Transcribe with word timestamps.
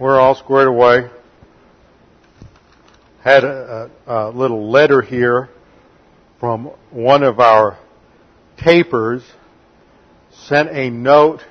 We're 0.00 0.18
all 0.18 0.34
squared 0.34 0.68
away. 0.68 1.08
Had 3.22 3.44
a, 3.44 3.90
a, 4.06 4.12
a 4.12 4.30
little 4.30 4.70
letter 4.70 5.00
here 5.02 5.48
from 6.40 6.72
one 6.90 7.22
of 7.22 7.40
our 7.40 7.78
tapers. 8.56 9.22
Sent 10.32 10.70
a 10.70 10.90
note 10.90 11.42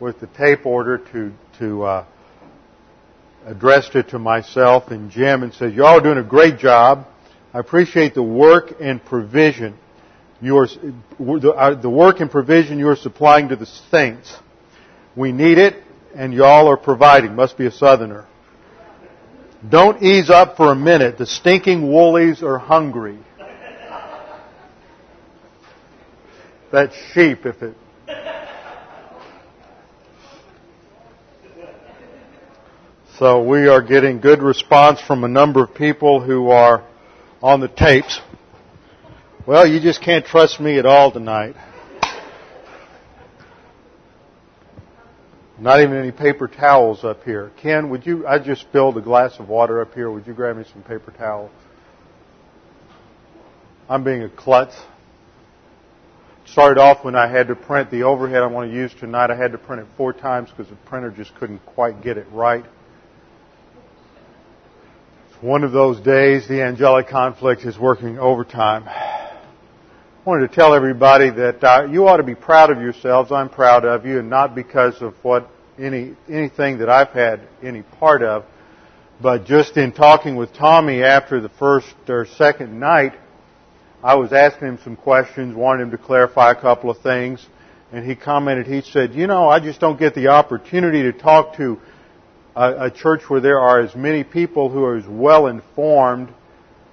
with 0.00 0.20
the 0.20 0.26
tape 0.26 0.66
order 0.66 0.98
to 0.98 1.32
to 1.58 1.82
uh, 1.84 2.04
addressed 3.46 3.94
it 3.94 4.08
to 4.10 4.18
myself 4.18 4.88
and 4.88 5.10
Jim 5.10 5.42
and 5.42 5.54
said, 5.54 5.72
"You're 5.74 5.86
all 5.86 6.00
doing 6.00 6.18
a 6.18 6.24
great 6.24 6.58
job. 6.58 7.06
I 7.54 7.60
appreciate 7.60 8.14
the 8.14 8.22
work 8.22 8.74
and 8.80 9.04
provision 9.04 9.78
the, 10.40 11.54
uh, 11.56 11.80
the 11.80 11.90
work 11.90 12.20
and 12.20 12.30
provision 12.30 12.78
you 12.78 12.88
are 12.88 12.96
supplying 12.96 13.48
to 13.48 13.56
the 13.56 13.66
saints. 13.90 14.34
We 15.16 15.32
need 15.32 15.58
it, 15.58 15.82
and 16.18 16.34
y'all 16.34 16.66
are 16.66 16.76
providing. 16.76 17.36
Must 17.36 17.56
be 17.56 17.66
a 17.66 17.70
southerner. 17.70 18.26
Don't 19.66 20.02
ease 20.02 20.30
up 20.30 20.56
for 20.56 20.72
a 20.72 20.74
minute. 20.74 21.16
The 21.16 21.26
stinking 21.26 21.92
woolies 21.92 22.42
are 22.42 22.58
hungry. 22.58 23.18
That 26.72 26.90
sheep, 27.12 27.46
if 27.46 27.62
it. 27.62 27.76
So 33.18 33.42
we 33.42 33.68
are 33.68 33.80
getting 33.80 34.20
good 34.20 34.42
response 34.42 35.00
from 35.00 35.22
a 35.22 35.28
number 35.28 35.62
of 35.62 35.74
people 35.74 36.20
who 36.20 36.50
are 36.50 36.84
on 37.40 37.60
the 37.60 37.68
tapes. 37.68 38.20
Well, 39.46 39.66
you 39.66 39.80
just 39.80 40.02
can't 40.02 40.26
trust 40.26 40.60
me 40.60 40.78
at 40.78 40.86
all 40.86 41.12
tonight. 41.12 41.54
Not 45.60 45.80
even 45.80 45.96
any 45.96 46.12
paper 46.12 46.46
towels 46.46 47.02
up 47.02 47.24
here. 47.24 47.50
Ken, 47.56 47.90
would 47.90 48.06
you, 48.06 48.26
I 48.26 48.38
just 48.38 48.60
spilled 48.60 48.96
a 48.96 49.00
glass 49.00 49.40
of 49.40 49.48
water 49.48 49.80
up 49.80 49.92
here. 49.92 50.08
Would 50.08 50.26
you 50.26 50.32
grab 50.32 50.56
me 50.56 50.64
some 50.72 50.82
paper 50.82 51.10
towels? 51.10 51.50
I'm 53.88 54.04
being 54.04 54.22
a 54.22 54.28
klutz. 54.28 54.76
Started 56.46 56.80
off 56.80 57.04
when 57.04 57.16
I 57.16 57.28
had 57.28 57.48
to 57.48 57.56
print 57.56 57.90
the 57.90 58.04
overhead 58.04 58.42
I 58.42 58.46
want 58.46 58.70
to 58.70 58.74
use 58.74 58.94
tonight. 59.00 59.30
I 59.30 59.36
had 59.36 59.52
to 59.52 59.58
print 59.58 59.82
it 59.82 59.88
four 59.96 60.12
times 60.12 60.48
because 60.50 60.70
the 60.70 60.76
printer 60.86 61.10
just 61.10 61.34
couldn't 61.34 61.64
quite 61.66 62.02
get 62.02 62.16
it 62.16 62.26
right. 62.30 62.64
It's 65.28 65.42
one 65.42 65.64
of 65.64 65.72
those 65.72 66.00
days 66.00 66.46
the 66.46 66.62
angelic 66.62 67.08
conflict 67.08 67.62
is 67.64 67.76
working 67.78 68.18
overtime. 68.18 68.86
Wanted 70.28 70.50
to 70.50 70.54
tell 70.54 70.74
everybody 70.74 71.30
that 71.30 71.64
uh, 71.64 71.86
you 71.90 72.06
ought 72.06 72.18
to 72.18 72.22
be 72.22 72.34
proud 72.34 72.70
of 72.70 72.82
yourselves. 72.82 73.32
I'm 73.32 73.48
proud 73.48 73.86
of 73.86 74.04
you, 74.04 74.18
and 74.18 74.28
not 74.28 74.54
because 74.54 75.00
of 75.00 75.14
what 75.22 75.48
any 75.78 76.16
anything 76.28 76.80
that 76.80 76.90
I've 76.90 77.08
had 77.12 77.48
any 77.62 77.80
part 77.80 78.22
of, 78.22 78.44
but 79.22 79.46
just 79.46 79.78
in 79.78 79.90
talking 79.90 80.36
with 80.36 80.52
Tommy 80.52 81.02
after 81.02 81.40
the 81.40 81.48
first 81.48 81.94
or 82.08 82.26
second 82.26 82.78
night, 82.78 83.14
I 84.04 84.16
was 84.16 84.34
asking 84.34 84.68
him 84.68 84.78
some 84.84 84.96
questions, 84.96 85.56
wanted 85.56 85.84
him 85.84 85.90
to 85.92 85.96
clarify 85.96 86.50
a 86.50 86.60
couple 86.60 86.90
of 86.90 86.98
things, 86.98 87.46
and 87.90 88.04
he 88.04 88.14
commented. 88.14 88.66
He 88.66 88.82
said, 88.82 89.14
"You 89.14 89.26
know, 89.26 89.48
I 89.48 89.60
just 89.60 89.80
don't 89.80 89.98
get 89.98 90.14
the 90.14 90.28
opportunity 90.28 91.04
to 91.04 91.12
talk 91.14 91.56
to 91.56 91.80
a, 92.54 92.88
a 92.88 92.90
church 92.90 93.22
where 93.30 93.40
there 93.40 93.60
are 93.60 93.80
as 93.80 93.96
many 93.96 94.24
people 94.24 94.68
who 94.68 94.84
are 94.84 94.96
as 94.98 95.06
well 95.06 95.46
informed." 95.46 96.34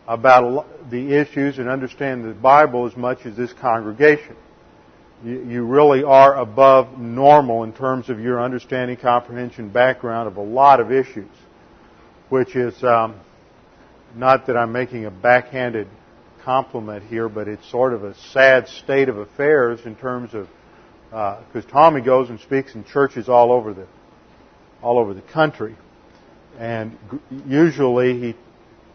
about 0.08 0.67
the 0.89 1.14
issues 1.14 1.58
and 1.58 1.67
understand 1.67 2.23
the 2.23 2.33
Bible 2.33 2.86
as 2.86 2.95
much 2.95 3.25
as 3.25 3.36
this 3.36 3.53
congregation. 3.53 4.36
You, 5.23 5.64
really 5.64 6.03
are 6.03 6.38
above 6.38 7.00
normal 7.00 7.64
in 7.64 7.73
terms 7.73 8.09
of 8.09 8.19
your 8.19 8.41
understanding, 8.41 8.97
comprehension, 8.97 9.69
background 9.69 10.28
of 10.28 10.38
a 10.38 10.41
lot 10.41 10.80
of 10.80 10.91
issues, 10.91 11.31
which 12.30 12.56
is 12.56 12.83
um, 12.83 13.16
not 14.16 14.45
that 14.47 14.58
I'm 14.58 14.72
making 14.72 15.06
a 15.06 15.11
backhanded 15.11 15.88
compliment 16.44 17.06
here, 17.06 17.28
but 17.28 17.47
it's 17.47 17.67
sort 17.72 17.94
of 17.94 18.03
a 18.03 18.13
sad 18.34 18.68
state 18.68 19.09
of 19.09 19.18
affairs 19.18 19.79
in 19.85 19.95
terms 19.95 20.34
of 20.34 20.47
because 21.09 21.66
uh, 21.66 21.72
Tommy 21.72 22.01
goes 22.01 22.29
and 22.29 22.40
speaks 22.41 22.75
in 22.75 22.84
churches 22.84 23.29
all 23.29 23.51
over 23.51 23.74
the 23.74 23.88
all 24.84 25.00
over 25.00 25.13
the 25.13 25.22
country, 25.22 25.75
and 26.59 26.97
usually 27.47 28.19
he 28.19 28.35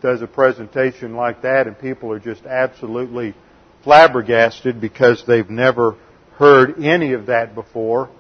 does 0.01 0.23
a 0.23 0.27
presentation 0.27 1.15
like 1.15 1.43
that 1.43 1.67
and 1.67 1.79
people 1.79 2.13
are 2.13 2.19
just 2.19 2.45
absolutely 2.47 3.35
flabbergasted 3.83 4.81
because 4.81 5.25
they've 5.27 5.51
never 5.51 5.97
heard 6.37 6.83
any 6.83 7.13
of 7.13 7.27
that 7.27 7.55
before. 7.55 8.11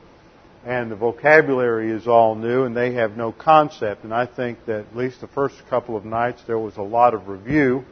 And 0.64 0.90
the 0.90 0.96
vocabulary 0.96 1.90
is 1.90 2.06
all 2.06 2.34
new 2.34 2.64
and 2.64 2.76
they 2.76 2.92
have 2.94 3.16
no 3.16 3.32
concept. 3.32 4.04
And 4.04 4.12
I 4.12 4.26
think 4.26 4.66
that 4.66 4.80
at 4.80 4.96
least 4.96 5.20
the 5.20 5.28
first 5.28 5.54
couple 5.70 5.96
of 5.96 6.04
nights 6.04 6.42
there 6.46 6.58
was 6.58 6.76
a 6.76 6.82
lot 6.82 7.14
of 7.14 7.28
review. 7.28 7.84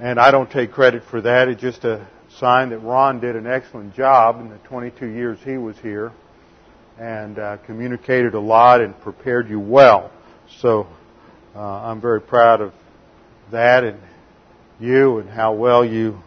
And 0.00 0.18
I 0.18 0.32
don't 0.32 0.50
take 0.50 0.72
credit 0.72 1.04
for 1.04 1.20
that. 1.20 1.48
It's 1.48 1.60
just 1.60 1.84
a 1.84 2.06
sign 2.38 2.70
that 2.70 2.78
Ron 2.78 3.20
did 3.20 3.36
an 3.36 3.46
excellent 3.46 3.94
job 3.94 4.40
in 4.40 4.48
the 4.48 4.58
22 4.58 5.06
years 5.06 5.38
he 5.44 5.56
was 5.56 5.78
here 5.78 6.12
and 6.98 7.38
uh, 7.38 7.56
communicated 7.58 8.34
a 8.34 8.40
lot 8.40 8.80
and 8.80 8.98
prepared 9.00 9.48
you 9.48 9.60
well. 9.60 10.10
So 10.60 10.86
uh, 11.54 11.60
I'm 11.60 12.00
very 12.00 12.20
proud 12.20 12.60
of 12.60 12.72
that 13.50 13.84
and 13.84 13.98
you 14.80 15.18
and 15.18 15.28
how 15.28 15.54
well 15.54 15.84
you 15.84 16.18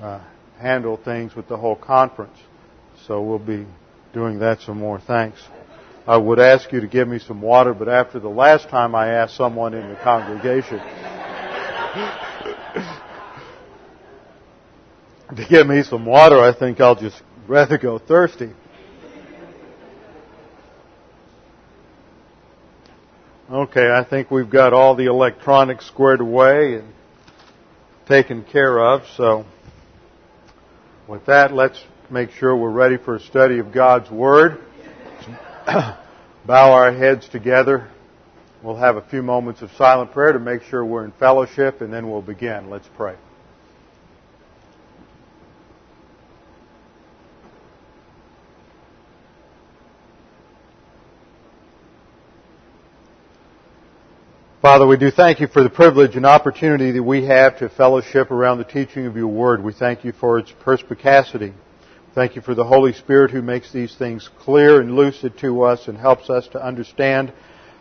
uh, 0.00 0.20
handle 0.58 0.96
things 0.96 1.34
with 1.34 1.48
the 1.48 1.56
whole 1.56 1.76
conference. 1.76 2.36
So 3.06 3.22
we'll 3.22 3.38
be 3.38 3.66
doing 4.12 4.40
that 4.40 4.60
some 4.60 4.78
more. 4.78 5.00
Thanks. 5.00 5.38
I 6.06 6.16
would 6.16 6.38
ask 6.38 6.72
you 6.72 6.80
to 6.80 6.86
give 6.86 7.08
me 7.08 7.18
some 7.18 7.42
water, 7.42 7.74
but 7.74 7.88
after 7.88 8.18
the 8.18 8.28
last 8.28 8.68
time 8.68 8.94
I 8.94 9.08
asked 9.08 9.36
someone 9.36 9.74
in 9.74 9.88
the 9.88 9.96
congregation 9.96 10.78
to 15.36 15.46
give 15.48 15.66
me 15.66 15.82
some 15.82 16.06
water, 16.06 16.40
I 16.40 16.56
think 16.56 16.80
I'll 16.80 16.96
just 16.96 17.20
rather 17.46 17.78
go 17.78 17.98
thirsty. 17.98 18.50
Okay, 23.52 23.90
I 23.90 24.04
think 24.04 24.30
we've 24.30 24.48
got 24.48 24.72
all 24.72 24.94
the 24.94 25.06
electronics 25.06 25.84
squared 25.84 26.20
away 26.20 26.76
and 26.76 26.84
taken 28.06 28.44
care 28.44 28.78
of. 28.78 29.02
So, 29.16 29.44
with 31.08 31.26
that, 31.26 31.52
let's 31.52 31.82
make 32.10 32.30
sure 32.30 32.56
we're 32.56 32.70
ready 32.70 32.96
for 32.96 33.16
a 33.16 33.20
study 33.20 33.58
of 33.58 33.72
God's 33.72 34.08
Word. 34.08 34.60
Bow 35.66 35.96
our 36.46 36.92
heads 36.92 37.28
together. 37.28 37.88
We'll 38.62 38.76
have 38.76 38.96
a 38.96 39.02
few 39.02 39.20
moments 39.20 39.62
of 39.62 39.72
silent 39.72 40.12
prayer 40.12 40.32
to 40.32 40.38
make 40.38 40.62
sure 40.62 40.84
we're 40.84 41.04
in 41.04 41.10
fellowship, 41.10 41.80
and 41.80 41.92
then 41.92 42.08
we'll 42.08 42.22
begin. 42.22 42.70
Let's 42.70 42.88
pray. 42.96 43.16
Father, 54.62 54.86
we 54.86 54.98
do 54.98 55.10
thank 55.10 55.40
you 55.40 55.46
for 55.46 55.62
the 55.62 55.70
privilege 55.70 56.16
and 56.16 56.26
opportunity 56.26 56.90
that 56.90 57.02
we 57.02 57.24
have 57.24 57.58
to 57.60 57.70
fellowship 57.70 58.30
around 58.30 58.58
the 58.58 58.64
teaching 58.64 59.06
of 59.06 59.16
your 59.16 59.28
word. 59.28 59.64
We 59.64 59.72
thank 59.72 60.04
you 60.04 60.12
for 60.12 60.38
its 60.38 60.52
perspicacity. 60.60 61.54
Thank 62.14 62.36
you 62.36 62.42
for 62.42 62.54
the 62.54 62.66
Holy 62.66 62.92
Spirit 62.92 63.30
who 63.30 63.40
makes 63.40 63.72
these 63.72 63.96
things 63.96 64.28
clear 64.40 64.82
and 64.82 64.94
lucid 64.94 65.38
to 65.38 65.62
us 65.62 65.88
and 65.88 65.96
helps 65.96 66.28
us 66.28 66.46
to 66.48 66.62
understand 66.62 67.32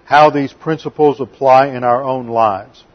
how 0.06 0.30
these 0.30 0.54
principles 0.54 1.20
apply 1.20 1.68
in 1.68 1.84
our 1.84 2.02
own 2.02 2.28
lives. 2.28 2.86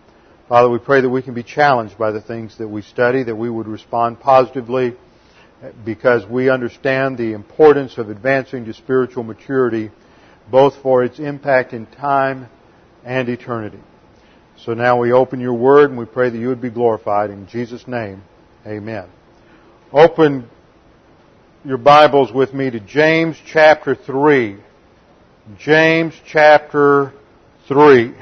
Father, 0.49 0.71
we 0.71 0.79
pray 0.79 1.03
that 1.03 1.11
we 1.11 1.21
can 1.21 1.35
be 1.35 1.43
challenged 1.43 1.99
by 1.99 2.11
the 2.11 2.23
things 2.23 2.57
that 2.57 2.69
we 2.69 2.81
study, 2.81 3.23
that 3.25 3.37
we 3.37 3.51
would 3.51 3.69
respond 3.69 4.19
positively 4.19 4.97
because 5.85 6.25
we 6.25 6.49
understand 6.49 7.19
the 7.19 7.35
importance 7.35 7.99
of 7.99 8.09
advancing 8.09 8.65
to 8.65 8.73
spiritual 8.73 9.25
maturity, 9.25 9.91
both 10.51 10.75
for 10.83 11.05
its 11.05 11.19
impact 11.19 11.75
in 11.75 11.85
time 11.85 12.49
and 13.05 13.29
eternity. 13.29 13.81
So 14.65 14.75
now 14.75 14.99
we 14.99 15.13
open 15.13 15.41
your 15.41 15.55
word 15.55 15.91
and 15.91 15.99
we 15.99 16.07
pray 16.07 16.31
that 16.31 16.39
you 16.39 16.49
would 16.49 16.63
be 16.63 16.71
glorified. 16.71 17.31
In 17.31 17.47
Jesus' 17.47 17.87
name, 17.87 18.23
amen. 18.67 19.09
Open 19.93 20.49
your 21.65 21.79
Bibles 21.79 22.33
with 22.33 22.55
me 22.55 22.71
to 22.71 22.81
James 22.81 23.37
chapter 23.47 23.95
3. 23.95 24.57
James 25.59 26.15
chapter 26.27 27.13
3. 27.69 28.15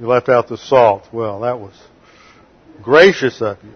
You 0.00 0.06
left 0.06 0.28
out 0.28 0.48
the 0.48 0.58
salt. 0.58 1.08
Well, 1.12 1.40
that 1.40 1.58
was 1.58 1.74
gracious 2.82 3.40
of 3.42 3.58
you. 3.64 3.72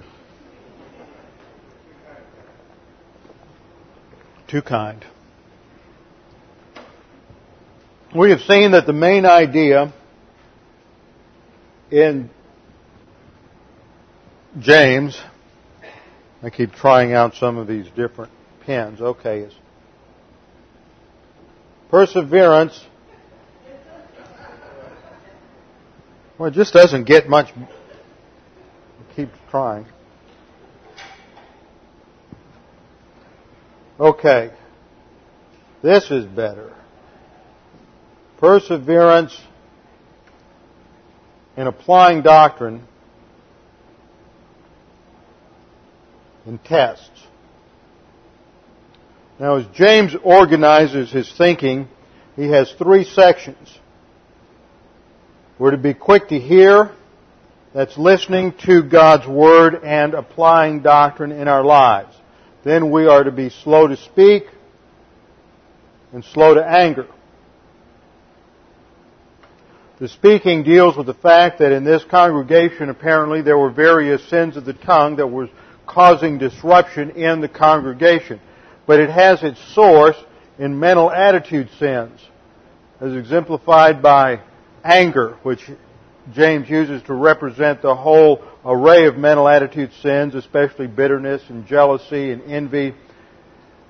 Too 4.49 4.63
kind. 4.63 5.05
We 8.15 8.31
have 8.31 8.41
seen 8.41 8.73
that 8.73 8.87
the 8.87 8.93
main 8.93 9.25
idea 9.25 9.93
in 11.91 12.31
James, 14.59 15.21
I 16.43 16.51
keep 16.51 16.73
trying 16.73 17.13
out 17.13 17.35
some 17.35 17.57
of 17.57 17.67
these 17.67 17.87
different 17.97 18.33
pens. 18.65 19.01
Okay, 19.01 19.41
is 19.41 19.55
Perseverance. 21.93 22.87
Well, 26.39 26.49
it 26.49 26.55
just 26.55 26.73
doesn't 26.73 27.05
get 27.05 27.29
much. 27.29 27.53
Keep 29.15 29.29
trying. 29.51 29.85
Okay. 34.01 34.51
This 35.83 36.11
is 36.11 36.25
better. 36.25 36.75
Perseverance 38.43 39.41
in 41.57 41.69
applying 41.69 42.23
doctrine 42.23 42.83
in 46.45 46.59
tests. 46.59 47.09
Now, 49.39 49.59
as 49.59 49.67
James 49.75 50.17
organizes 50.25 51.13
his 51.13 51.33
thinking, 51.39 51.87
he 52.35 52.49
has 52.49 52.73
three 52.73 53.05
sections. 53.05 53.79
We're 55.57 55.71
to 55.71 55.77
be 55.77 55.95
quick 55.95 56.31
to 56.31 56.39
hear, 56.41 56.91
that's 57.73 57.97
listening 57.97 58.55
to 58.65 58.83
God's 58.83 59.29
Word 59.29 59.85
and 59.85 60.15
applying 60.15 60.83
doctrine 60.83 61.31
in 61.31 61.47
our 61.47 61.63
lives. 61.63 62.17
Then 62.65 62.91
we 62.91 63.07
are 63.07 63.23
to 63.23 63.31
be 63.31 63.51
slow 63.51 63.87
to 63.87 63.97
speak 63.97 64.47
and 66.13 66.25
slow 66.25 66.55
to 66.55 66.67
anger. 66.67 67.07
The 70.03 70.09
speaking 70.09 70.65
deals 70.65 70.97
with 70.97 71.07
the 71.07 71.15
fact 71.15 71.61
that 71.61 71.71
in 71.71 71.85
this 71.85 72.03
congregation 72.03 72.89
apparently 72.89 73.41
there 73.41 73.57
were 73.57 73.71
various 73.71 74.29
sins 74.29 74.57
of 74.57 74.65
the 74.65 74.73
tongue 74.73 75.15
that 75.19 75.29
were 75.29 75.49
causing 75.87 76.39
disruption 76.39 77.11
in 77.11 77.41
the 77.41 77.49
congregation. 77.49 78.41
But 78.85 78.99
it 78.99 79.11
has 79.11 79.45
its 79.45 79.61
source 79.77 80.17
in 80.59 80.81
mental 80.81 81.09
attitude 81.09 81.69
sins, 81.79 82.19
as 83.01 83.15
exemplified 83.15 84.03
by 84.03 84.41
anger, 84.83 85.39
which 85.45 85.71
James 86.33 86.69
uses 86.69 87.01
to 87.05 87.15
represent 87.15 87.81
the 87.81 87.95
whole 87.95 88.43
array 88.65 89.07
of 89.07 89.17
mental 89.17 89.47
attitude 89.47 89.93
sins, 90.03 90.35
especially 90.35 90.89
bitterness 90.89 91.45
and 91.49 91.65
jealousy 91.65 92.33
and 92.33 92.43
envy. 92.51 92.93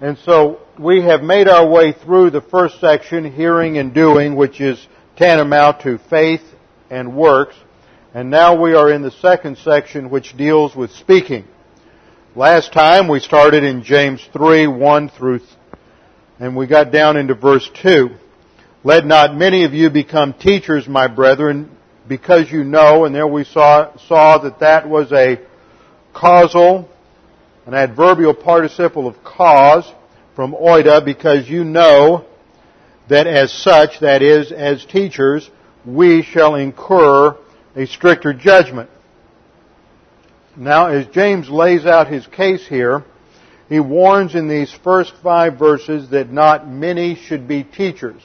And 0.02 0.18
so 0.18 0.60
we 0.78 1.00
have 1.04 1.22
made 1.22 1.48
our 1.48 1.66
way 1.66 1.92
through 1.92 2.32
the 2.32 2.42
first 2.42 2.80
section, 2.80 3.32
hearing 3.32 3.78
and 3.78 3.94
doing, 3.94 4.36
which 4.36 4.60
is 4.60 4.86
tantamount 5.22 5.80
to 5.82 5.98
faith 6.10 6.42
and 6.90 7.16
works. 7.16 7.54
And 8.12 8.28
now 8.28 8.60
we 8.60 8.74
are 8.74 8.92
in 8.92 9.02
the 9.02 9.12
second 9.12 9.56
section, 9.58 10.10
which 10.10 10.36
deals 10.36 10.74
with 10.74 10.90
speaking. 10.90 11.44
Last 12.34 12.72
time 12.72 13.06
we 13.06 13.20
started 13.20 13.62
in 13.62 13.84
James 13.84 14.26
3, 14.32 14.66
1 14.66 15.08
through, 15.10 15.40
and 16.40 16.56
we 16.56 16.66
got 16.66 16.90
down 16.90 17.16
into 17.16 17.34
verse 17.34 17.70
2. 17.82 18.10
Let 18.82 19.06
not 19.06 19.36
many 19.36 19.64
of 19.64 19.74
you 19.74 19.90
become 19.90 20.34
teachers, 20.34 20.88
my 20.88 21.06
brethren, 21.06 21.70
because 22.08 22.50
you 22.50 22.64
know, 22.64 23.04
and 23.04 23.14
there 23.14 23.28
we 23.28 23.44
saw, 23.44 23.96
saw 24.08 24.38
that 24.38 24.58
that 24.58 24.88
was 24.88 25.12
a 25.12 25.38
causal, 26.12 26.88
an 27.66 27.74
adverbial 27.74 28.34
participle 28.34 29.06
of 29.06 29.22
cause 29.22 29.88
from 30.34 30.52
oida, 30.52 31.04
because 31.04 31.48
you 31.48 31.62
know 31.62 32.26
that 33.12 33.26
as 33.26 33.52
such, 33.52 34.00
that 34.00 34.22
is, 34.22 34.50
as 34.50 34.86
teachers, 34.86 35.50
we 35.84 36.22
shall 36.22 36.54
incur 36.54 37.36
a 37.76 37.86
stricter 37.86 38.32
judgment. 38.32 38.88
Now, 40.56 40.86
as 40.86 41.06
James 41.08 41.50
lays 41.50 41.84
out 41.84 42.08
his 42.08 42.26
case 42.26 42.66
here, 42.66 43.04
he 43.68 43.80
warns 43.80 44.34
in 44.34 44.48
these 44.48 44.72
first 44.82 45.12
five 45.22 45.58
verses 45.58 46.08
that 46.10 46.30
not 46.30 46.66
many 46.66 47.14
should 47.14 47.46
be 47.46 47.64
teachers. 47.64 48.22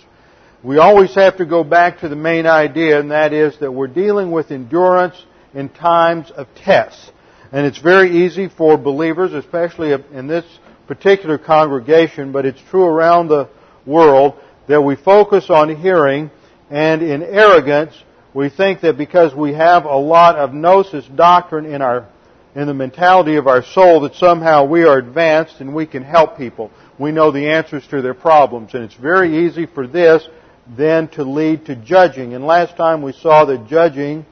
We 0.64 0.78
always 0.78 1.14
have 1.16 1.36
to 1.38 1.46
go 1.46 1.66
back 1.66 2.00
to 2.00 2.08
the 2.08 2.16
main 2.16 2.46
idea, 2.46 2.98
and 2.98 3.12
that 3.12 3.34
is 3.34 3.60
that 3.60 3.74
we're 3.74 3.88
dealing 3.88 4.32
with 4.32 4.52
endurance 4.52 5.22
in 5.54 5.68
times 5.68 6.32
of 6.32 6.48
tests. 6.56 7.12
And 7.52 7.66
it's 7.66 7.80
very 7.80 8.26
easy 8.26 8.48
for 8.48 8.78
believers, 8.78 9.34
especially 9.34 9.92
in 10.14 10.28
this 10.28 10.46
particular 10.88 11.38
congregation, 11.38 12.32
but 12.32 12.46
it's 12.46 12.62
true 12.70 12.86
around 12.86 13.28
the 13.28 13.50
world, 13.86 14.36
that 14.68 14.82
we 14.82 14.96
focus 14.96 15.50
on 15.50 15.76
hearing, 15.76 16.30
and 16.70 17.02
in 17.02 17.24
arrogance, 17.24 17.94
we 18.34 18.50
think 18.50 18.82
that 18.82 18.98
because 18.98 19.34
we 19.34 19.54
have 19.54 19.86
a 19.86 19.98
lot 19.98 20.36
of 20.36 20.54
gnosis 20.54 21.06
doctrine 21.08 21.66
in 21.66 21.82
our 21.82 22.08
in 22.56 22.66
the 22.66 22.74
mentality 22.74 23.36
of 23.36 23.46
our 23.46 23.64
soul 23.64 24.02
that 24.02 24.16
somehow 24.16 24.66
we 24.66 24.84
are 24.84 24.98
advanced 24.98 25.60
and 25.60 25.76
we 25.76 25.86
can 25.86 26.04
help 26.04 26.38
people. 26.38 26.72
We 26.98 27.12
know 27.12 27.32
the 27.32 27.50
answers 27.50 27.86
to 27.90 28.02
their 28.02 28.16
problems. 28.16 28.74
And 28.74 28.84
it's 28.84 28.96
very 28.96 29.46
easy 29.46 29.68
for 29.68 29.86
this 29.86 30.28
then 30.76 31.08
to 31.10 31.24
lead 31.24 31.68
to 31.68 31.76
judging. 31.76 32.34
And 32.34 32.44
last 32.44 32.76
time 32.76 33.04
we 33.04 33.14
saw 33.14 33.46
that 33.46 33.68
judging 33.68 34.26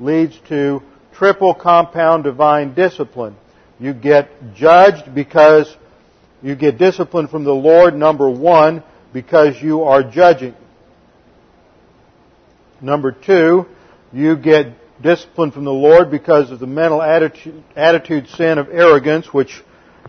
leads 0.00 0.38
to 0.48 0.82
triple 1.12 1.54
compound 1.54 2.24
divine 2.24 2.74
discipline. 2.74 3.36
You 3.78 3.92
get 3.92 4.54
judged 4.54 5.14
because 5.14 5.74
you 6.42 6.56
get 6.56 6.78
discipline 6.78 7.28
from 7.28 7.44
the 7.44 7.54
Lord, 7.54 7.94
number 7.94 8.30
one, 8.30 8.82
because 9.16 9.62
you 9.62 9.84
are 9.84 10.02
judging. 10.02 10.54
Number 12.82 13.12
two, 13.12 13.64
you 14.12 14.36
get 14.36 14.74
discipline 15.02 15.52
from 15.52 15.64
the 15.64 15.72
Lord 15.72 16.10
because 16.10 16.50
of 16.50 16.58
the 16.58 16.66
mental 16.66 17.00
attitude, 17.00 17.64
attitude 17.74 18.28
sin 18.28 18.58
of 18.58 18.68
arrogance, 18.68 19.32
which 19.32 19.64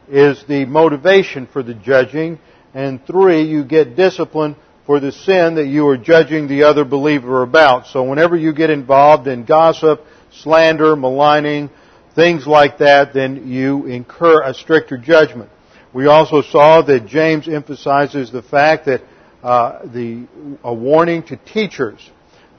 is 0.10 0.44
the 0.50 0.66
motivation 0.66 1.48
for 1.48 1.64
the 1.64 1.74
judging. 1.74 2.38
And 2.74 3.00
three, 3.08 3.44
you 3.44 3.64
get 3.64 3.96
discipline 3.96 4.58
for 4.86 5.00
the 5.00 5.14
sin 5.14 5.56
that 5.56 5.68
you 5.68 5.88
are 5.88 5.98
judging 5.98 6.50
the 6.50 6.64
other 6.64 6.84
believer 6.84 7.44
about. 7.44 7.88
So 7.88 8.04
whenever 8.04 8.36
you 8.36 8.52
get 8.52 8.70
involved 8.70 9.26
in 9.30 9.46
gossip, 9.46 10.04
slander, 10.34 10.98
maligning, 10.98 11.70
things 12.14 12.46
like 12.46 12.80
that, 12.80 13.14
then 13.14 13.48
you 13.48 13.86
incur 13.86 14.42
a 14.44 14.54
stricter 14.54 14.98
judgment. 14.98 15.50
We 15.94 16.08
also 16.08 16.42
saw 16.42 16.82
that 16.84 17.06
James 17.08 17.48
emphasizes 17.48 18.32
the 18.32 18.42
fact 18.42 18.86
that 18.86 19.02
uh, 19.44 19.86
the 19.86 20.28
a 20.64 20.74
warning 20.74 21.24
to 21.24 21.38
teachers 21.38 22.10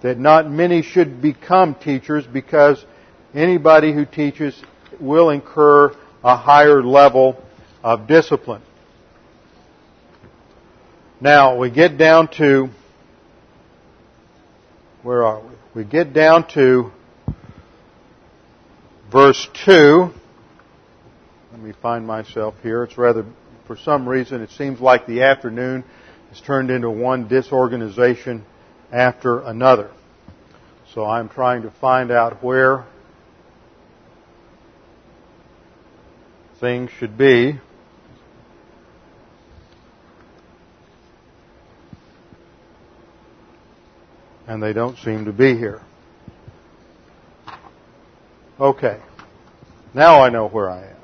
that 0.01 0.19
not 0.19 0.51
many 0.51 0.83
should 0.83 1.21
become 1.21 1.75
teachers 1.75 2.25
because 2.27 2.85
anybody 3.35 3.93
who 3.93 4.07
teaches 4.07 4.61
will 5.01 5.31
incur 5.31 5.95
a 6.23 6.37
higher 6.37 6.83
level 6.83 7.43
of 7.83 8.07
discipline. 8.07 8.63
Now, 11.21 11.57
we 11.59 11.71
get 11.71 11.99
down 11.99 12.29
to, 12.39 12.69
where 15.03 15.25
are 15.25 15.41
we? 15.41 15.83
We 15.83 15.85
get 15.85 16.13
down 16.13 16.47
to 16.55 16.93
verse 19.11 19.49
2. 19.65 20.11
Let 21.59 21.67
me 21.67 21.75
find 21.83 22.07
myself 22.07 22.55
here. 22.63 22.85
It's 22.85 22.97
rather, 22.97 23.27
for 23.67 23.77
some 23.77 24.09
reason, 24.09 24.43
it 24.43 24.51
seems 24.51 24.79
like 24.81 25.09
the 25.09 25.23
afternoon 25.23 25.83
has 26.29 26.41
turned 26.41 26.71
into 26.71 26.89
one 26.89 27.27
disorganization 27.27 28.45
after 28.93 29.41
another. 29.41 29.91
So 30.95 31.05
I'm 31.05 31.29
trying 31.29 31.63
to 31.63 31.73
find 31.73 32.13
out 32.13 32.45
where 32.45 32.87
things 36.61 36.93
should 36.93 37.19
be. 37.19 37.59
And 44.47 44.63
they 44.63 44.73
don't 44.73 44.97
seem 44.99 45.25
to 45.25 45.33
be 45.33 45.57
here. 45.57 45.83
Okay. 48.61 49.01
Now 49.93 50.23
I 50.23 50.29
know 50.29 50.47
where 50.47 50.71
I 50.71 50.91
am. 50.91 50.98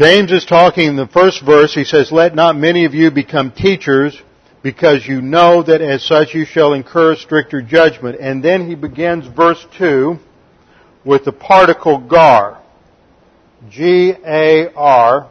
James 0.00 0.32
is 0.32 0.46
talking 0.46 0.86
in 0.88 0.96
the 0.96 1.06
first 1.06 1.44
verse. 1.44 1.74
He 1.74 1.84
says, 1.84 2.10
Let 2.10 2.34
not 2.34 2.56
many 2.56 2.86
of 2.86 2.94
you 2.94 3.10
become 3.10 3.52
teachers 3.52 4.18
because 4.62 5.06
you 5.06 5.20
know 5.20 5.62
that 5.62 5.82
as 5.82 6.02
such 6.02 6.32
you 6.34 6.46
shall 6.46 6.72
incur 6.72 7.16
stricter 7.16 7.60
judgment. 7.60 8.18
And 8.18 8.42
then 8.42 8.66
he 8.66 8.76
begins 8.76 9.26
verse 9.26 9.62
2 9.76 10.16
with 11.04 11.26
the 11.26 11.32
particle 11.32 11.98
gar. 11.98 12.62
G-A-R. 13.68 15.30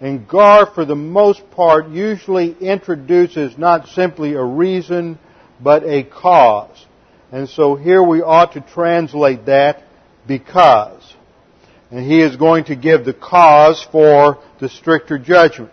And 0.00 0.28
gar, 0.28 0.72
for 0.72 0.84
the 0.84 0.94
most 0.94 1.50
part, 1.50 1.88
usually 1.88 2.56
introduces 2.60 3.58
not 3.58 3.88
simply 3.88 4.34
a 4.34 4.44
reason, 4.44 5.18
but 5.60 5.82
a 5.82 6.04
cause. 6.04 6.86
And 7.32 7.48
so 7.48 7.74
here 7.74 8.00
we 8.00 8.22
ought 8.22 8.52
to 8.52 8.60
translate 8.60 9.46
that 9.46 9.82
because. 10.24 11.03
And 11.94 12.04
he 12.04 12.20
is 12.22 12.34
going 12.34 12.64
to 12.64 12.74
give 12.74 13.04
the 13.04 13.14
cause 13.14 13.86
for 13.92 14.42
the 14.58 14.68
stricter 14.68 15.16
judgment. 15.16 15.70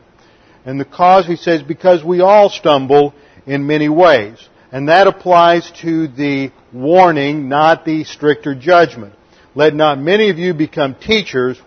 And 0.63 0.80
the 0.80 0.86
cause, 0.86 1.25
he 1.25 1.36
says, 1.36 1.63
because 1.63 2.04
we 2.04 2.22
all 2.22 2.51
stumble 2.51 3.16
in 3.48 3.66
many 3.66 3.90
ways. 3.90 4.38
And 4.72 4.88
that 4.88 5.08
applies 5.08 5.72
to 5.82 6.08
the 6.08 6.51
warning, 6.72 7.50
not 7.50 7.86
the 7.86 8.04
stricter 8.04 8.54
judgment. 8.54 9.16
Let 9.56 9.74
not 9.74 9.98
many 9.98 10.30
of 10.30 10.38
you 10.38 10.54
become 10.54 10.94
teachers. 10.94 11.60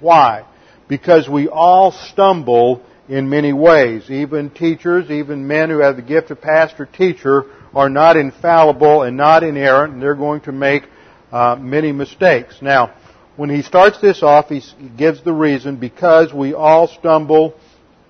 Why? 0.00 0.44
Because 0.88 1.28
we 1.28 1.46
all 1.46 1.92
stumble 1.92 2.82
in 3.08 3.28
many 3.28 3.52
ways. 3.52 4.10
Even 4.10 4.50
teachers, 4.50 5.08
even 5.08 5.46
men 5.46 5.70
who 5.70 5.78
have 5.78 5.94
the 5.94 6.02
gift 6.02 6.32
of 6.32 6.40
pastor 6.40 6.84
teacher 6.84 7.44
are 7.72 7.88
not 7.88 8.16
infallible 8.16 9.02
and 9.02 9.16
not 9.16 9.44
inerrant, 9.44 9.92
and 9.94 10.02
they're 10.02 10.16
going 10.16 10.40
to 10.40 10.52
make 10.52 10.82
uh, 11.30 11.54
many 11.54 11.92
mistakes. 11.92 12.56
Now, 12.60 12.92
when 13.40 13.48
he 13.48 13.62
starts 13.62 13.98
this 14.02 14.22
off, 14.22 14.50
he 14.50 14.60
gives 14.98 15.24
the 15.24 15.32
reason 15.32 15.76
because 15.76 16.30
we 16.30 16.52
all 16.52 16.86
stumble 16.86 17.54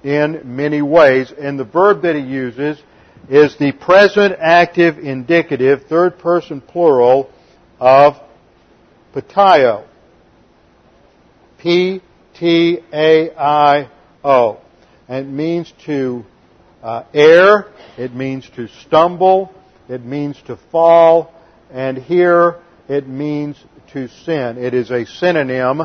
in 0.02 0.40
many 0.56 0.82
ways, 0.82 1.32
and 1.38 1.56
the 1.56 1.64
verb 1.64 2.02
that 2.02 2.16
he 2.16 2.22
uses 2.22 2.82
is 3.28 3.56
the 3.58 3.70
present 3.70 4.34
active 4.40 4.98
indicative, 4.98 5.84
third 5.88 6.18
person 6.18 6.60
plural 6.60 7.30
of 7.78 8.14
ptaio. 9.14 9.86
P 11.58 12.02
T 12.34 12.80
A 12.92 13.30
I 13.30 13.88
O. 14.24 14.60
And 15.06 15.28
it 15.28 15.30
means 15.30 15.72
to 15.86 16.24
uh, 16.82 17.04
err, 17.14 17.66
it 17.96 18.12
means 18.12 18.50
to 18.56 18.66
stumble, 18.66 19.54
it 19.88 20.04
means 20.04 20.42
to 20.48 20.56
fall, 20.72 21.32
and 21.70 21.96
here 21.96 22.56
it 22.88 23.06
means 23.06 23.56
to 23.92 24.08
sin. 24.08 24.58
It 24.58 24.74
is 24.74 24.90
a 24.90 25.04
synonym, 25.04 25.82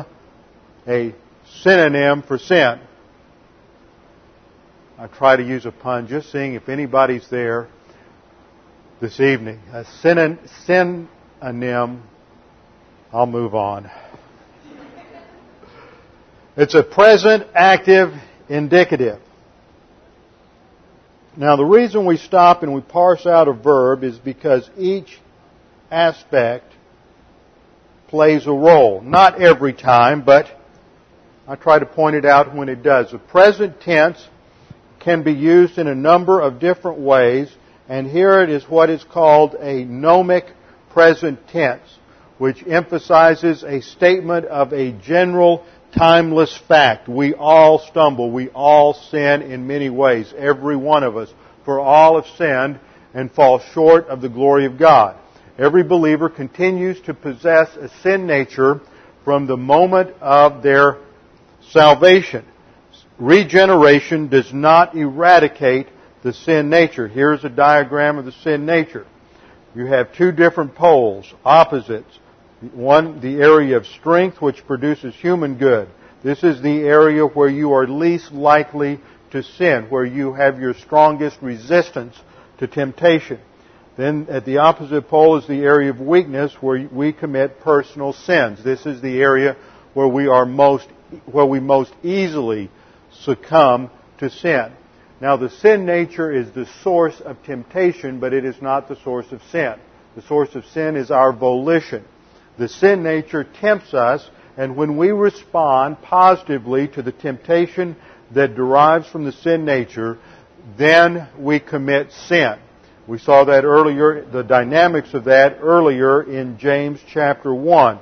a 0.86 1.14
synonym 1.62 2.22
for 2.22 2.38
sin. 2.38 2.80
I 4.98 5.06
try 5.08 5.36
to 5.36 5.42
use 5.42 5.66
a 5.66 5.72
pun 5.72 6.08
just 6.08 6.32
seeing 6.32 6.54
if 6.54 6.68
anybody's 6.68 7.28
there 7.28 7.68
this 9.00 9.20
evening. 9.20 9.60
A 9.72 9.84
synonym, 10.02 12.02
I'll 13.12 13.26
move 13.26 13.54
on. 13.54 13.90
It's 16.56 16.74
a 16.74 16.82
present 16.82 17.46
active 17.54 18.14
indicative. 18.48 19.20
Now 21.36 21.56
the 21.56 21.66
reason 21.66 22.06
we 22.06 22.16
stop 22.16 22.62
and 22.62 22.74
we 22.74 22.80
parse 22.80 23.26
out 23.26 23.48
a 23.48 23.52
verb 23.52 24.04
is 24.04 24.16
because 24.16 24.70
each 24.78 25.20
aspect 25.90 26.72
plays 28.08 28.46
a 28.46 28.52
role. 28.52 29.00
Not 29.00 29.40
every 29.40 29.72
time, 29.72 30.22
but 30.22 30.46
I 31.46 31.56
try 31.56 31.78
to 31.78 31.86
point 31.86 32.16
it 32.16 32.24
out 32.24 32.54
when 32.54 32.68
it 32.68 32.82
does. 32.82 33.12
The 33.12 33.18
present 33.18 33.80
tense 33.80 34.26
can 35.00 35.22
be 35.22 35.32
used 35.32 35.78
in 35.78 35.86
a 35.86 35.94
number 35.94 36.40
of 36.40 36.58
different 36.58 36.98
ways, 36.98 37.48
and 37.88 38.06
here 38.06 38.42
it 38.42 38.50
is 38.50 38.64
what 38.64 38.90
is 38.90 39.04
called 39.04 39.54
a 39.54 39.84
gnomic 39.84 40.46
present 40.90 41.46
tense, 41.48 41.86
which 42.38 42.66
emphasizes 42.66 43.62
a 43.62 43.80
statement 43.80 44.46
of 44.46 44.72
a 44.72 44.92
general 44.92 45.64
timeless 45.96 46.56
fact. 46.68 47.08
We 47.08 47.34
all 47.34 47.78
stumble. 47.78 48.30
We 48.30 48.48
all 48.48 48.94
sin 48.94 49.42
in 49.42 49.66
many 49.66 49.90
ways. 49.90 50.32
Every 50.36 50.76
one 50.76 51.04
of 51.04 51.16
us. 51.16 51.32
For 51.64 51.80
all 51.80 52.20
have 52.20 52.36
sinned 52.36 52.80
and 53.14 53.32
fall 53.32 53.60
short 53.72 54.06
of 54.06 54.20
the 54.20 54.28
glory 54.28 54.66
of 54.66 54.78
God. 54.78 55.16
Every 55.58 55.82
believer 55.82 56.28
continues 56.28 57.00
to 57.02 57.14
possess 57.14 57.74
a 57.76 57.88
sin 58.02 58.26
nature 58.26 58.80
from 59.24 59.46
the 59.46 59.56
moment 59.56 60.14
of 60.20 60.62
their 60.62 60.98
salvation. 61.70 62.44
Regeneration 63.18 64.28
does 64.28 64.52
not 64.52 64.94
eradicate 64.94 65.86
the 66.22 66.34
sin 66.34 66.68
nature. 66.68 67.08
Here's 67.08 67.44
a 67.44 67.48
diagram 67.48 68.18
of 68.18 68.26
the 68.26 68.32
sin 68.32 68.66
nature. 68.66 69.06
You 69.74 69.86
have 69.86 70.14
two 70.14 70.30
different 70.30 70.74
poles, 70.74 71.32
opposites. 71.44 72.18
One, 72.74 73.20
the 73.20 73.36
area 73.36 73.76
of 73.76 73.86
strength, 73.86 74.42
which 74.42 74.66
produces 74.66 75.14
human 75.14 75.56
good. 75.56 75.88
This 76.22 76.42
is 76.42 76.60
the 76.60 76.80
area 76.80 77.24
where 77.24 77.48
you 77.48 77.72
are 77.72 77.86
least 77.86 78.32
likely 78.32 79.00
to 79.30 79.42
sin, 79.42 79.86
where 79.88 80.04
you 80.04 80.34
have 80.34 80.60
your 80.60 80.74
strongest 80.74 81.38
resistance 81.40 82.14
to 82.58 82.66
temptation. 82.66 83.40
Then 83.96 84.26
at 84.30 84.44
the 84.44 84.58
opposite 84.58 85.08
pole 85.08 85.38
is 85.38 85.46
the 85.46 85.62
area 85.62 85.90
of 85.90 86.00
weakness 86.00 86.54
where 86.60 86.86
we 86.92 87.12
commit 87.12 87.60
personal 87.60 88.12
sins. 88.12 88.62
This 88.62 88.84
is 88.84 89.00
the 89.00 89.20
area 89.20 89.56
where 89.94 90.08
we 90.08 90.28
are 90.28 90.44
most, 90.44 90.86
where 91.24 91.46
we 91.46 91.60
most 91.60 91.92
easily 92.02 92.70
succumb 93.22 93.90
to 94.18 94.28
sin. 94.28 94.72
Now 95.20 95.36
the 95.36 95.48
sin 95.48 95.86
nature 95.86 96.30
is 96.30 96.50
the 96.52 96.66
source 96.82 97.20
of 97.22 97.42
temptation, 97.44 98.20
but 98.20 98.34
it 98.34 98.44
is 98.44 98.60
not 98.60 98.88
the 98.88 98.96
source 98.96 99.32
of 99.32 99.40
sin. 99.50 99.76
The 100.14 100.22
source 100.22 100.54
of 100.54 100.66
sin 100.66 100.96
is 100.96 101.10
our 101.10 101.32
volition. 101.32 102.04
The 102.58 102.68
sin 102.68 103.02
nature 103.02 103.44
tempts 103.44 103.94
us, 103.94 104.28
and 104.58 104.76
when 104.76 104.98
we 104.98 105.10
respond 105.10 106.02
positively 106.02 106.88
to 106.88 107.02
the 107.02 107.12
temptation 107.12 107.96
that 108.32 108.54
derives 108.54 109.08
from 109.08 109.24
the 109.24 109.32
sin 109.32 109.64
nature, 109.64 110.18
then 110.76 111.28
we 111.38 111.60
commit 111.60 112.12
sin. 112.12 112.58
We 113.06 113.18
saw 113.18 113.44
that 113.44 113.64
earlier, 113.64 114.24
the 114.24 114.42
dynamics 114.42 115.14
of 115.14 115.24
that 115.24 115.58
earlier 115.60 116.22
in 116.22 116.58
James 116.58 116.98
chapter 117.08 117.54
1. 117.54 118.00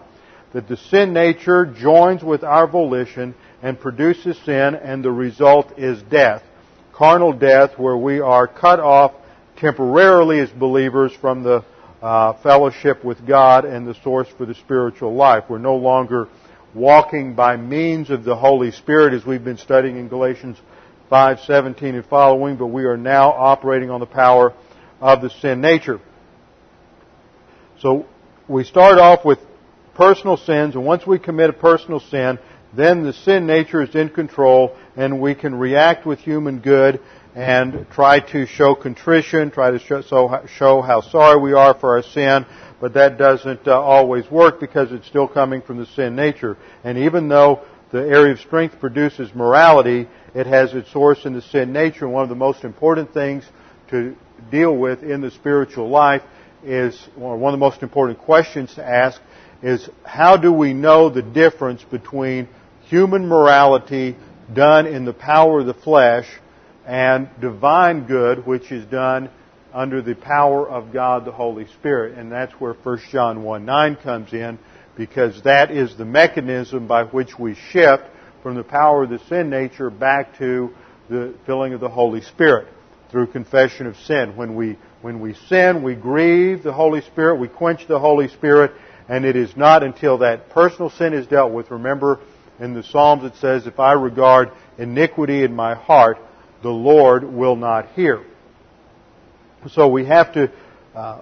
That 0.54 0.66
the 0.66 0.78
sin 0.78 1.12
nature 1.12 1.66
joins 1.66 2.22
with 2.22 2.42
our 2.42 2.66
volition 2.66 3.34
and 3.60 3.78
produces 3.78 4.38
sin, 4.46 4.74
and 4.74 5.04
the 5.04 5.10
result 5.10 5.78
is 5.78 6.00
death. 6.04 6.42
Carnal 6.94 7.34
death, 7.34 7.78
where 7.78 7.98
we 7.98 8.20
are 8.20 8.46
cut 8.46 8.80
off 8.80 9.12
temporarily 9.56 10.40
as 10.40 10.48
believers 10.50 11.12
from 11.20 11.42
the 11.42 11.62
uh, 12.00 12.32
fellowship 12.42 13.04
with 13.04 13.26
God 13.26 13.66
and 13.66 13.86
the 13.86 13.94
source 14.02 14.28
for 14.38 14.46
the 14.46 14.54
spiritual 14.54 15.14
life. 15.14 15.44
We're 15.50 15.58
no 15.58 15.76
longer 15.76 16.28
walking 16.72 17.34
by 17.34 17.58
means 17.58 18.08
of 18.08 18.24
the 18.24 18.36
Holy 18.36 18.70
Spirit 18.70 19.12
as 19.12 19.26
we've 19.26 19.44
been 19.44 19.58
studying 19.58 19.98
in 19.98 20.08
Galatians 20.08 20.56
5:17 21.10 21.94
and 21.94 22.06
following, 22.06 22.56
but 22.56 22.68
we 22.68 22.84
are 22.84 22.96
now 22.96 23.32
operating 23.32 23.90
on 23.90 24.00
the 24.00 24.06
power 24.06 24.54
of 25.00 25.22
the 25.22 25.30
sin 25.30 25.60
nature. 25.60 26.00
So 27.80 28.06
we 28.48 28.64
start 28.64 28.98
off 28.98 29.24
with 29.24 29.38
personal 29.94 30.36
sins, 30.36 30.74
and 30.74 30.84
once 30.84 31.06
we 31.06 31.18
commit 31.18 31.50
a 31.50 31.54
personal 31.54 32.00
sin, 32.00 32.38
then 32.76 33.04
the 33.04 33.12
sin 33.12 33.46
nature 33.46 33.82
is 33.82 33.94
in 33.94 34.08
control, 34.08 34.76
and 34.96 35.20
we 35.20 35.34
can 35.34 35.54
react 35.54 36.06
with 36.06 36.18
human 36.20 36.60
good 36.60 37.00
and 37.34 37.86
try 37.90 38.20
to 38.20 38.46
show 38.46 38.74
contrition, 38.74 39.50
try 39.50 39.70
to 39.70 39.78
show, 39.78 40.80
how 40.82 41.00
sorry 41.00 41.40
we 41.40 41.52
are 41.52 41.74
for 41.74 41.96
our 41.96 42.02
sin, 42.02 42.46
but 42.80 42.94
that 42.94 43.18
doesn't 43.18 43.66
uh, 43.66 43.80
always 43.80 44.30
work 44.30 44.60
because 44.60 44.92
it's 44.92 45.06
still 45.06 45.26
coming 45.26 45.62
from 45.62 45.78
the 45.78 45.86
sin 45.86 46.14
nature. 46.14 46.56
And 46.84 46.98
even 46.98 47.28
though 47.28 47.64
the 47.90 48.00
area 48.00 48.32
of 48.32 48.40
strength 48.40 48.78
produces 48.78 49.34
morality, 49.34 50.08
it 50.34 50.46
has 50.46 50.74
its 50.74 50.92
source 50.92 51.24
in 51.24 51.32
the 51.32 51.42
sin 51.42 51.72
nature. 51.72 52.04
And 52.04 52.12
one 52.12 52.24
of 52.24 52.28
the 52.28 52.34
most 52.34 52.64
important 52.64 53.14
things 53.14 53.44
to 53.90 54.16
deal 54.50 54.76
with 54.76 55.02
in 55.02 55.20
the 55.20 55.30
spiritual 55.30 55.88
life 55.88 56.22
is, 56.64 56.98
one 57.14 57.52
of 57.52 57.58
the 57.58 57.64
most 57.64 57.82
important 57.82 58.18
questions 58.18 58.74
to 58.74 58.84
ask 58.84 59.20
is 59.62 59.88
how 60.04 60.36
do 60.36 60.52
we 60.52 60.72
know 60.72 61.08
the 61.08 61.22
difference 61.22 61.82
between 61.84 62.48
human 62.82 63.26
morality 63.26 64.16
done 64.52 64.86
in 64.86 65.04
the 65.04 65.12
power 65.12 65.60
of 65.60 65.66
the 65.66 65.74
flesh 65.74 66.26
and 66.86 67.28
divine 67.40 68.06
good 68.06 68.46
which 68.46 68.70
is 68.70 68.84
done 68.86 69.30
under 69.72 70.02
the 70.02 70.14
power 70.14 70.68
of 70.68 70.92
God 70.92 71.24
the 71.24 71.32
Holy 71.32 71.66
Spirit. 71.66 72.18
And 72.18 72.30
that's 72.30 72.52
where 72.54 72.74
1 72.74 73.00
John 73.10 73.42
1 73.42 73.64
9 73.64 73.96
comes 73.96 74.32
in 74.32 74.58
because 74.96 75.42
that 75.42 75.70
is 75.70 75.96
the 75.96 76.04
mechanism 76.04 76.86
by 76.86 77.04
which 77.04 77.38
we 77.38 77.54
shift 77.54 78.04
from 78.42 78.54
the 78.54 78.62
power 78.62 79.04
of 79.04 79.10
the 79.10 79.18
sin 79.28 79.50
nature 79.50 79.90
back 79.90 80.38
to 80.38 80.70
the 81.08 81.34
filling 81.46 81.72
of 81.72 81.80
the 81.80 81.88
Holy 81.88 82.20
Spirit 82.20 82.68
through 83.14 83.28
confession 83.28 83.86
of 83.86 83.96
sin. 83.96 84.34
When 84.34 84.56
we, 84.56 84.76
when 85.00 85.20
we 85.20 85.34
sin, 85.48 85.84
we 85.84 85.94
grieve 85.94 86.64
the 86.64 86.72
Holy 86.72 87.00
Spirit, 87.00 87.36
we 87.36 87.46
quench 87.46 87.86
the 87.86 88.00
Holy 88.00 88.26
Spirit, 88.26 88.72
and 89.08 89.24
it 89.24 89.36
is 89.36 89.56
not 89.56 89.84
until 89.84 90.18
that 90.18 90.50
personal 90.50 90.90
sin 90.90 91.14
is 91.14 91.24
dealt 91.28 91.52
with. 91.52 91.70
Remember, 91.70 92.18
in 92.58 92.74
the 92.74 92.82
Psalms 92.82 93.22
it 93.22 93.36
says, 93.36 93.68
if 93.68 93.78
I 93.78 93.92
regard 93.92 94.50
iniquity 94.78 95.44
in 95.44 95.54
my 95.54 95.76
heart, 95.76 96.18
the 96.64 96.70
Lord 96.70 97.22
will 97.22 97.54
not 97.54 97.90
hear. 97.90 98.24
So 99.70 99.86
we 99.86 100.06
have 100.06 100.34
to 100.34 100.50
uh, 100.96 101.20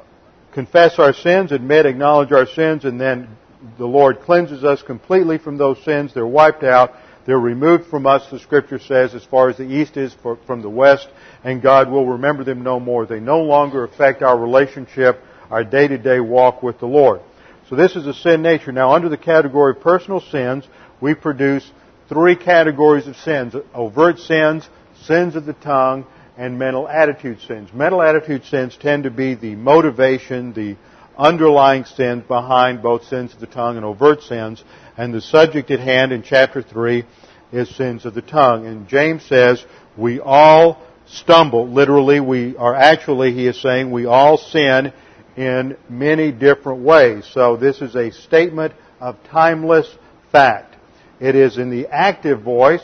confess 0.55 0.99
our 0.99 1.13
sins, 1.13 1.53
admit, 1.53 1.85
acknowledge 1.85 2.33
our 2.33 2.47
sins, 2.47 2.87
and 2.87 2.99
then 2.99 3.37
the 3.77 3.85
Lord 3.85 4.21
cleanses 4.21 4.65
us 4.65 4.81
completely 4.81 5.37
from 5.37 5.59
those 5.59 5.85
sins. 5.85 6.15
They're 6.15 6.27
wiped 6.27 6.65
out. 6.65 6.95
They're 7.27 7.39
removed 7.39 7.87
from 7.87 8.07
us, 8.07 8.29
the 8.31 8.41
scripture 8.41 8.79
says, 8.81 9.15
as 9.15 9.25
far 9.25 9.49
as 9.49 9.57
the 9.57 9.65
east 9.65 9.97
is 9.97 10.15
from 10.47 10.63
the 10.63 10.71
west, 10.71 11.09
and 11.45 11.63
God 11.63 11.91
will 11.91 12.07
remember 12.07 12.43
them 12.43 12.63
no 12.63 12.81
more. 12.81 13.07
They 13.07 13.21
no 13.21 13.43
longer 13.43 13.85
affect 13.85 14.23
our 14.23 14.39
relationship, 14.39 15.21
our 15.51 15.63
day-to-day 15.63 16.21
walk 16.21 16.63
with 16.63 16.81
the 16.81 16.87
Lord. 16.87 17.21
So 17.69 17.77
this 17.77 17.95
is 17.95 18.07
a 18.07 18.15
sin 18.15 18.43
nature. 18.43 18.73
Now, 18.73 18.93
under 18.93 19.09
the 19.09 19.17
category 19.17 19.77
of 19.77 19.83
personal 19.83 20.21
sins, 20.21 20.65
we 21.01 21.15
produce 21.15 21.71
three 22.09 22.37
categories 22.37 23.07
of 23.07 23.17
sins. 23.17 23.55
Overt 23.73 24.19
sins, 24.19 24.69
sins 25.05 25.37
of 25.37 25.47
the 25.47 25.53
tongue, 25.55 26.07
and 26.37 26.59
mental 26.59 26.89
attitude 26.89 27.41
sins. 27.43 27.71
Mental 27.73 28.03
attitude 28.03 28.45
sins 28.45 28.77
tend 28.81 29.05
to 29.05 29.11
be 29.11 29.35
the 29.35 29.55
motivation, 29.55 30.53
the 30.53 30.77
underlying 31.17 31.85
sins 31.85 32.25
behind 32.27 32.83
both 32.83 33.05
sins 33.05 33.35
of 33.35 33.41
the 33.41 33.47
tongue 33.47 33.77
and 33.77 33.85
overt 33.85 34.23
sins. 34.23 34.63
And 34.97 35.13
the 35.13 35.21
subject 35.21 35.71
at 35.71 35.81
hand 35.81 36.13
in 36.13 36.23
chapter 36.23 36.63
3 36.63 37.05
is 37.53 37.75
sins 37.75 38.05
of 38.05 38.15
the 38.15 38.23
tongue. 38.23 38.67
And 38.67 38.89
James 38.89 39.25
says, 39.25 39.65
we 39.97 40.21
all 40.21 40.83
stumble. 41.07 41.69
Literally, 41.69 42.21
we 42.21 42.57
are 42.57 42.75
actually, 42.75 43.33
he 43.33 43.47
is 43.47 43.61
saying, 43.61 43.91
we 43.91 44.07
all 44.07 44.39
sin 44.39 44.93
in 45.37 45.77
many 45.89 46.33
different 46.33 46.83
ways. 46.83 47.29
So 47.33 47.57
this 47.57 47.81
is 47.81 47.95
a 47.95 48.11
statement 48.11 48.75
of 49.01 49.17
timeless 49.25 49.89
fact. 50.31 50.77
It 51.21 51.35
is 51.35 51.59
in 51.59 51.71
the 51.71 51.89
active 51.89 52.43
voice. 52.43 52.83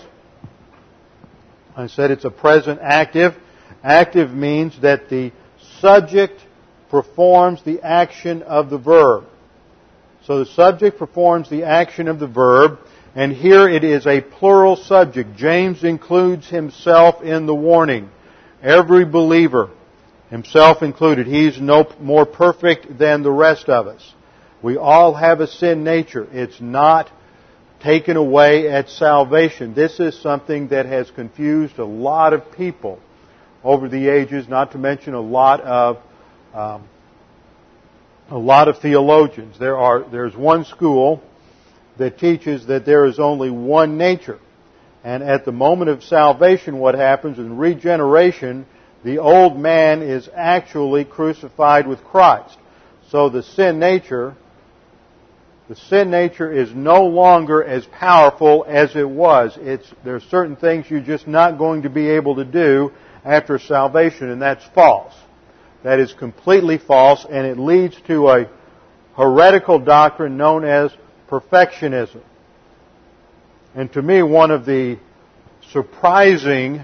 I 1.76 1.87
said 1.87 2.11
it's 2.11 2.25
a 2.25 2.30
present 2.30 2.80
active. 2.82 3.35
Active 3.82 4.30
means 4.30 4.80
that 4.82 5.08
the 5.08 5.32
subject 5.80 6.40
performs 6.90 7.62
the 7.64 7.83
action 7.83 8.42
of 8.42 8.71
the 8.71 8.78
verb. 8.78 9.25
So 10.25 10.40
the 10.40 10.47
subject 10.47 10.99
performs 10.99 11.49
the 11.49 11.64
action 11.64 12.09
of 12.09 12.18
the 12.18 12.26
verb, 12.26 12.78
and 13.14 13.33
here 13.33 13.68
it 13.68 13.85
is 13.85 14.07
a 14.07 14.21
plural 14.21 14.76
subject. 14.76 15.37
James 15.37 15.85
includes 15.85 16.49
himself 16.49 17.23
in 17.23 17.47
the 17.47 17.54
warning. 17.54 18.11
Every 18.62 19.04
believer, 19.04 19.71
himself 20.30 20.83
included, 20.83 21.26
he's 21.26 21.61
no 21.61 21.90
more 22.00 22.26
perfect 22.26 22.99
than 22.99 23.23
the 23.23 23.30
rest 23.30 23.68
of 23.68 23.87
us. 23.87 24.14
We 24.62 24.76
all 24.76 25.14
have 25.14 25.40
a 25.40 25.47
sin 25.47 25.85
nature. 25.85 26.26
It's 26.33 26.61
not 26.61 27.11
taken 27.80 28.16
away 28.16 28.68
at 28.68 28.88
salvation. 28.88 29.73
This 29.75 30.00
is 30.00 30.21
something 30.21 30.68
that 30.68 30.87
has 30.87 31.11
confused 31.11 31.78
a 31.78 31.85
lot 31.85 32.33
of 32.33 32.52
people 32.52 32.99
over 33.62 33.88
the 33.88 34.09
ages, 34.09 34.49
not 34.49 34.73
to 34.73 34.78
mention 34.78 35.14
a 35.14 35.21
lot 35.21 35.61
of 35.61 35.99
um, 36.55 36.88
a 38.31 38.38
lot 38.38 38.69
of 38.69 38.78
theologians. 38.78 39.59
There 39.59 39.78
are 39.78 40.09
there's 40.09 40.37
one 40.37 40.64
school 40.64 41.23
that 41.99 42.19
teaches 42.19 42.67
that 42.67 42.85
there 42.85 43.05
is 43.07 43.19
only 43.19 43.50
one 43.50 43.99
nature. 43.99 44.38
And 45.05 45.23
at 45.23 45.45
the 45.45 45.52
moment 45.52 45.90
of 45.90 46.02
salvation, 46.02 46.78
what 46.78 46.95
happens 46.95 47.38
in 47.38 47.57
regeneration, 47.57 48.67
the 49.05 49.19
old 49.19 49.59
man 49.59 50.02
is 50.02 50.28
actually 50.35 51.05
crucified 51.05 51.87
with 51.87 52.02
Christ. 52.05 52.57
So 53.11 53.28
the 53.28 53.43
sin 53.43 53.78
nature, 53.78 54.35
the 55.69 55.76
sin 55.76 56.11
nature 56.11 56.52
is 56.52 56.75
no 56.75 57.05
longer 57.05 57.64
as 57.64 57.87
powerful 57.87 58.64
as 58.69 58.97
it 58.97 59.09
was. 59.09 59.57
It's, 59.61 59.87
there's 60.05 60.25
certain 60.25 60.57
things 60.57 60.87
you're 60.90 61.00
just 61.00 61.26
not 61.26 61.59
going 61.59 61.83
to 61.83 61.90
be 61.90 62.11
able 62.11 62.37
to 62.37 62.45
do 62.45 62.93
after 63.25 63.59
salvation, 63.59 64.31
and 64.31 64.43
that's 64.43 64.64
false. 64.75 65.14
That 65.85 66.00
is 66.00 66.12
completely 66.12 66.78
false, 66.78 67.25
and 67.28 67.47
it 67.47 67.58
leads 67.58 67.97
to 68.08 68.28
a 68.28 68.50
heretical 69.16 69.78
doctrine 69.78 70.37
known 70.37 70.64
as 70.64 70.90
perfectionism. 71.28 72.23
And 73.75 73.92
to 73.92 74.02
me, 74.02 74.23
one 74.23 74.50
of 74.50 74.64
the 74.64 74.99
surprising 75.73 76.82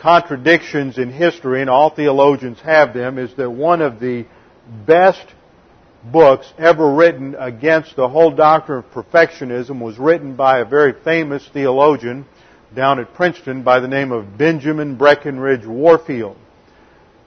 contradictions 0.00 0.98
in 0.98 1.10
history, 1.10 1.60
and 1.60 1.70
all 1.70 1.90
theologians 1.90 2.60
have 2.60 2.94
them, 2.94 3.18
is 3.18 3.34
that 3.36 3.50
one 3.50 3.80
of 3.80 4.00
the 4.00 4.26
best 4.86 5.24
books 6.04 6.52
ever 6.58 6.94
written 6.94 7.34
against 7.34 7.96
the 7.96 8.08
whole 8.08 8.30
doctrine 8.30 8.78
of 8.78 8.90
perfectionism 8.92 9.80
was 9.80 9.98
written 9.98 10.36
by 10.36 10.60
a 10.60 10.64
very 10.64 10.92
famous 11.02 11.48
theologian 11.52 12.26
down 12.74 13.00
at 13.00 13.14
Princeton 13.14 13.62
by 13.62 13.80
the 13.80 13.88
name 13.88 14.12
of 14.12 14.36
Benjamin 14.38 14.96
Breckinridge 14.96 15.66
Warfield. 15.66 16.36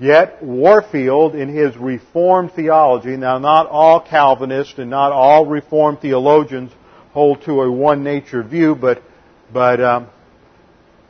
Yet 0.01 0.41
Warfield, 0.41 1.35
in 1.35 1.47
his 1.47 1.77
Reformed 1.77 2.53
theology, 2.53 3.15
now 3.17 3.37
not 3.37 3.67
all 3.67 4.01
Calvinists 4.01 4.79
and 4.79 4.89
not 4.89 5.11
all 5.11 5.45
Reformed 5.45 6.01
theologians 6.01 6.71
hold 7.11 7.43
to 7.43 7.61
a 7.61 7.71
one 7.71 8.03
nature 8.03 8.41
view, 8.41 8.73
but 8.73 9.03
but 9.53 9.79
um, 9.79 10.07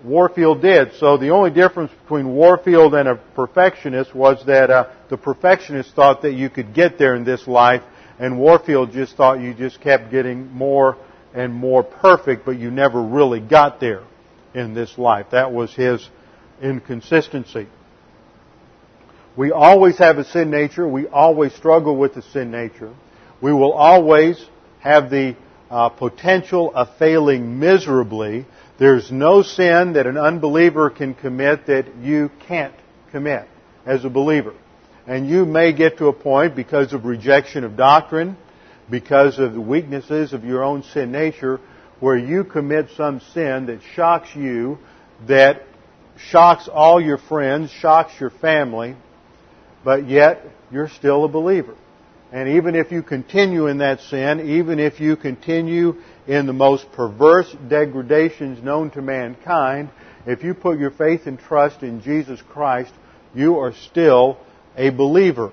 Warfield 0.04 0.62
did. 0.62 0.96
So 0.96 1.16
the 1.16 1.30
only 1.30 1.52
difference 1.52 1.94
between 2.02 2.34
Warfield 2.34 2.94
and 2.94 3.08
a 3.08 3.16
perfectionist 3.16 4.14
was 4.14 4.46
that 4.48 4.70
uh, 4.70 4.90
the 5.10 5.16
perfectionist 5.16 5.96
thought 5.96 6.24
that 6.24 6.34
you 6.34 6.50
could 6.50 6.74
get 6.74 6.98
there 6.98 7.16
in 7.16 7.24
this 7.24 7.48
life, 7.48 7.84
and 8.20 8.38
Warfield 8.38 8.92
just 8.92 9.16
thought 9.16 9.40
you 9.40 9.54
just 9.54 9.80
kept 9.80 10.12
getting 10.12 10.52
more 10.52 10.98
and 11.34 11.54
more 11.54 11.82
perfect, 11.82 12.44
but 12.46 12.60
you 12.60 12.70
never 12.70 13.02
really 13.02 13.40
got 13.40 13.80
there 13.80 14.04
in 14.54 14.74
this 14.74 14.98
life. 14.98 15.28
That 15.32 15.54
was 15.54 15.74
his 15.74 16.10
inconsistency. 16.62 17.68
We 19.38 19.52
always 19.52 19.98
have 19.98 20.18
a 20.18 20.26
sin 20.26 20.52
nature. 20.52 20.88
We 20.88 21.08
always 21.08 21.54
struggle 21.54 21.96
with 21.96 22.16
the 22.16 22.22
sin 22.22 22.52
nature. 22.52 22.94
We 23.42 23.54
will 23.54 23.72
always 23.72 24.44
have 24.82 25.10
the 25.10 25.36
uh, 25.70 25.90
potential 25.90 26.72
of 26.76 26.90
failing 27.00 27.60
miserably. 27.60 28.46
There's 28.78 29.10
no 29.10 29.42
sin 29.42 29.94
that 29.94 30.06
an 30.06 30.18
unbeliever 30.18 30.90
can 30.90 31.14
commit 31.14 31.68
that 31.68 31.96
you 32.02 32.30
can't 32.48 32.74
commit 33.12 33.48
as 33.86 34.04
a 34.04 34.10
believer. 34.10 34.54
And 35.08 35.28
you 35.30 35.46
may 35.46 35.72
get 35.74 35.98
to 36.00 36.08
a 36.08 36.14
point 36.14 36.56
because 36.56 36.94
of 36.94 37.06
rejection 37.06 37.64
of 37.64 37.78
doctrine, 37.78 38.38
because 38.90 39.40
of 39.40 39.54
the 39.54 39.62
weaknesses 39.62 40.34
of 40.34 40.44
your 40.44 40.64
own 40.64 40.84
sin 40.84 41.12
nature, 41.12 41.60
where 42.00 42.18
you 42.18 42.44
commit 42.44 42.90
some 42.98 43.22
sin 43.34 43.68
that 43.68 43.80
shocks 43.96 44.36
you, 44.36 44.78
that 45.28 45.64
shocks 46.18 46.68
all 46.68 47.00
your 47.00 47.18
friends, 47.18 47.72
shocks 47.72 48.12
your 48.20 48.30
family, 48.30 48.96
but 49.84 50.08
yet 50.08 50.46
you're 50.72 50.90
still 50.90 51.26
a 51.26 51.28
believer. 51.28 51.76
And 52.32 52.50
even 52.50 52.76
if 52.76 52.92
you 52.92 53.04
continue 53.04 53.68
in 53.68 53.80
that 53.80 54.00
sin, 54.02 54.52
even 54.52 54.80
if 54.80 55.02
you 55.02 55.18
continue 55.18 55.96
in 56.28 56.46
the 56.46 56.54
most 56.54 56.90
perverse 56.94 57.54
degradations 57.68 58.64
known 58.64 58.90
to 58.92 59.02
mankind, 59.02 59.90
if 60.26 60.44
you 60.44 60.54
put 60.54 60.80
your 60.80 60.92
faith 60.92 61.26
and 61.26 61.38
trust 61.38 61.84
in 61.84 62.02
Jesus 62.02 62.42
Christ, 62.42 62.94
you 63.36 63.58
are 63.58 63.74
still 63.74 64.38
a 64.78 64.92
believer. 64.92 65.52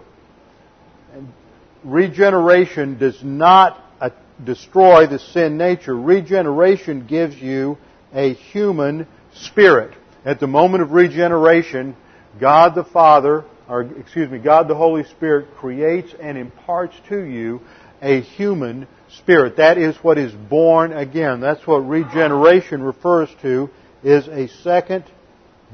Regeneration 1.83 2.99
does 2.99 3.19
not 3.25 3.83
uh, 4.01 4.11
destroy 4.45 5.07
the 5.07 5.19
sin 5.19 5.57
nature. 5.57 5.97
Regeneration 5.97 7.07
gives 7.07 7.37
you 7.37 7.79
a 8.15 8.35
human 8.35 9.07
spirit. 9.35 9.97
At 10.25 10.39
the 10.39 10.47
moment 10.47 10.83
of 10.83 10.93
regeneration, 10.93 11.97
God 12.41 12.75
the 12.75 12.85
Father 12.85 13.45
or 13.69 13.83
excuse 13.83 14.31
me, 14.31 14.39
God 14.39 14.69
the 14.69 14.75
Holy 14.75 15.05
Spirit 15.05 15.55
creates 15.57 16.15
and 16.21 16.39
imparts 16.39 16.97
to 17.09 17.21
you 17.21 17.61
a 18.01 18.21
human 18.21 18.87
spirit. 19.09 19.57
That 19.57 19.79
is 19.79 19.97
what 19.97 20.19
is 20.19 20.33
born 20.33 20.93
again. 20.93 21.41
That's 21.41 21.67
what 21.67 21.79
regeneration 21.79 22.83
refers 22.83 23.29
to 23.43 23.71
is 24.03 24.29
a 24.29 24.49
second 24.63 25.05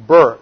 birth. 0.07 0.41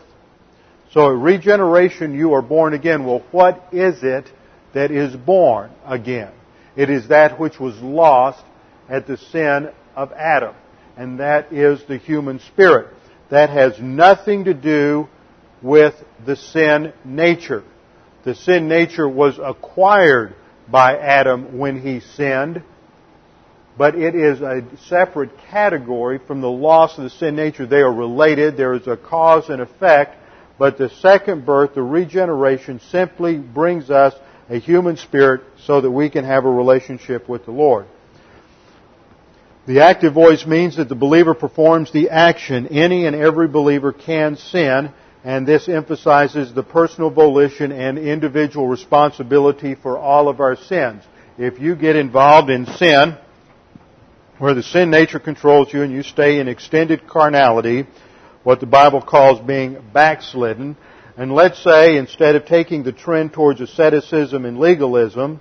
So 0.92 1.10
at 1.10 1.16
regeneration 1.16 2.14
you 2.14 2.34
are 2.34 2.42
born 2.42 2.74
again. 2.74 3.04
Well, 3.04 3.24
what 3.30 3.68
is 3.72 4.02
it 4.02 4.30
that 4.74 4.90
is 4.90 5.14
born 5.16 5.70
again? 5.84 6.32
It 6.76 6.90
is 6.90 7.08
that 7.08 7.38
which 7.38 7.58
was 7.58 7.76
lost 7.78 8.44
at 8.88 9.06
the 9.06 9.16
sin 9.16 9.70
of 9.96 10.12
Adam. 10.12 10.54
And 10.96 11.20
that 11.20 11.52
is 11.52 11.82
the 11.88 11.96
human 11.96 12.40
spirit. 12.40 12.94
That 13.30 13.50
has 13.50 13.78
nothing 13.80 14.44
to 14.44 14.54
do 14.54 15.08
with 15.62 15.94
the 16.24 16.36
sin 16.36 16.92
nature. 17.04 17.64
The 18.24 18.34
sin 18.34 18.68
nature 18.68 19.08
was 19.08 19.38
acquired 19.42 20.34
by 20.68 20.96
Adam 20.96 21.58
when 21.58 21.80
he 21.80 22.00
sinned, 22.00 22.62
but 23.76 23.94
it 23.94 24.14
is 24.14 24.40
a 24.40 24.62
separate 24.86 25.30
category 25.50 26.18
from 26.18 26.40
the 26.40 26.50
loss 26.50 26.96
of 26.98 27.04
the 27.04 27.10
sin 27.10 27.36
nature. 27.36 27.66
They 27.66 27.80
are 27.80 27.92
related. 27.92 28.56
There 28.56 28.74
is 28.74 28.86
a 28.86 28.96
cause 28.96 29.48
and 29.48 29.60
effect, 29.60 30.16
but 30.58 30.78
the 30.78 30.88
second 30.88 31.44
birth, 31.46 31.74
the 31.74 31.82
regeneration, 31.82 32.80
simply 32.90 33.38
brings 33.38 33.90
us 33.90 34.14
a 34.48 34.58
human 34.58 34.96
spirit 34.96 35.42
so 35.64 35.80
that 35.80 35.90
we 35.90 36.10
can 36.10 36.24
have 36.24 36.44
a 36.44 36.50
relationship 36.50 37.28
with 37.28 37.44
the 37.44 37.52
Lord. 37.52 37.86
The 39.66 39.80
active 39.80 40.12
voice 40.12 40.44
means 40.44 40.76
that 40.76 40.88
the 40.88 40.96
believer 40.96 41.34
performs 41.34 41.92
the 41.92 42.10
action. 42.10 42.66
Any 42.68 43.06
and 43.06 43.14
every 43.14 43.46
believer 43.46 43.92
can 43.92 44.36
sin, 44.36 44.92
and 45.24 45.46
this 45.46 45.68
emphasizes 45.68 46.52
the 46.52 46.62
personal 46.62 47.10
volition 47.10 47.70
and 47.70 47.98
individual 47.98 48.66
responsibility 48.66 49.74
for 49.74 49.96
all 49.96 50.28
of 50.28 50.40
our 50.40 50.56
sins. 50.56 51.04
If 51.38 51.60
you 51.60 51.76
get 51.76 51.96
involved 51.96 52.50
in 52.50 52.66
sin, 52.66 53.16
where 54.38 54.54
the 54.54 54.62
sin 54.62 54.90
nature 54.90 55.20
controls 55.20 55.72
you 55.72 55.82
and 55.82 55.92
you 55.92 56.02
stay 56.02 56.40
in 56.40 56.48
extended 56.48 57.06
carnality, 57.06 57.86
what 58.42 58.58
the 58.58 58.66
Bible 58.66 59.00
calls 59.00 59.40
being 59.40 59.78
backslidden, 59.92 60.76
and 61.16 61.32
let's 61.32 61.62
say 61.62 61.96
instead 61.96 62.34
of 62.34 62.46
taking 62.46 62.82
the 62.82 62.92
trend 62.92 63.32
towards 63.32 63.60
asceticism 63.60 64.44
and 64.44 64.58
legalism 64.58 65.40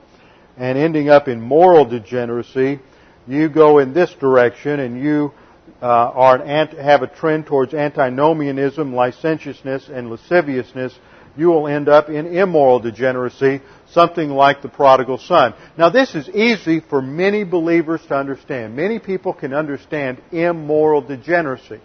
and 0.57 0.77
ending 0.77 1.09
up 1.09 1.27
in 1.27 1.41
moral 1.41 1.85
degeneracy, 1.85 2.79
you 3.27 3.49
go 3.49 3.79
in 3.79 3.93
this 3.93 4.13
direction 4.19 4.79
and 4.79 5.01
you 5.01 5.33
uh, 5.81 5.85
are 5.85 6.41
an, 6.41 6.67
have 6.77 7.01
a 7.01 7.07
trend 7.07 7.47
towards 7.47 7.73
antinomianism, 7.73 8.93
licentiousness, 8.93 9.89
and 9.89 10.09
lasciviousness, 10.09 10.93
you 11.37 11.47
will 11.47 11.67
end 11.67 11.87
up 11.87 12.09
in 12.09 12.27
immoral 12.27 12.79
degeneracy, 12.79 13.61
something 13.91 14.29
like 14.29 14.61
the 14.61 14.69
prodigal 14.69 15.17
son. 15.17 15.53
Now 15.77 15.89
this 15.89 16.13
is 16.13 16.29
easy 16.29 16.81
for 16.81 17.01
many 17.01 17.43
believers 17.43 18.01
to 18.07 18.15
understand. 18.15 18.75
Many 18.75 18.99
people 18.99 19.33
can 19.33 19.53
understand 19.53 20.21
immoral 20.31 21.01
degeneracy. 21.01 21.79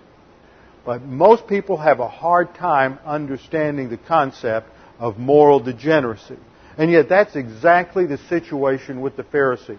But 0.85 1.03
most 1.03 1.47
people 1.49 1.77
have 1.79 2.01
a 2.01 2.09
hard 2.09 2.55
time 2.55 2.99
understanding 3.05 3.89
the 3.89 3.97
concept 3.97 4.69
of 4.99 5.19
moral 5.19 5.61
degeneracy. 5.61 6.39
And 6.79 6.91
yet 6.91 7.09
that's 7.09 7.37
exactly 7.37 8.07
the 8.07 8.19
situation 8.29 9.01
with 9.01 9.17
the 9.17 9.25
Pharisees. 9.25 9.79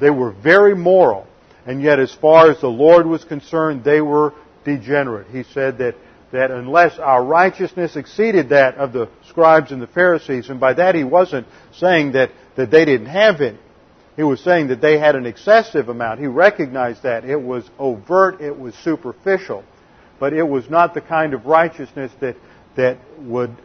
They 0.00 0.10
were 0.10 0.32
very 0.32 0.74
moral, 0.74 1.26
and 1.66 1.82
yet 1.82 1.98
as 1.98 2.14
far 2.14 2.50
as 2.50 2.60
the 2.60 2.68
Lord 2.68 3.06
was 3.06 3.24
concerned, 3.24 3.84
they 3.84 4.00
were 4.00 4.34
degenerate. 4.64 5.28
He 5.28 5.42
said 5.42 5.78
that, 5.78 5.94
that 6.32 6.50
unless 6.50 6.98
our 6.98 7.24
righteousness 7.24 7.96
exceeded 7.96 8.50
that 8.50 8.76
of 8.76 8.92
the 8.92 9.08
scribes 9.28 9.72
and 9.72 9.80
the 9.80 9.86
Pharisees, 9.86 10.50
and 10.50 10.60
by 10.60 10.74
that 10.74 10.94
he 10.94 11.04
wasn't 11.04 11.46
saying 11.72 12.12
that, 12.12 12.30
that 12.56 12.70
they 12.70 12.84
didn't 12.84 13.06
have 13.06 13.40
any. 13.40 13.58
He 14.16 14.22
was 14.22 14.40
saying 14.40 14.68
that 14.68 14.80
they 14.80 14.98
had 14.98 15.16
an 15.16 15.26
excessive 15.26 15.88
amount. 15.88 16.20
He 16.20 16.26
recognized 16.26 17.02
that. 17.02 17.24
It 17.24 17.40
was 17.40 17.68
overt, 17.78 18.40
it 18.40 18.56
was 18.56 18.74
superficial, 18.76 19.64
but 20.20 20.32
it 20.32 20.46
was 20.46 20.70
not 20.70 20.94
the 20.94 21.00
kind 21.00 21.34
of 21.34 21.46
righteousness 21.46 22.12
that, 22.20 22.36
that 22.76 22.98
would 23.18 23.56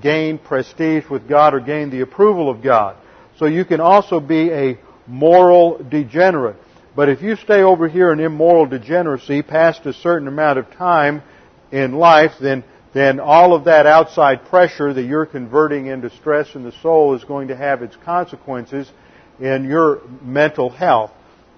gain 0.00 0.38
prestige 0.38 1.04
with 1.10 1.28
God 1.28 1.54
or 1.54 1.60
gain 1.60 1.90
the 1.90 2.00
approval 2.00 2.50
of 2.50 2.62
God. 2.62 2.96
So 3.38 3.46
you 3.46 3.64
can 3.64 3.80
also 3.80 4.20
be 4.20 4.50
a 4.50 4.78
moral 5.06 5.78
degenerate. 5.78 6.56
But 6.98 7.08
if 7.08 7.22
you 7.22 7.36
stay 7.36 7.62
over 7.62 7.86
here 7.86 8.12
in 8.12 8.18
immoral 8.18 8.66
degeneracy 8.66 9.42
past 9.42 9.86
a 9.86 9.92
certain 9.92 10.26
amount 10.26 10.58
of 10.58 10.68
time 10.72 11.22
in 11.70 11.92
life, 11.92 12.32
then, 12.40 12.64
then 12.92 13.20
all 13.20 13.54
of 13.54 13.66
that 13.66 13.86
outside 13.86 14.46
pressure 14.46 14.92
that 14.92 15.04
you're 15.04 15.24
converting 15.24 15.86
into 15.86 16.10
stress 16.10 16.56
in 16.56 16.64
the 16.64 16.72
soul 16.82 17.14
is 17.14 17.22
going 17.22 17.46
to 17.48 17.56
have 17.56 17.82
its 17.82 17.94
consequences 18.04 18.90
in 19.38 19.62
your 19.62 20.02
mental 20.22 20.70
health. 20.70 21.12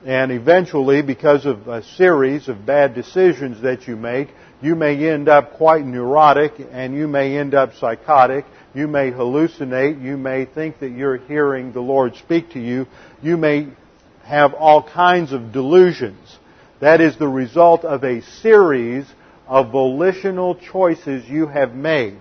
And 0.04 0.30
eventually, 0.30 1.00
because 1.00 1.46
of 1.46 1.68
a 1.68 1.82
series 1.82 2.48
of 2.50 2.66
bad 2.66 2.94
decisions 2.94 3.62
that 3.62 3.88
you 3.88 3.96
make, 3.96 4.28
you 4.60 4.74
may 4.74 5.08
end 5.08 5.30
up 5.30 5.54
quite 5.54 5.86
neurotic 5.86 6.52
and 6.70 6.94
you 6.94 7.08
may 7.08 7.38
end 7.38 7.54
up 7.54 7.72
psychotic. 7.76 8.44
You 8.74 8.88
may 8.88 9.10
hallucinate. 9.10 10.02
You 10.02 10.18
may 10.18 10.44
think 10.44 10.80
that 10.80 10.90
you're 10.90 11.16
hearing 11.16 11.72
the 11.72 11.80
Lord 11.80 12.14
speak 12.16 12.50
to 12.50 12.60
you. 12.60 12.86
You 13.22 13.38
may 13.38 13.68
have 14.30 14.54
all 14.54 14.80
kinds 14.80 15.32
of 15.32 15.52
delusions. 15.52 16.38
That 16.80 17.00
is 17.00 17.18
the 17.18 17.28
result 17.28 17.84
of 17.84 18.04
a 18.04 18.22
series 18.22 19.04
of 19.48 19.72
volitional 19.72 20.54
choices 20.54 21.28
you 21.28 21.48
have 21.48 21.74
made. 21.74 22.16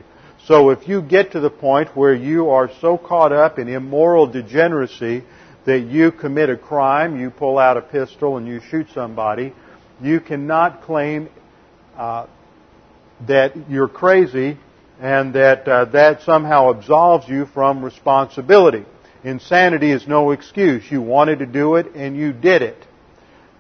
So 0.46 0.72
if 0.72 0.88
you 0.88 1.04
get 1.04 1.34
to 1.34 1.40
the 1.40 1.52
point 1.52 1.96
where 1.96 2.16
you 2.16 2.50
are 2.50 2.72
so 2.82 2.98
caught 2.98 3.32
up 3.32 3.60
in 3.60 3.68
immoral 3.68 4.26
degeneracy 4.26 5.24
that 5.66 5.82
you 5.82 6.12
commit 6.12 6.50
a 6.50 6.58
crime, 6.58 7.20
you 7.20 7.30
pull 7.30 7.60
out 7.60 7.78
a 7.78 7.82
pistol 7.82 8.38
and 8.38 8.48
you 8.48 8.60
shoot 8.72 8.88
somebody, 8.96 9.54
you 10.02 10.20
cannot 10.20 10.82
claim 10.82 11.30
uh, 11.96 12.26
that 13.28 13.70
you're 13.70 13.88
crazy 13.88 14.58
and 15.00 15.36
that 15.36 15.68
uh, 15.68 15.86
that 15.86 16.24
somehow 16.24 16.72
absolves 16.72 17.30
you 17.30 17.46
from 17.54 17.86
responsibility. 17.86 18.84
Insanity 19.24 19.92
is 19.92 20.08
no 20.08 20.32
excuse. 20.32 20.90
You 20.90 21.02
wanted 21.02 21.40
to 21.40 21.46
do 21.46 21.76
it 21.76 21.94
and 21.96 22.16
you 22.16 22.32
did 22.32 22.62
it. 22.62 22.86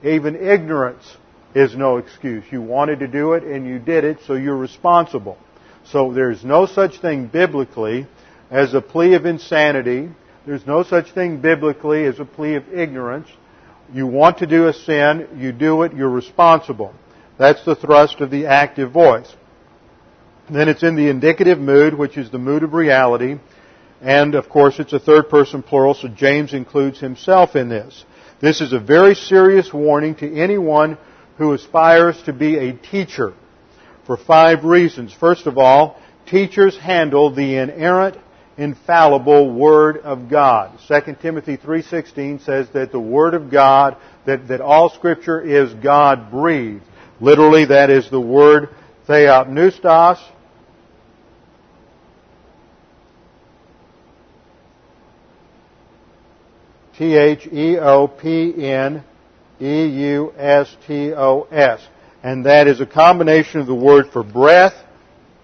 Even 0.03 0.35
ignorance 0.35 1.17
is 1.53 1.75
no 1.75 1.97
excuse. 1.97 2.45
You 2.51 2.61
wanted 2.61 2.99
to 2.99 3.07
do 3.07 3.33
it 3.33 3.43
and 3.43 3.67
you 3.67 3.79
did 3.79 4.03
it, 4.03 4.19
so 4.25 4.35
you're 4.35 4.55
responsible. 4.55 5.37
So 5.85 6.13
there's 6.13 6.43
no 6.43 6.65
such 6.65 7.01
thing 7.01 7.27
biblically 7.27 8.07
as 8.49 8.73
a 8.73 8.81
plea 8.81 9.15
of 9.15 9.25
insanity. 9.25 10.09
There's 10.45 10.65
no 10.65 10.83
such 10.83 11.11
thing 11.11 11.41
biblically 11.41 12.05
as 12.05 12.19
a 12.19 12.25
plea 12.25 12.55
of 12.55 12.69
ignorance. 12.73 13.27
You 13.93 14.07
want 14.07 14.37
to 14.37 14.47
do 14.47 14.67
a 14.67 14.73
sin, 14.73 15.27
you 15.37 15.51
do 15.51 15.81
it, 15.83 15.93
you're 15.93 16.09
responsible. 16.09 16.93
That's 17.37 17.63
the 17.65 17.75
thrust 17.75 18.21
of 18.21 18.29
the 18.29 18.45
active 18.45 18.91
voice. 18.91 19.33
Then 20.49 20.69
it's 20.69 20.83
in 20.83 20.95
the 20.95 21.09
indicative 21.09 21.59
mood, 21.59 21.93
which 21.93 22.17
is 22.17 22.31
the 22.31 22.37
mood 22.37 22.63
of 22.63 22.73
reality. 22.73 23.39
And 24.01 24.35
of 24.35 24.49
course, 24.49 24.79
it's 24.79 24.93
a 24.93 24.99
third 24.99 25.29
person 25.29 25.61
plural, 25.61 25.93
so 25.93 26.07
James 26.07 26.53
includes 26.53 26.99
himself 26.99 27.55
in 27.55 27.69
this. 27.69 28.05
This 28.39 28.61
is 28.61 28.71
a 28.71 28.79
very 28.79 29.15
serious 29.15 29.73
warning 29.73 30.15
to 30.15 30.35
anyone 30.35 30.97
who 31.37 31.53
aspires 31.53 32.21
to 32.23 32.33
be 32.33 32.57
a 32.57 32.73
teacher 32.73 33.33
for 34.05 34.15
five 34.15 34.63
reasons. 34.63 35.13
First 35.13 35.45
of 35.45 35.57
all, 35.57 36.01
teachers 36.25 36.77
handle 36.77 37.33
the 37.33 37.57
inerrant, 37.57 38.17
infallible 38.57 39.51
Word 39.51 39.97
of 39.97 40.29
God. 40.29 40.79
2 40.87 41.15
Timothy 41.21 41.57
3.16 41.57 42.45
says 42.45 42.67
that 42.73 42.91
the 42.91 42.99
Word 42.99 43.33
of 43.33 43.51
God, 43.51 43.97
that, 44.25 44.47
that 44.47 44.61
all 44.61 44.89
Scripture 44.89 45.41
is 45.41 45.73
God 45.73 46.31
breathed. 46.31 46.83
Literally, 47.21 47.65
that 47.65 47.89
is 47.89 48.09
the 48.09 48.19
word 48.19 48.69
theopneustos, 49.07 50.19
T 56.99 57.15
H 57.15 57.47
E 57.47 57.77
O 57.79 58.09
P 58.09 58.53
N 58.67 59.05
E 59.61 59.85
U 59.85 60.33
S 60.37 60.75
T 60.85 61.13
O 61.13 61.47
S. 61.49 61.79
And 62.21 62.45
that 62.45 62.67
is 62.67 62.81
a 62.81 62.85
combination 62.85 63.61
of 63.61 63.67
the 63.67 63.73
word 63.73 64.07
for 64.11 64.21
breath 64.21 64.75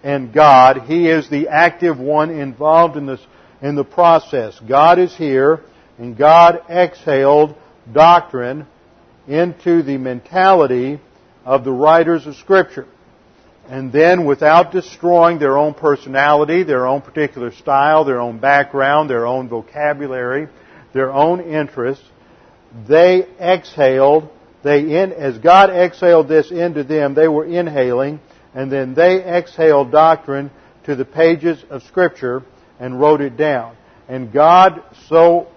and 0.04 0.34
God. 0.34 0.82
He 0.82 1.08
is 1.08 1.30
the 1.30 1.48
active 1.48 1.98
one 1.98 2.30
involved 2.30 2.98
in 2.98 3.06
this, 3.06 3.22
in 3.62 3.76
the 3.76 3.86
process. 3.86 4.60
God 4.68 5.00
is 5.00 5.16
here 5.16 5.62
and 5.98 6.18
God 6.18 6.62
exhaled 6.70 7.56
doctrine 7.90 8.68
into 9.26 9.82
the 9.82 9.98
mentality 9.98 11.00
of 11.46 11.64
the 11.64 11.72
writers 11.72 12.28
of 12.28 12.36
Scripture. 12.36 12.86
And 13.70 13.94
then 13.94 14.26
without 14.26 14.74
destroying 14.74 15.40
their 15.40 15.58
own 15.58 15.74
personality, 15.74 16.64
their 16.64 16.86
own 16.86 17.02
particular 17.02 17.54
style, 17.54 18.04
their 18.04 18.20
own 18.20 18.40
background, 18.40 19.10
their 19.10 19.26
own 19.26 19.48
vocabulary, 19.48 20.50
their 20.96 21.12
own 21.12 21.42
interests, 21.42 22.06
they 22.88 23.28
exhaled, 23.38 24.30
they 24.64 24.80
in, 24.80 25.12
as 25.12 25.38
God 25.38 25.70
exhaled 25.70 26.30
this 26.30 26.52
into 26.52 26.86
them, 26.86 27.14
they 27.14 27.28
were 27.28 27.46
inhaling, 27.46 28.22
and 28.54 28.72
then 28.72 28.94
they 28.94 29.22
exhaled 29.22 29.92
doctrine 29.92 30.50
to 30.86 30.96
the 30.96 31.04
pages 31.04 31.62
of 31.70 31.84
Scripture 31.84 32.44
and 32.80 32.98
wrote 32.98 33.20
it 33.20 33.36
down. 33.36 33.76
And 34.08 34.32
God 34.32 34.82
so 35.10 35.50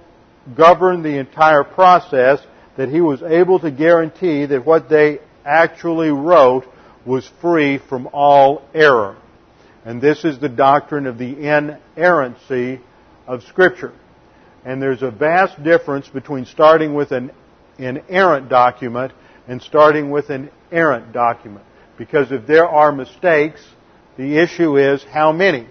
governed 0.57 1.05
the 1.05 1.19
entire 1.19 1.63
process 1.63 2.41
that 2.77 2.89
He 2.89 3.01
was 3.01 3.23
able 3.23 3.61
to 3.61 3.71
guarantee 3.71 4.45
that 4.47 4.67
what 4.67 4.89
they 4.89 5.21
actually 5.45 6.11
wrote 6.11 6.65
was 7.07 7.31
free 7.41 7.79
from 7.79 8.09
all 8.13 8.69
error. 8.75 9.17
And 9.85 10.03
this 10.03 10.25
is 10.25 10.41
the 10.41 10.49
doctrine 10.49 11.07
of 11.07 11.17
the 11.17 11.31
inerrancy 11.31 12.81
of 13.29 13.45
Scripture. 13.45 13.93
And 14.65 14.83
there's 14.83 15.03
a 15.03 15.11
vast 15.11 15.63
difference 15.63 16.09
between 16.09 16.45
starting 16.45 16.95
with 16.95 17.13
an 17.13 17.31
inerrant 17.79 18.49
document 18.49 19.13
and 19.47 19.63
starting 19.63 20.11
with 20.11 20.31
an 20.31 20.51
errant 20.71 21.13
document. 21.13 21.65
Because 21.97 22.31
if 22.31 22.47
there 22.47 22.67
are 22.67 22.93
mistakes, 22.93 23.61
the 24.17 24.39
issue 24.39 24.77
is 24.77 25.03
how 25.05 25.33
many. 25.33 25.67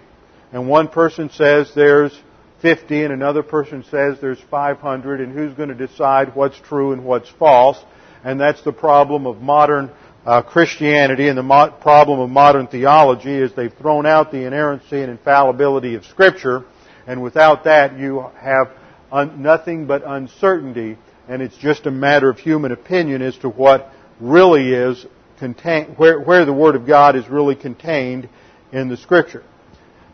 And 0.52 0.68
one 0.68 0.88
person 0.88 1.30
says 1.30 1.70
there's 1.74 2.18
50 2.62 3.04
and 3.04 3.12
another 3.12 3.42
person 3.42 3.84
says 3.84 4.18
there's 4.20 4.40
500 4.50 5.20
and 5.20 5.32
who's 5.32 5.54
going 5.54 5.68
to 5.68 5.74
decide 5.74 6.34
what's 6.34 6.58
true 6.58 6.92
and 6.92 7.04
what's 7.04 7.28
false. 7.28 7.78
And 8.24 8.40
that's 8.40 8.62
the 8.62 8.72
problem 8.72 9.26
of 9.26 9.40
modern 9.40 9.90
uh, 10.26 10.42
Christianity 10.42 11.28
and 11.28 11.38
the 11.38 11.42
mo- 11.42 11.70
problem 11.80 12.20
of 12.20 12.30
modern 12.30 12.66
theology 12.66 13.34
is 13.34 13.52
they've 13.54 13.72
thrown 13.72 14.06
out 14.06 14.32
the 14.32 14.44
inerrancy 14.44 15.00
and 15.00 15.10
infallibility 15.10 15.94
of 15.94 16.04
Scripture 16.04 16.64
and 17.08 17.22
without 17.22 17.64
that 17.64 17.98
you 17.98 18.24
have 18.38 18.70
un- 19.10 19.42
nothing 19.42 19.86
but 19.86 20.02
uncertainty, 20.06 20.98
and 21.26 21.42
it's 21.42 21.56
just 21.56 21.86
a 21.86 21.90
matter 21.90 22.28
of 22.28 22.38
human 22.38 22.70
opinion 22.70 23.22
as 23.22 23.36
to 23.38 23.48
what 23.48 23.90
really 24.20 24.72
is 24.72 25.04
contained, 25.38 25.96
where, 25.96 26.20
where 26.20 26.44
the 26.44 26.52
Word 26.52 26.76
of 26.76 26.86
God 26.86 27.16
is 27.16 27.26
really 27.28 27.56
contained 27.56 28.28
in 28.72 28.88
the 28.88 28.96
Scripture. 28.96 29.42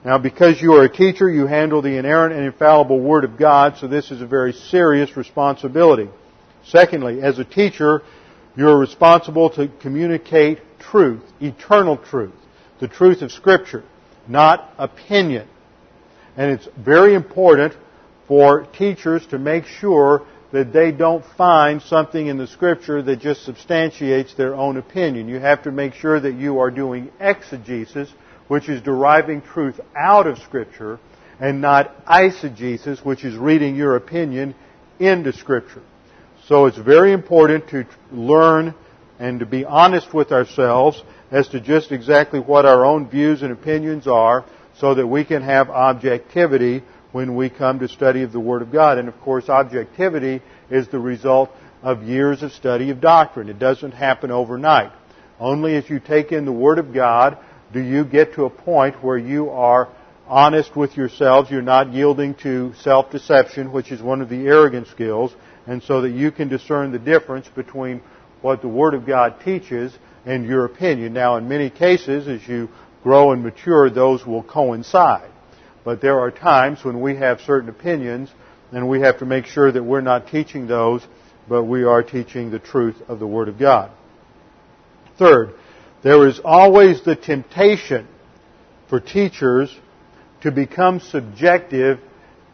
Now, 0.05 0.19
because 0.19 0.63
you 0.63 0.75
are 0.75 0.85
a 0.85 0.89
teacher, 0.89 1.29
you 1.29 1.47
handle 1.47 1.83
the 1.83 1.99
inerrant 1.99 2.35
and 2.35 2.47
infallible 2.47 3.01
Word 3.01 3.25
of 3.25 3.37
God, 3.37 3.77
so 3.79 3.89
this 3.89 4.13
is 4.13 4.23
a 4.23 4.27
very 4.27 4.53
serious 4.53 5.17
responsibility. 5.17 6.09
Secondly, 6.65 7.23
as 7.23 7.39
a 7.41 7.45
teacher, 7.45 8.03
you're 8.57 8.79
responsible 8.79 9.51
to 9.51 9.69
communicate 9.81 10.61
truth, 10.79 11.23
eternal 11.41 11.97
truth, 11.97 12.35
the 12.79 12.87
truth 12.87 13.23
of 13.23 13.33
Scripture, 13.33 13.83
not 14.29 14.73
opinion. 14.79 15.49
And 16.37 16.51
it's 16.51 16.69
very 16.77 17.15
important 17.15 17.75
for 18.27 18.67
teachers 18.77 19.27
to 19.29 19.39
make 19.39 19.67
sure 19.67 20.27
that 20.53 20.73
they 20.73 20.93
don't 20.93 21.25
find 21.37 21.83
something 21.83 22.29
in 22.29 22.39
the 22.39 22.47
scripture 22.47 23.03
that 23.03 23.21
just 23.21 23.45
substantiates 23.45 24.35
their 24.35 24.55
own 24.55 24.77
opinion. 24.77 25.29
You 25.29 25.41
have 25.41 25.65
to 25.65 25.73
make 25.73 25.95
sure 25.95 26.21
that 26.21 26.35
you 26.35 26.61
are 26.61 26.71
doing 26.71 27.11
exegesis, 27.19 28.09
which 28.49 28.69
is 28.69 28.81
deriving 28.83 29.43
truth 29.43 29.81
out 29.97 30.27
of 30.27 30.39
Scripture, 30.39 31.01
and 31.41 31.61
not 31.61 32.07
eisegesis, 32.07 33.05
which 33.05 33.25
is 33.25 33.37
reading 33.37 33.75
your 33.75 33.97
opinion 33.97 34.55
into 35.01 35.33
Scripture. 35.33 35.83
So 36.47 36.67
it's 36.67 36.79
very 36.79 37.13
important 37.13 37.69
to 37.71 37.87
learn 38.13 38.75
and 39.19 39.41
to 39.41 39.47
be 39.47 39.65
honest 39.65 40.13
with 40.13 40.31
ourselves 40.31 41.03
as 41.31 41.49
to 41.49 41.61
just 41.61 41.91
exactly 41.91 42.39
what 42.39 42.65
our 42.65 42.85
own 42.85 43.09
views 43.09 43.43
and 43.43 43.51
opinions 43.51 44.07
are 44.07 44.45
so 44.79 44.95
that 44.95 45.07
we 45.07 45.25
can 45.25 45.43
have 45.43 45.71
objectivity 45.71 46.83
when 47.13 47.37
we 47.37 47.49
come 47.49 47.79
to 47.79 47.89
study 47.89 48.23
of 48.23 48.33
the 48.33 48.41
Word 48.41 48.63
of 48.63 48.73
God. 48.73 48.99
And 48.99 49.09
of 49.09 49.21
course, 49.21 49.49
objectivity 49.49 50.43
is 50.71 50.89
the 50.89 50.99
result 50.99 51.51
of 51.83 52.03
years 52.03 52.43
of 52.43 52.53
study 52.53 52.91
of 52.91 53.01
doctrine. 53.01 53.49
It 53.49 53.59
doesn't 53.59 53.93
happen 53.93 54.31
overnight. 54.31 54.93
Only 55.39 55.77
as 55.77 55.89
you 55.89 56.01
take 56.01 56.33
in 56.33 56.45
the 56.45 56.53
Word 56.53 56.79
of 56.79 56.93
God 56.93 57.39
do 57.73 57.81
you 57.81 58.05
get 58.05 58.35
to 58.35 58.45
a 58.45 58.51
point 58.51 59.03
where 59.03 59.19
you 59.19 59.51
are 59.51 59.89
honest 60.27 60.75
with 60.75 60.97
yourselves. 60.97 61.51
You're 61.51 61.63
not 61.63 61.93
yielding 61.93 62.35
to 62.37 62.73
self-deception, 62.81 63.73
which 63.73 63.93
is 63.93 64.01
one 64.01 64.23
of 64.23 64.29
the 64.29 64.47
arrogant 64.47 64.89
skills, 64.89 65.35
and 65.67 65.83
so 65.83 66.01
that 66.01 66.11
you 66.11 66.31
can 66.31 66.49
discern 66.49 66.93
the 66.93 66.99
difference 66.99 67.49
between 67.55 68.01
what 68.41 68.63
the 68.63 68.69
Word 68.69 68.95
of 68.95 69.07
God 69.07 69.41
teaches 69.45 69.97
and 70.25 70.47
your 70.47 70.65
opinion. 70.65 71.13
Now, 71.13 71.37
in 71.37 71.49
many 71.49 71.69
cases, 71.69 72.27
as 72.29 72.47
you 72.49 72.71
grow 73.05 73.31
and 73.33 73.45
mature, 73.45 73.89
those 73.91 74.27
will 74.27 74.43
coincide. 74.43 75.31
But 75.85 76.01
there 76.01 76.19
are 76.19 76.31
times 76.31 76.83
when 76.83 77.01
we 77.01 77.15
have 77.17 77.41
certain 77.43 77.69
opinions, 77.69 78.31
and 78.73 78.89
we 78.89 79.01
have 79.01 79.19
to 79.19 79.27
make 79.27 79.45
sure 79.45 79.71
that 79.71 79.85
we're 79.85 80.01
not 80.01 80.27
teaching 80.27 80.67
those, 80.67 81.07
but 81.49 81.65
we 81.65 81.85
are 81.85 82.03
teaching 82.03 82.51
the 82.51 82.59
truth 82.59 82.97
of 83.07 83.21
the 83.21 83.27
Word 83.27 83.49
of 83.49 83.59
God. 83.59 83.93
Third, 85.19 85.55
there 86.03 86.27
is 86.27 86.41
always 86.43 87.05
the 87.05 87.15
temptation 87.15 88.09
for 88.89 89.01
teachers 89.01 89.75
to 90.41 90.51
become 90.51 90.99
subjective 90.99 92.01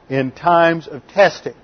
in 0.08 0.32
times 0.32 0.88
of 0.88 1.06
testing. 1.08 1.54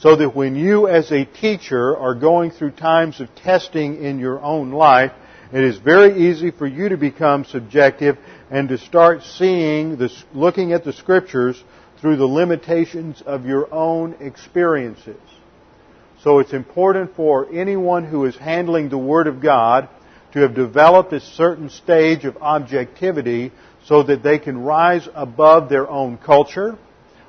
So 0.00 0.16
that 0.16 0.36
when 0.36 0.54
you 0.54 0.86
as 0.86 1.10
a 1.10 1.24
teacher 1.24 1.96
are 1.96 2.14
going 2.14 2.50
through 2.50 2.72
times 2.72 3.20
of 3.20 3.34
testing 3.34 4.02
in 4.02 4.18
your 4.18 4.40
own 4.40 4.70
life, 4.70 5.12
it 5.52 5.64
is 5.64 5.78
very 5.78 6.28
easy 6.28 6.50
for 6.50 6.66
you 6.66 6.90
to 6.90 6.96
become 6.96 7.44
subjective 7.44 8.18
and 8.50 8.68
to 8.68 8.78
start 8.78 9.22
seeing 9.22 9.96
the, 9.96 10.10
looking 10.34 10.72
at 10.72 10.84
the 10.84 10.92
scriptures 10.92 11.62
through 12.00 12.16
the 12.16 12.26
limitations 12.26 13.22
of 13.24 13.46
your 13.46 13.72
own 13.72 14.14
experiences. 14.20 15.20
So 16.22 16.40
it's 16.40 16.52
important 16.52 17.14
for 17.16 17.48
anyone 17.52 18.04
who 18.04 18.24
is 18.26 18.36
handling 18.36 18.88
the 18.88 18.98
Word 18.98 19.26
of 19.26 19.40
God 19.40 19.88
to 20.32 20.40
have 20.40 20.54
developed 20.54 21.12
a 21.12 21.20
certain 21.20 21.70
stage 21.70 22.24
of 22.24 22.36
objectivity 22.38 23.52
so 23.84 24.02
that 24.02 24.22
they 24.22 24.38
can 24.38 24.58
rise 24.58 25.08
above 25.14 25.68
their 25.68 25.88
own 25.88 26.18
culture, 26.18 26.76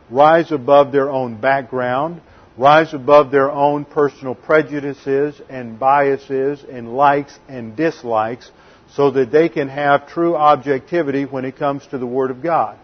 rise 0.09 0.51
above 0.51 0.91
their 0.91 1.09
own 1.09 1.39
background, 1.39 2.21
rise 2.59 2.93
above 2.93 3.31
their 3.31 3.49
own 3.49 3.85
personal 3.85 4.35
prejudices 4.35 5.41
and 5.49 5.79
biases 5.79 6.61
and 6.69 6.93
likes 6.93 7.39
and 7.47 7.73
dislikes 7.77 8.51
so 8.95 9.11
that 9.11 9.31
they 9.31 9.47
can 9.47 9.69
have 9.69 10.09
true 10.09 10.35
objectivity 10.35 11.23
when 11.23 11.45
it 11.45 11.55
comes 11.55 11.87
to 11.87 11.97
the 11.97 12.05
Word 12.05 12.31
of 12.31 12.43
God. 12.43 12.77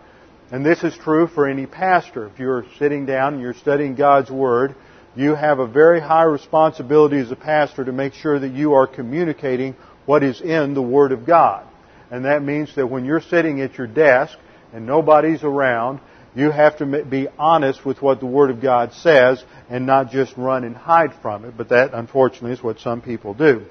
And 0.49 0.65
this 0.65 0.81
is 0.81 0.95
true 0.95 1.27
for 1.27 1.45
any 1.45 1.65
pastor. 1.65 2.27
If 2.27 2.39
you're 2.39 2.63
sitting 2.79 3.05
down 3.05 3.33
and 3.33 3.41
you're 3.41 3.53
studying 3.53 3.95
God's 3.95 4.31
Word, 4.31 4.75
you 5.13 5.35
have 5.35 5.59
a 5.59 5.67
very 5.67 5.99
high 5.99 6.23
responsibility 6.23 7.17
as 7.17 7.31
a 7.31 7.35
pastor 7.35 7.83
to 7.83 7.91
make 7.91 8.13
sure 8.13 8.39
that 8.39 8.53
you 8.53 8.75
are 8.75 8.88
communicating 8.88 9.75
what 10.05 10.23
is 10.23 10.39
in 10.39 10.73
the 10.73 10.81
Word 10.81 11.11
of 11.11 11.25
God. 11.25 11.67
And 12.09 12.23
that 12.23 12.43
means 12.43 12.73
that 12.75 12.88
when 12.88 13.03
you're 13.03 13.19
sitting 13.19 13.59
at 13.59 13.77
your 13.77 13.88
desk 13.88 14.38
and 14.71 14.85
nobody's 14.85 15.43
around, 15.43 15.99
you 16.35 16.51
have 16.51 16.77
to 16.77 17.05
be 17.05 17.27
honest 17.39 17.85
with 17.85 18.01
what 18.01 18.19
the 18.19 18.25
Word 18.25 18.51
of 18.51 18.61
God 18.61 18.93
says 18.93 19.43
and 19.69 19.85
not 19.85 20.11
just 20.11 20.35
run 20.35 20.63
and 20.65 20.75
hide 20.75 21.13
from 21.21 21.45
it. 21.45 21.55
But 21.57 21.69
that, 21.69 21.93
unfortunately, 21.93 22.51
is 22.51 22.61
what 22.61 22.79
some 22.79 23.01
people 23.01 23.33
do. 23.33 23.65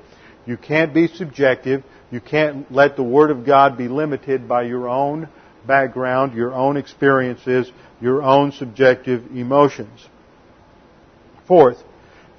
You 0.47 0.57
can't 0.57 0.95
be 0.95 1.09
subjective. 1.09 1.85
You 2.11 2.21
can't 2.21 2.71
let 2.73 2.97
the 2.97 3.03
Word 3.03 3.31
of 3.31 3.45
God 3.45 3.77
be 3.77 3.89
limited 3.89 4.49
by 4.49 4.63
your 4.63 4.89
own 4.89 5.29
background, 5.67 6.35
your 6.35 6.55
own 6.55 6.77
experiences, 6.77 7.71
your 8.01 8.23
own 8.23 8.53
subjective 8.53 9.31
emotions. 9.35 10.07
Fourth, 11.47 11.83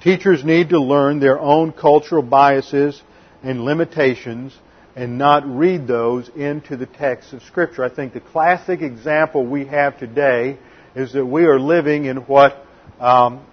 teachers 0.01 0.43
need 0.43 0.69
to 0.69 0.79
learn 0.79 1.19
their 1.19 1.39
own 1.39 1.71
cultural 1.71 2.23
biases 2.23 3.01
and 3.43 3.63
limitations 3.63 4.57
and 4.95 5.17
not 5.17 5.45
read 5.45 5.87
those 5.87 6.29
into 6.29 6.77
the 6.77 6.85
text 6.85 7.33
of 7.33 7.43
Scripture. 7.43 7.83
I 7.83 7.89
think 7.89 8.13
the 8.13 8.21
classic 8.21 8.81
example 8.81 9.45
we 9.45 9.65
have 9.65 9.99
today 9.99 10.57
is 10.95 11.11
that 11.13 11.25
we 11.25 11.45
are 11.45 11.59
living 11.59 12.05
in 12.05 12.17
what 12.17 12.65
um, 12.99 13.45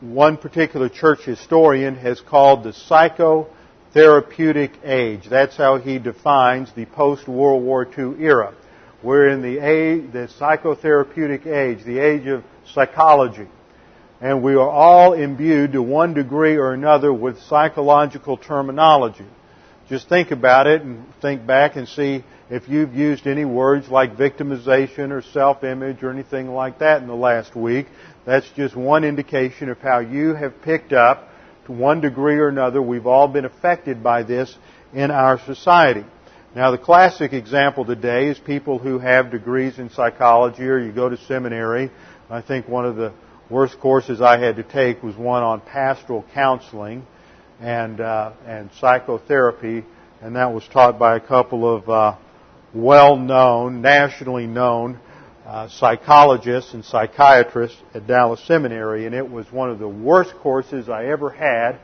one 0.00 0.38
particular 0.38 0.88
church 0.88 1.20
historian 1.24 1.96
has 1.96 2.20
called 2.20 2.64
the 2.64 2.72
psychotherapeutic 2.72 4.72
age. 4.82 5.28
That's 5.28 5.56
how 5.56 5.78
he 5.78 5.98
defines 5.98 6.72
the 6.74 6.86
post-World 6.86 7.62
War 7.62 7.86
II 7.86 8.24
era. 8.24 8.54
We're 9.02 9.28
in 9.28 9.42
the 9.42 9.58
age, 9.58 10.12
the 10.12 10.28
psychotherapeutic 10.40 11.46
age, 11.46 11.84
the 11.84 11.98
age 11.98 12.26
of 12.26 12.44
psychology. 12.72 13.48
And 14.20 14.42
we 14.42 14.54
are 14.54 14.70
all 14.70 15.12
imbued 15.12 15.72
to 15.72 15.82
one 15.82 16.14
degree 16.14 16.56
or 16.56 16.72
another 16.72 17.12
with 17.12 17.40
psychological 17.42 18.36
terminology. 18.36 19.26
Just 19.88 20.08
think 20.08 20.30
about 20.30 20.66
it 20.66 20.82
and 20.82 21.04
think 21.20 21.46
back 21.46 21.76
and 21.76 21.88
see 21.88 22.24
if 22.50 22.68
you've 22.68 22.94
used 22.94 23.26
any 23.26 23.44
words 23.44 23.88
like 23.88 24.16
victimization 24.16 25.10
or 25.10 25.22
self-image 25.22 26.02
or 26.02 26.10
anything 26.10 26.48
like 26.48 26.78
that 26.78 27.02
in 27.02 27.08
the 27.08 27.14
last 27.14 27.56
week. 27.56 27.86
That's 28.24 28.48
just 28.56 28.76
one 28.76 29.04
indication 29.04 29.68
of 29.68 29.78
how 29.78 29.98
you 29.98 30.34
have 30.34 30.62
picked 30.62 30.92
up 30.92 31.28
to 31.66 31.72
one 31.72 32.00
degree 32.00 32.36
or 32.36 32.48
another. 32.48 32.80
We've 32.80 33.06
all 33.06 33.28
been 33.28 33.44
affected 33.44 34.02
by 34.02 34.22
this 34.22 34.56
in 34.92 35.10
our 35.10 35.40
society. 35.40 36.04
Now 36.54 36.70
the 36.70 36.78
classic 36.78 37.32
example 37.32 37.84
today 37.84 38.28
is 38.28 38.38
people 38.38 38.78
who 38.78 38.98
have 38.98 39.30
degrees 39.30 39.78
in 39.78 39.90
psychology 39.90 40.64
or 40.64 40.78
you 40.78 40.92
go 40.92 41.08
to 41.08 41.16
seminary. 41.16 41.90
I 42.30 42.42
think 42.42 42.68
one 42.68 42.84
of 42.84 42.96
the 42.96 43.12
worst 43.50 43.80
courses 43.80 44.20
I 44.20 44.38
had 44.38 44.56
to 44.56 44.62
take 44.62 45.02
was 45.02 45.16
one 45.16 45.42
on 45.42 45.60
pastoral 45.60 46.24
counseling 46.34 47.06
and 47.62 48.00
uh, 48.00 48.32
and 48.46 48.70
psychotherapy, 48.80 49.84
and 50.20 50.36
that 50.36 50.52
was 50.52 50.66
taught 50.72 50.98
by 50.98 51.16
a 51.16 51.20
couple 51.20 51.76
of 51.76 51.88
uh, 51.88 52.16
well-known, 52.74 53.80
nationally 53.80 54.46
known 54.46 54.98
uh, 55.46 55.68
psychologists 55.68 56.74
and 56.74 56.84
psychiatrists 56.84 57.76
at 57.94 58.06
Dallas 58.06 58.40
Seminary, 58.46 59.06
and 59.06 59.14
it 59.14 59.30
was 59.30 59.50
one 59.52 59.70
of 59.70 59.78
the 59.78 59.88
worst 59.88 60.34
courses 60.42 60.88
I 60.88 61.06
ever 61.06 61.30
had. 61.30 61.78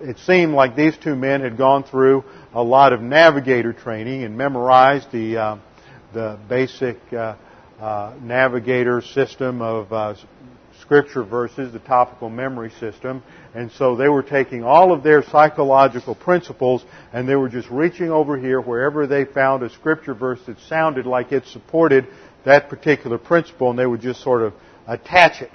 It 0.00 0.18
seemed 0.18 0.52
like 0.52 0.76
these 0.76 0.96
two 0.98 1.14
men 1.14 1.40
had 1.40 1.56
gone 1.56 1.84
through 1.84 2.24
a 2.52 2.62
lot 2.62 2.92
of 2.92 3.00
navigator 3.00 3.72
training 3.72 4.22
and 4.24 4.36
memorized 4.36 5.10
the 5.12 5.36
uh, 5.38 5.58
the 6.12 6.38
basic 6.48 6.98
uh, 7.12 7.36
uh, 7.80 8.14
navigator 8.20 9.00
system 9.00 9.62
of 9.62 10.16
scripture 10.80 11.22
verses, 11.22 11.72
the 11.72 11.78
topical 11.78 12.28
memory 12.28 12.70
system. 12.80 13.22
And 13.54 13.70
so 13.72 13.96
they 13.96 14.08
were 14.08 14.22
taking 14.22 14.64
all 14.64 14.92
of 14.92 15.02
their 15.02 15.22
psychological 15.22 16.14
principles 16.14 16.84
and 17.12 17.28
they 17.28 17.36
were 17.36 17.48
just 17.48 17.70
reaching 17.70 18.10
over 18.10 18.38
here 18.38 18.60
wherever 18.60 19.06
they 19.06 19.24
found 19.24 19.62
a 19.62 19.70
scripture 19.70 20.14
verse 20.14 20.40
that 20.46 20.58
sounded 20.68 21.06
like 21.06 21.32
it 21.32 21.46
supported 21.46 22.06
that 22.44 22.68
particular 22.68 23.18
principle 23.18 23.70
and 23.70 23.78
they 23.78 23.86
would 23.86 24.00
just 24.00 24.22
sort 24.22 24.42
of 24.42 24.54
attach 24.86 25.42
it. 25.42 25.50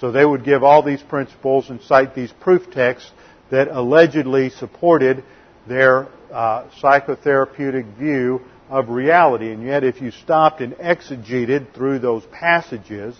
So 0.00 0.10
they 0.10 0.24
would 0.24 0.44
give 0.44 0.64
all 0.64 0.82
these 0.82 1.02
principles 1.02 1.70
and 1.70 1.80
cite 1.82 2.14
these 2.14 2.32
proof 2.32 2.70
texts 2.70 3.10
that 3.50 3.68
allegedly 3.68 4.50
supported 4.50 5.22
their 5.68 6.08
uh, 6.32 6.68
psychotherapeutic 6.80 7.96
view 7.96 8.40
of 8.68 8.88
reality. 8.88 9.52
And 9.52 9.62
yet, 9.62 9.84
if 9.84 10.00
you 10.00 10.10
stopped 10.10 10.60
and 10.60 10.72
exegeted 10.74 11.74
through 11.74 11.98
those 11.98 12.24
passages, 12.32 13.14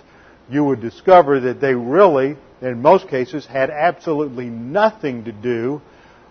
you 0.51 0.65
would 0.65 0.81
discover 0.81 1.41
that 1.41 1.61
they 1.61 1.75
really, 1.75 2.37
in 2.61 2.83
most 2.83 3.09
cases, 3.09 3.47
had 3.47 3.71
absolutely 3.71 4.47
nothing 4.47 5.25
to 5.25 5.33
do 5.33 5.81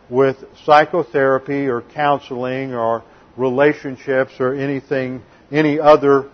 with 0.09 0.37
psychotherapy 0.65 1.67
or 1.67 1.81
counseling 1.81 2.73
or 2.73 3.03
relationships 3.37 4.33
or 4.39 4.53
anything, 4.53 5.21
any 5.51 5.79
other 5.79 6.29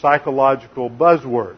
psychological 0.00 0.90
buzzword. 0.90 1.56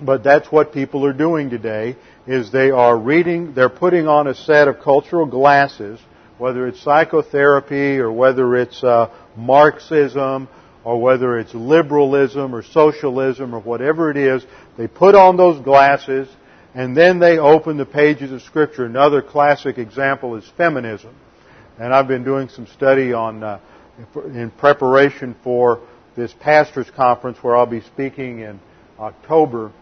But 0.00 0.24
that's 0.24 0.50
what 0.50 0.72
people 0.72 1.06
are 1.06 1.12
doing 1.12 1.50
today, 1.50 1.96
is 2.26 2.50
they 2.50 2.70
are 2.70 2.98
reading, 2.98 3.54
they're 3.54 3.68
putting 3.68 4.08
on 4.08 4.26
a 4.26 4.34
set 4.34 4.66
of 4.66 4.80
cultural 4.80 5.26
glasses, 5.26 6.00
whether 6.38 6.66
it's 6.66 6.82
psychotherapy 6.82 7.98
or 7.98 8.10
whether 8.10 8.56
it's 8.56 8.82
uh, 8.82 9.08
Marxism 9.36 10.48
or 10.84 11.00
whether 11.00 11.38
it's 11.38 11.54
liberalism 11.54 12.54
or 12.54 12.62
socialism 12.62 13.54
or 13.54 13.60
whatever 13.60 14.10
it 14.10 14.16
is, 14.16 14.44
they 14.76 14.86
put 14.86 15.14
on 15.14 15.36
those 15.36 15.62
glasses 15.62 16.28
and 16.74 16.96
then 16.96 17.18
they 17.18 17.38
open 17.38 17.76
the 17.76 17.86
pages 17.86 18.32
of 18.32 18.42
Scripture. 18.42 18.84
Another 18.84 19.20
classic 19.22 19.78
example 19.78 20.36
is 20.36 20.50
feminism. 20.56 21.14
And 21.78 21.94
I've 21.94 22.08
been 22.08 22.24
doing 22.24 22.48
some 22.48 22.66
study 22.66 23.12
on 23.12 23.42
uh, 23.42 23.60
in 24.14 24.50
preparation 24.56 25.36
for 25.44 25.80
this 26.16 26.32
pastors 26.40 26.90
conference 26.90 27.38
where 27.42 27.56
I'll 27.56 27.66
be 27.66 27.80
speaking 27.80 28.40
in 28.40 28.60
October, 28.98 29.72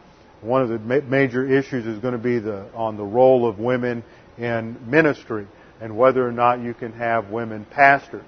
one 0.40 0.62
of 0.62 0.68
the 0.68 0.78
major 0.78 1.46
issues 1.46 1.86
is 1.86 1.98
going 1.98 2.12
to 2.12 2.18
be 2.18 2.38
the, 2.38 2.66
on 2.74 2.96
the 2.96 3.04
role 3.04 3.46
of 3.46 3.58
women 3.58 4.02
in 4.38 4.76
ministry 4.88 5.46
and 5.80 5.96
whether 5.96 6.26
or 6.26 6.32
not 6.32 6.60
you 6.60 6.74
can 6.74 6.92
have 6.92 7.30
women 7.30 7.64
pastors. 7.70 8.24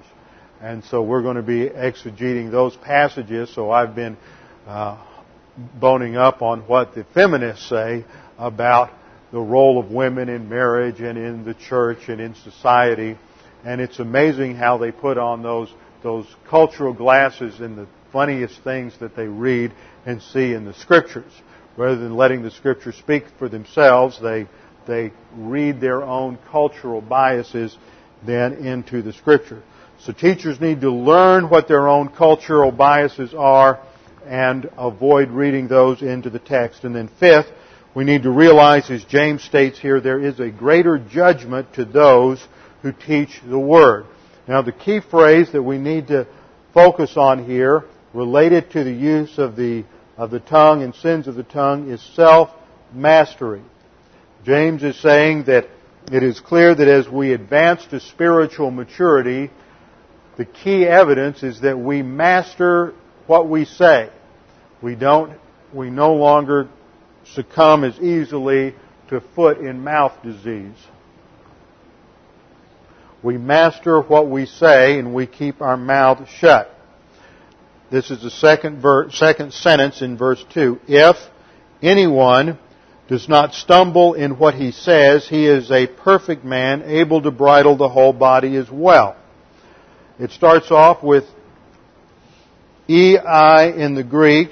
And 0.63 0.85
so 0.85 1.03
we're 1.03 1.23
going 1.23 1.37
to 1.37 1.43
be 1.43 1.69
exegeting 1.69 2.51
those 2.51 2.77
passages. 2.77 3.53
So 3.55 3.71
I've 3.71 3.95
been 3.95 4.17
uh, 4.67 5.05
boning 5.81 6.17
up 6.17 6.41
on 6.41 6.61
what 6.63 6.95
the 6.95 7.05
feminists 7.13 7.69
say 7.69 8.05
about 8.39 8.91
the 9.33 9.41
role 9.41 9.81
of 9.81 9.91
women 9.91 10.29
in 10.29 10.49
marriage 10.49 11.01
and 11.01 11.19
in 11.19 11.45
the 11.45 11.55
church 11.55 12.09
and 12.09 12.21
in 12.21 12.35
society. 12.37 13.19
And 13.65 13.81
it's 13.81 13.99
amazing 13.99 14.55
how 14.55 14.79
they 14.79 14.93
put 14.93 15.19
on 15.19 15.43
those 15.43 15.73
those 16.03 16.27
cultural 16.49 16.93
glasses 16.93 17.61
in 17.61 17.77
the 17.77 17.87
funniest 18.13 18.63
things 18.63 18.93
that 19.01 19.17
they 19.17 19.27
read 19.27 19.73
and 20.05 20.21
see 20.21 20.53
in 20.53 20.65
the 20.65 20.75
scriptures. 20.75 21.33
Rather 21.77 21.97
than 21.97 22.17
letting 22.17 22.43
the 22.43 22.51
scriptures 22.51 22.97
speak 22.97 23.25
for 23.39 23.49
themselves, 23.49 24.21
they, 24.21 24.47
they 24.87 25.13
read 25.35 25.81
their 25.81 26.03
own 26.03 26.39
cultural 26.51 27.01
biases 27.01 27.77
then 28.27 28.53
into 28.55 29.01
the 29.01 29.13
scripture. 29.13 29.63
So 30.05 30.13
teachers 30.13 30.61
need 30.61 30.81
to 30.81 30.91
learn 30.91 31.49
what 31.49 31.69
their 31.69 31.87
own 31.87 32.09
cultural 32.09 32.73
biases 32.73 33.35
are 33.35 33.81
and 34.27 34.69
avoid 34.77 35.31
reading 35.31 35.69
those 35.69 36.03
into 36.03 36.29
the 36.29 36.41
text. 36.41 36.83
And 36.83 36.93
then 36.93 37.09
fifth, 37.21 37.47
we 37.95 38.03
need 38.03 38.25
to 38.25 38.31
realize, 38.31 38.91
as 38.91 39.05
James 39.05 39.45
states 39.45 39.79
here, 39.79 40.01
there 40.01 40.21
is 40.21 40.41
a 40.41 40.51
greater 40.51 40.99
judgment 40.99 41.73
to 41.75 41.85
those 41.85 42.45
who 42.83 42.93
teach 42.93 43.41
the 43.49 43.59
Word. 43.59 44.07
Now 44.49 44.61
the 44.61 44.73
key 44.73 44.99
phrase 44.99 45.53
that 45.53 45.63
we 45.63 45.79
need 45.79 46.09
to 46.09 46.27
focus 46.75 47.17
on 47.17 47.45
here, 47.45 47.85
related 48.13 48.73
to 48.73 48.83
the 48.83 48.93
use 48.93 49.39
of 49.39 49.55
the, 49.55 49.85
of 50.17 50.33
the 50.33 50.41
tongue 50.41 50.83
and 50.83 50.95
sins 50.97 51.29
of 51.29 51.37
the 51.37 51.45
tongue, 51.45 51.89
is 51.89 52.03
self-mastery. 52.17 53.63
James 54.45 54.83
is 54.83 55.01
saying 55.01 55.45
that 55.45 55.69
it 56.11 56.25
is 56.25 56.41
clear 56.41 56.75
that 56.75 56.89
as 56.89 57.09
we 57.09 57.33
advance 57.33 57.87
to 57.87 58.01
spiritual 58.01 58.73
maturity, 58.73 59.51
the 60.37 60.45
key 60.45 60.87
evidence 60.87 61.43
is 61.43 61.61
that 61.61 61.79
we 61.79 62.03
master 62.03 62.95
what 63.27 63.49
we 63.49 63.65
say. 63.65 64.11
We 64.81 64.95
don't, 64.95 65.39
we 65.73 65.91
no 65.91 66.15
longer 66.15 66.69
succumb 67.35 67.85
as 67.85 67.99
easily 67.99 68.75
to 69.09 69.21
foot 69.35 69.59
and 69.59 69.85
mouth 69.85 70.13
disease. 70.23 70.77
We 73.23 73.39
master 73.39 74.01
what 74.01 74.29
we 74.29 74.47
say 74.47 74.99
and 74.99 75.15
we 75.15 75.27
keep 75.27 75.61
our 75.61 75.77
mouth 75.77 76.29
shut. 76.29 76.71
This 77.91 78.11
is 78.11 78.23
the 78.23 78.31
second, 78.31 78.83
second 79.13 79.53
sentence 79.53 80.01
in 80.01 80.17
verse 80.17 80.43
2. 80.55 80.81
If 80.89 81.17
anyone 81.83 82.59
does 83.07 83.29
not 83.29 83.55
stumble 83.55 84.15
in 84.15 84.39
what 84.39 84.55
he 84.55 84.73
says, 84.73 85.29
he 85.29 85.47
is 85.47 85.71
a 85.71 85.87
perfect 85.87 86.43
man, 86.43 86.83
able 86.83 87.21
to 87.23 87.31
bridle 87.31 87.77
the 87.77 87.91
whole 87.91 88.15
body 88.15 88.57
as 88.57 88.71
well. 88.71 89.17
It 90.19 90.31
starts 90.31 90.71
off 90.71 91.03
with 91.03 91.25
ei 92.89 93.83
in 93.83 93.95
the 93.95 94.05
Greek, 94.05 94.51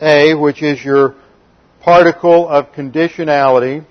a, 0.00 0.34
which 0.34 0.62
is 0.62 0.84
your 0.84 1.14
particle 1.82 2.48
of 2.48 2.72
conditionality, 2.72 3.84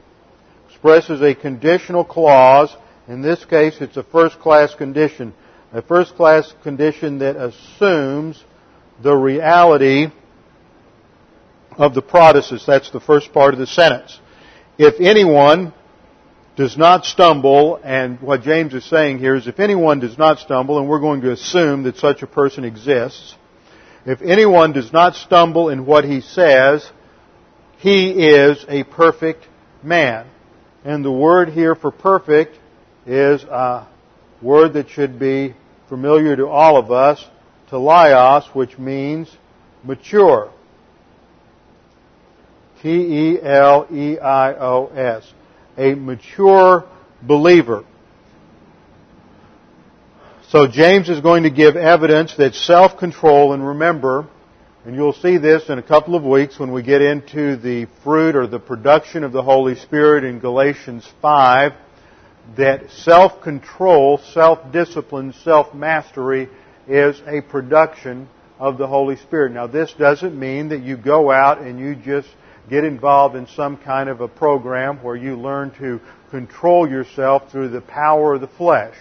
expresses 0.70 1.22
a 1.22 1.36
conditional 1.36 2.06
clause 2.06 2.76
in 3.12 3.22
this 3.22 3.44
case, 3.44 3.76
it's 3.82 3.98
a 3.98 4.04
first 4.04 4.40
class 4.40 4.74
condition. 4.74 5.34
A 5.74 5.82
first 5.82 6.16
class 6.16 6.54
condition 6.64 7.20
that 7.20 7.36
assumes 7.36 8.42
the 9.04 9.14
reality 9.14 10.08
of 11.78 11.94
the 11.94 12.02
protasis. 12.02 12.66
That's 12.66 12.90
the 12.92 13.02
first 13.02 13.34
part 13.34 13.54
of 13.54 13.60
the 13.60 13.68
sentence. 13.68 14.18
If 14.78 15.02
anyone 15.02 15.74
does 16.56 16.78
not 16.78 17.06
stumble, 17.06 17.80
and 17.84 18.20
what 18.22 18.42
James 18.42 18.74
is 18.74 18.84
saying 18.86 19.20
here 19.20 19.36
is 19.36 19.48
if 19.48 19.60
anyone 19.60 20.00
does 20.00 20.18
not 20.18 20.40
stumble, 20.40 20.80
and 20.80 20.88
we're 20.88 21.00
going 21.00 21.22
to 21.22 21.32
assume 21.32 21.84
that 21.84 21.98
such 21.98 22.22
a 22.22 22.28
person 22.28 22.66
exists, 22.66 23.36
if 24.06 24.22
anyone 24.22 24.74
does 24.74 24.92
not 24.92 25.16
stumble 25.16 25.70
in 25.70 25.86
what 25.86 26.04
he 26.04 26.22
says, 26.22 26.92
he 27.78 28.12
is 28.12 28.66
a 28.68 28.84
perfect 28.84 29.48
man. 29.82 30.28
And 30.84 31.06
the 31.06 31.12
word 31.12 31.50
here 31.50 31.76
for 31.76 31.92
perfect 31.92 32.58
is 33.06 33.44
a 33.44 33.88
word 34.42 34.74
that 34.74 34.90
should 34.90 35.20
be 35.20 35.54
familiar 35.88 36.36
to 36.36 36.48
all 36.48 36.78
of 36.78 36.92
us, 36.92 37.24
teleios, 37.70 38.46
which 38.56 38.78
means 38.78 39.36
mature. 39.84 40.52
T-E-L-E-I-O-S. 42.82 43.42
A 45.78 45.96
mature 45.96 46.86
believer. 47.22 47.86
So 50.50 50.68
James 50.68 51.08
is 51.08 51.22
going 51.22 51.44
to 51.44 51.50
give 51.50 51.78
evidence 51.78 52.36
that 52.36 52.56
self-control, 52.56 53.54
and 53.54 53.66
remember, 53.66 54.28
and 54.84 54.96
you'll 54.96 55.14
see 55.14 55.38
this 55.38 55.70
in 55.70 55.78
a 55.78 55.84
couple 55.84 56.16
of 56.16 56.24
weeks 56.24 56.60
when 56.60 56.74
we 56.74 56.82
get 56.82 57.02
into 57.02 57.56
the 57.56 57.88
fruit 58.04 58.36
or 58.36 58.48
the 58.48 58.60
production 58.60 59.24
of 59.24 59.32
the 59.32 59.44
Holy 59.44 59.76
Spirit 59.76 60.24
in 60.24 60.40
Galatians 60.40 61.08
5, 61.22 61.72
that 62.58 62.90
self-control, 62.92 64.18
self-discipline, 64.34 65.34
self-mastery 65.44 66.50
is 66.88 67.22
a 67.28 67.42
production 67.42 68.28
of 68.60 68.78
the 68.78 68.88
Holy 68.88 69.16
Spirit. 69.16 69.54
Now 69.54 69.68
this 69.68 69.94
doesn't 69.94 70.38
mean 70.38 70.70
that 70.70 70.82
you 70.82 70.98
go 70.98 71.32
out 71.32 71.62
and 71.62 71.80
you 71.80 71.96
just 71.96 72.28
get 72.72 72.86
involved 72.86 73.36
in 73.36 73.46
some 73.48 73.76
kind 73.76 74.08
of 74.10 74.22
a 74.22 74.30
program 74.30 75.04
where 75.04 75.16
you 75.16 75.36
learn 75.36 75.72
to 75.72 76.00
control 76.32 76.90
yourself 76.90 77.52
through 77.52 77.68
the 77.68 77.82
power 77.82 78.36
of 78.36 78.42
the 78.42 78.48
flesh. 78.48 78.96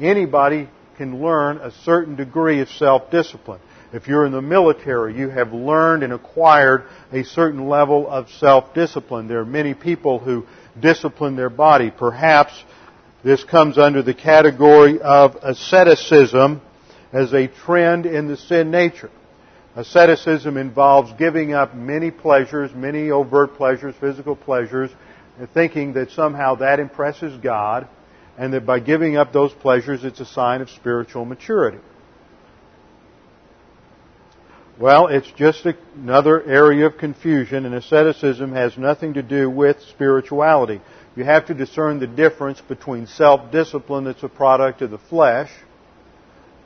Anybody 0.00 0.70
can 0.96 1.22
learn 1.22 1.58
a 1.58 1.70
certain 1.84 2.16
degree 2.16 2.60
of 2.60 2.68
self-discipline. 2.70 3.60
If 3.92 4.08
you're 4.08 4.24
in 4.24 4.32
the 4.32 4.40
military, 4.40 5.18
you 5.18 5.28
have 5.28 5.52
learned 5.52 6.02
and 6.02 6.14
acquired 6.14 6.84
a 7.12 7.22
certain 7.22 7.68
level 7.68 8.08
of 8.08 8.30
self-discipline. 8.30 9.28
There 9.28 9.40
are 9.40 9.44
many 9.44 9.74
people 9.74 10.18
who 10.18 10.46
discipline 10.80 11.36
their 11.36 11.50
body. 11.50 11.90
Perhaps 11.90 12.52
this 13.22 13.44
comes 13.44 13.76
under 13.76 14.02
the 14.02 14.14
category 14.14 14.98
of 14.98 15.36
asceticism 15.42 16.62
as 17.12 17.34
a 17.34 17.48
trend 17.48 18.06
in 18.06 18.28
the 18.28 18.38
sin 18.38 18.70
nature. 18.70 19.10
Asceticism 19.80 20.56
involves 20.56 21.12
giving 21.18 21.54
up 21.54 21.74
many 21.74 22.10
pleasures, 22.10 22.70
many 22.74 23.10
overt 23.10 23.54
pleasures, 23.56 23.94
physical 23.98 24.36
pleasures, 24.36 24.90
and 25.38 25.50
thinking 25.50 25.94
that 25.94 26.10
somehow 26.10 26.56
that 26.56 26.80
impresses 26.80 27.40
God, 27.40 27.88
and 28.36 28.52
that 28.52 28.66
by 28.66 28.78
giving 28.80 29.16
up 29.16 29.32
those 29.32 29.52
pleasures 29.52 30.04
it's 30.04 30.20
a 30.20 30.26
sign 30.26 30.60
of 30.60 30.70
spiritual 30.70 31.24
maturity. 31.24 31.78
Well, 34.78 35.08
it's 35.08 35.30
just 35.32 35.66
another 35.94 36.42
area 36.42 36.86
of 36.86 36.98
confusion, 36.98 37.66
and 37.66 37.74
asceticism 37.74 38.52
has 38.52 38.76
nothing 38.78 39.14
to 39.14 39.22
do 39.22 39.48
with 39.48 39.80
spirituality 39.82 40.80
you 41.16 41.24
have 41.24 41.46
to 41.46 41.54
discern 41.54 41.98
the 41.98 42.06
difference 42.06 42.60
between 42.60 43.06
self-discipline 43.06 44.04
that's 44.04 44.22
a 44.22 44.28
product 44.28 44.80
of 44.82 44.90
the 44.90 44.98
flesh 44.98 45.50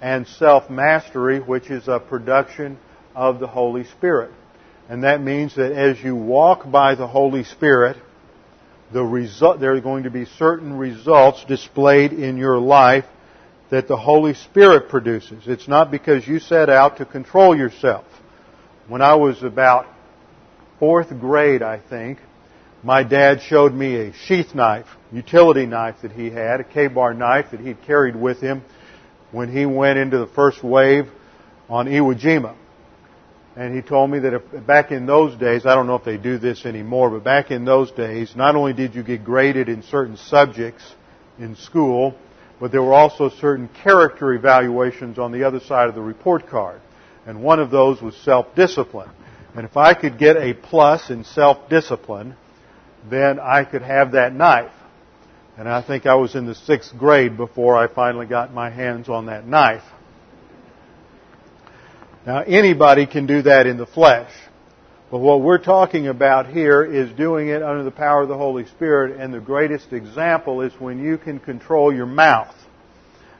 and 0.00 0.26
self-mastery, 0.26 1.40
which 1.40 1.70
is 1.70 1.88
a 1.88 1.98
production 1.98 2.78
of 3.14 3.40
the 3.40 3.46
Holy 3.46 3.84
Spirit. 3.84 4.30
And 4.88 5.04
that 5.04 5.22
means 5.22 5.56
that 5.56 5.72
as 5.72 6.02
you 6.02 6.14
walk 6.14 6.70
by 6.70 6.94
the 6.94 7.06
Holy 7.06 7.44
Spirit, 7.44 7.96
the 8.92 9.02
result, 9.02 9.60
there 9.60 9.74
are 9.74 9.80
going 9.80 10.04
to 10.04 10.10
be 10.10 10.24
certain 10.24 10.74
results 10.74 11.44
displayed 11.46 12.12
in 12.12 12.36
your 12.36 12.58
life 12.58 13.04
that 13.70 13.88
the 13.88 13.96
Holy 13.96 14.34
Spirit 14.34 14.88
produces. 14.88 15.44
It's 15.46 15.66
not 15.66 15.90
because 15.90 16.26
you 16.26 16.38
set 16.38 16.68
out 16.68 16.98
to 16.98 17.06
control 17.06 17.56
yourself. 17.56 18.04
When 18.86 19.00
I 19.00 19.14
was 19.14 19.42
about 19.42 19.86
fourth 20.78 21.08
grade, 21.18 21.62
I 21.62 21.80
think, 21.80 22.18
my 22.82 23.02
dad 23.02 23.40
showed 23.40 23.72
me 23.72 23.96
a 23.96 24.12
sheath 24.12 24.54
knife, 24.54 24.86
utility 25.10 25.64
knife 25.64 25.96
that 26.02 26.12
he 26.12 26.28
had, 26.28 26.60
a 26.60 26.64
Ka-Bar 26.64 27.14
knife 27.14 27.46
that 27.52 27.60
he'd 27.60 27.82
carried 27.86 28.14
with 28.14 28.40
him 28.42 28.62
when 29.32 29.50
he 29.50 29.64
went 29.64 29.98
into 29.98 30.18
the 30.18 30.26
first 30.26 30.62
wave 30.62 31.06
on 31.68 31.86
Iwo 31.86 32.14
Jima. 32.14 32.54
And 33.56 33.74
he 33.74 33.82
told 33.82 34.10
me 34.10 34.18
that 34.20 34.34
if, 34.34 34.66
back 34.66 34.90
in 34.90 35.06
those 35.06 35.38
days, 35.38 35.64
I 35.64 35.74
don't 35.74 35.86
know 35.86 35.94
if 35.94 36.04
they 36.04 36.16
do 36.16 36.38
this 36.38 36.66
anymore, 36.66 37.10
but 37.10 37.22
back 37.22 37.50
in 37.50 37.64
those 37.64 37.90
days, 37.92 38.34
not 38.34 38.56
only 38.56 38.72
did 38.72 38.94
you 38.94 39.04
get 39.04 39.24
graded 39.24 39.68
in 39.68 39.82
certain 39.82 40.16
subjects 40.16 40.82
in 41.38 41.54
school, 41.54 42.16
but 42.60 42.72
there 42.72 42.82
were 42.82 42.94
also 42.94 43.28
certain 43.28 43.68
character 43.82 44.32
evaluations 44.32 45.18
on 45.18 45.30
the 45.30 45.44
other 45.44 45.60
side 45.60 45.88
of 45.88 45.94
the 45.94 46.00
report 46.00 46.48
card. 46.48 46.80
And 47.26 47.42
one 47.42 47.60
of 47.60 47.70
those 47.70 48.02
was 48.02 48.16
self-discipline. 48.16 49.10
And 49.54 49.64
if 49.64 49.76
I 49.76 49.94
could 49.94 50.18
get 50.18 50.36
a 50.36 50.52
plus 50.52 51.10
in 51.10 51.22
self-discipline, 51.24 52.34
then 53.08 53.38
I 53.38 53.64
could 53.64 53.82
have 53.82 54.12
that 54.12 54.34
knife. 54.34 54.72
And 55.56 55.68
I 55.68 55.80
think 55.82 56.06
I 56.06 56.16
was 56.16 56.34
in 56.34 56.46
the 56.46 56.56
sixth 56.56 56.96
grade 56.96 57.36
before 57.36 57.76
I 57.76 57.86
finally 57.86 58.26
got 58.26 58.52
my 58.52 58.70
hands 58.70 59.08
on 59.08 59.26
that 59.26 59.46
knife. 59.46 59.84
Now 62.26 62.40
anybody 62.40 63.06
can 63.06 63.26
do 63.26 63.42
that 63.42 63.66
in 63.66 63.76
the 63.76 63.86
flesh. 63.86 64.30
But 65.10 65.18
what 65.18 65.42
we're 65.42 65.58
talking 65.58 66.08
about 66.08 66.48
here 66.48 66.82
is 66.82 67.10
doing 67.12 67.48
it 67.48 67.62
under 67.62 67.84
the 67.84 67.90
power 67.90 68.22
of 68.22 68.28
the 68.28 68.36
Holy 68.36 68.66
Spirit, 68.66 69.20
and 69.20 69.32
the 69.32 69.40
greatest 69.40 69.92
example 69.92 70.62
is 70.62 70.72
when 70.78 70.98
you 71.04 71.18
can 71.18 71.38
control 71.38 71.94
your 71.94 72.06
mouth. 72.06 72.54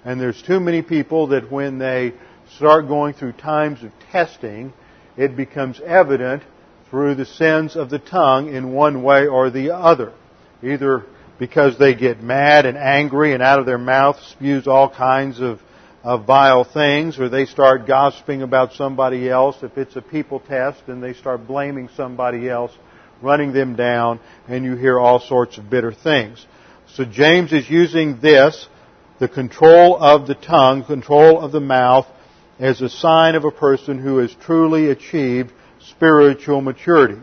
And 0.05 0.21
there's 0.21 0.41
too 0.43 0.61
many 0.61 0.83
people 0.83 1.29
that 1.29 1.51
when 1.51 1.79
they 1.79 2.13
start 2.57 2.87
going 2.87 3.15
through 3.15 3.33
times 3.33 3.83
of 3.83 3.91
testing, 4.13 4.73
it 5.17 5.35
becomes 5.35 5.81
evident 5.81 6.43
through 6.91 7.15
the 7.15 7.25
sins 7.25 7.77
of 7.77 7.89
the 7.89 7.99
tongue 7.99 8.55
in 8.55 8.73
one 8.73 9.03
way 9.03 9.27
or 9.27 9.51
the 9.51 9.75
other. 9.75 10.13
Either 10.63 11.07
because 11.39 11.79
they 11.79 11.95
get 11.95 12.23
mad 12.23 12.67
and 12.67 12.77
angry 12.77 13.33
and 13.33 13.43
out 13.43 13.59
of 13.59 13.67
their 13.67 13.79
mouth 13.79 14.21
spews 14.31 14.69
all 14.69 14.89
kinds 14.89 15.41
of, 15.41 15.61
of 16.05 16.27
vile 16.27 16.65
things, 16.65 17.19
or 17.19 17.29
they 17.29 17.47
start 17.47 17.87
gossiping 17.87 18.43
about 18.43 18.75
somebody 18.75 19.29
else. 19.29 19.57
If 19.63 19.77
it's 19.77 19.97
a 19.97 20.03
people 20.03 20.39
test, 20.39 20.83
and 20.87 21.03
they 21.03 21.15
start 21.15 21.47
blaming 21.47 21.89
somebody 21.97 22.49
else, 22.49 22.73
running 23.21 23.53
them 23.53 23.75
down, 23.75 24.21
and 24.47 24.65
you 24.65 24.77
hear 24.77 25.01
all 25.01 25.19
sorts 25.19 25.59
of 25.59 25.69
bitter 25.69 25.93
things. 25.93 26.47
So 26.95 27.05
James 27.05 27.53
is 27.53 27.69
using 27.69 28.21
this, 28.21 28.69
the 29.19 29.29
control 29.29 29.97
of 29.97 30.27
the 30.27 30.35
tongue, 30.35 30.85
control 30.85 31.41
of 31.41 31.51
the 31.51 31.61
mouth, 31.61 32.07
as 32.61 32.81
a 32.81 32.89
sign 32.89 33.35
of 33.35 33.45
a 33.45 33.51
person 33.51 33.99
who 33.99 34.19
has 34.19 34.33
truly 34.45 34.91
achieved 34.91 35.53
spiritual 35.81 36.61
maturity. 36.61 37.21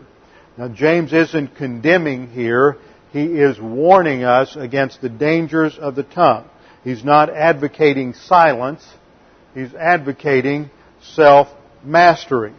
Now 0.58 0.68
James 0.68 1.12
isn't 1.12 1.56
condemning 1.56 2.28
here 2.28 2.76
he 3.12 3.24
is 3.24 3.60
warning 3.60 4.24
us 4.24 4.56
against 4.56 5.02
the 5.02 5.10
dangers 5.10 5.78
of 5.78 5.94
the 5.94 6.02
tongue. 6.02 6.48
He's 6.84 7.04
not 7.04 7.30
advocating 7.30 8.14
silence. 8.14 8.86
He's 9.54 9.74
advocating 9.74 10.70
self-mastery. 11.00 12.54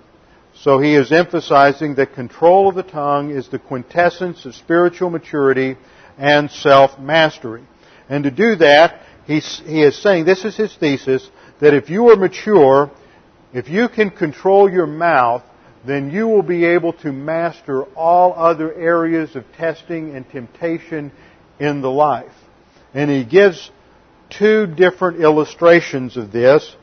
So 0.56 0.80
he 0.80 0.96
is 0.96 1.12
emphasizing 1.12 1.96
that 1.96 2.14
control 2.14 2.70
of 2.70 2.76
the 2.76 2.84
tongue 2.84 3.32
is 3.32 3.50
the 3.50 3.60
quintessence 3.60 4.46
of 4.46 4.56
spiritual 4.56 5.10
maturity 5.10 5.78
and 6.18 6.50
self-mastery. 6.50 7.64
And 8.08 8.24
to 8.24 8.32
do 8.32 8.56
that, 8.58 9.02
he, 9.26 9.40
he 9.40 9.82
is 9.82 10.02
saying, 10.02 10.26
this 10.26 10.46
is 10.46 10.56
his 10.56 10.76
thesis, 10.76 11.30
that 11.60 11.74
if 11.74 11.90
you 11.90 12.10
are 12.10 12.16
mature, 12.16 12.92
if 13.54 13.70
you 13.70 13.90
can 13.90 14.10
control 14.10 14.70
your 14.70 14.88
mouth, 14.88 15.44
then 15.86 16.12
you 16.12 16.28
will 16.28 16.44
be 16.44 16.66
able 16.66 16.94
to 16.94 17.12
master 17.12 17.84
all 17.96 18.34
other 18.34 18.74
areas 18.74 19.36
of 19.36 19.44
testing 19.58 20.16
and 20.16 20.30
temptation 20.30 21.12
in 21.60 21.82
the 21.82 21.92
life. 21.92 22.32
And 22.94 23.10
he 23.10 23.26
gives 23.26 23.72
two 24.30 24.68
different 24.68 25.22
illustrations 25.22 26.18
of 26.18 26.32
this 26.32 26.76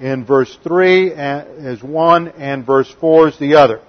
in 0.00 0.24
verse 0.24 0.56
3 0.62 1.12
as 1.12 1.82
one 1.82 2.28
and 2.28 2.66
verse 2.66 2.92
4 3.00 3.28
as 3.28 3.38
the 3.38 3.54
other. 3.54 3.80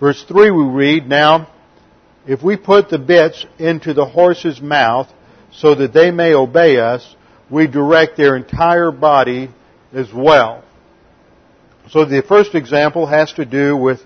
Verse 0.00 0.22
3 0.24 0.50
we 0.50 0.64
read, 0.64 1.08
Now, 1.08 1.48
if 2.26 2.42
we 2.42 2.56
put 2.56 2.88
the 2.88 2.98
bits 2.98 3.44
into 3.58 3.94
the 3.94 4.06
horse's 4.06 4.60
mouth 4.60 5.12
so 5.52 5.74
that 5.74 5.92
they 5.92 6.10
may 6.10 6.34
obey 6.34 6.78
us, 6.78 7.14
we 7.50 7.66
direct 7.66 8.16
their 8.16 8.36
entire 8.36 8.90
body 8.90 9.50
as 9.92 10.12
well. 10.12 10.64
So 11.90 12.04
the 12.04 12.22
first 12.22 12.54
example 12.54 13.06
has 13.06 13.32
to 13.34 13.44
do 13.44 13.76
with 13.76 14.00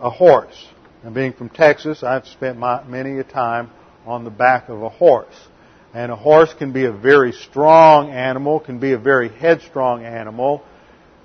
a 0.00 0.10
horse. 0.10 0.66
And 1.04 1.14
being 1.14 1.32
from 1.32 1.50
Texas, 1.50 2.02
I've 2.02 2.26
spent 2.26 2.58
my, 2.58 2.82
many 2.84 3.18
a 3.18 3.24
time 3.24 3.70
on 4.06 4.24
the 4.24 4.30
back 4.30 4.68
of 4.68 4.82
a 4.82 4.88
horse. 4.88 5.48
And 5.92 6.12
a 6.12 6.16
horse 6.16 6.54
can 6.54 6.72
be 6.72 6.84
a 6.84 6.92
very 6.92 7.32
strong 7.32 8.10
animal, 8.10 8.60
can 8.60 8.78
be 8.78 8.92
a 8.92 8.98
very 8.98 9.28
headstrong 9.28 10.04
animal, 10.04 10.62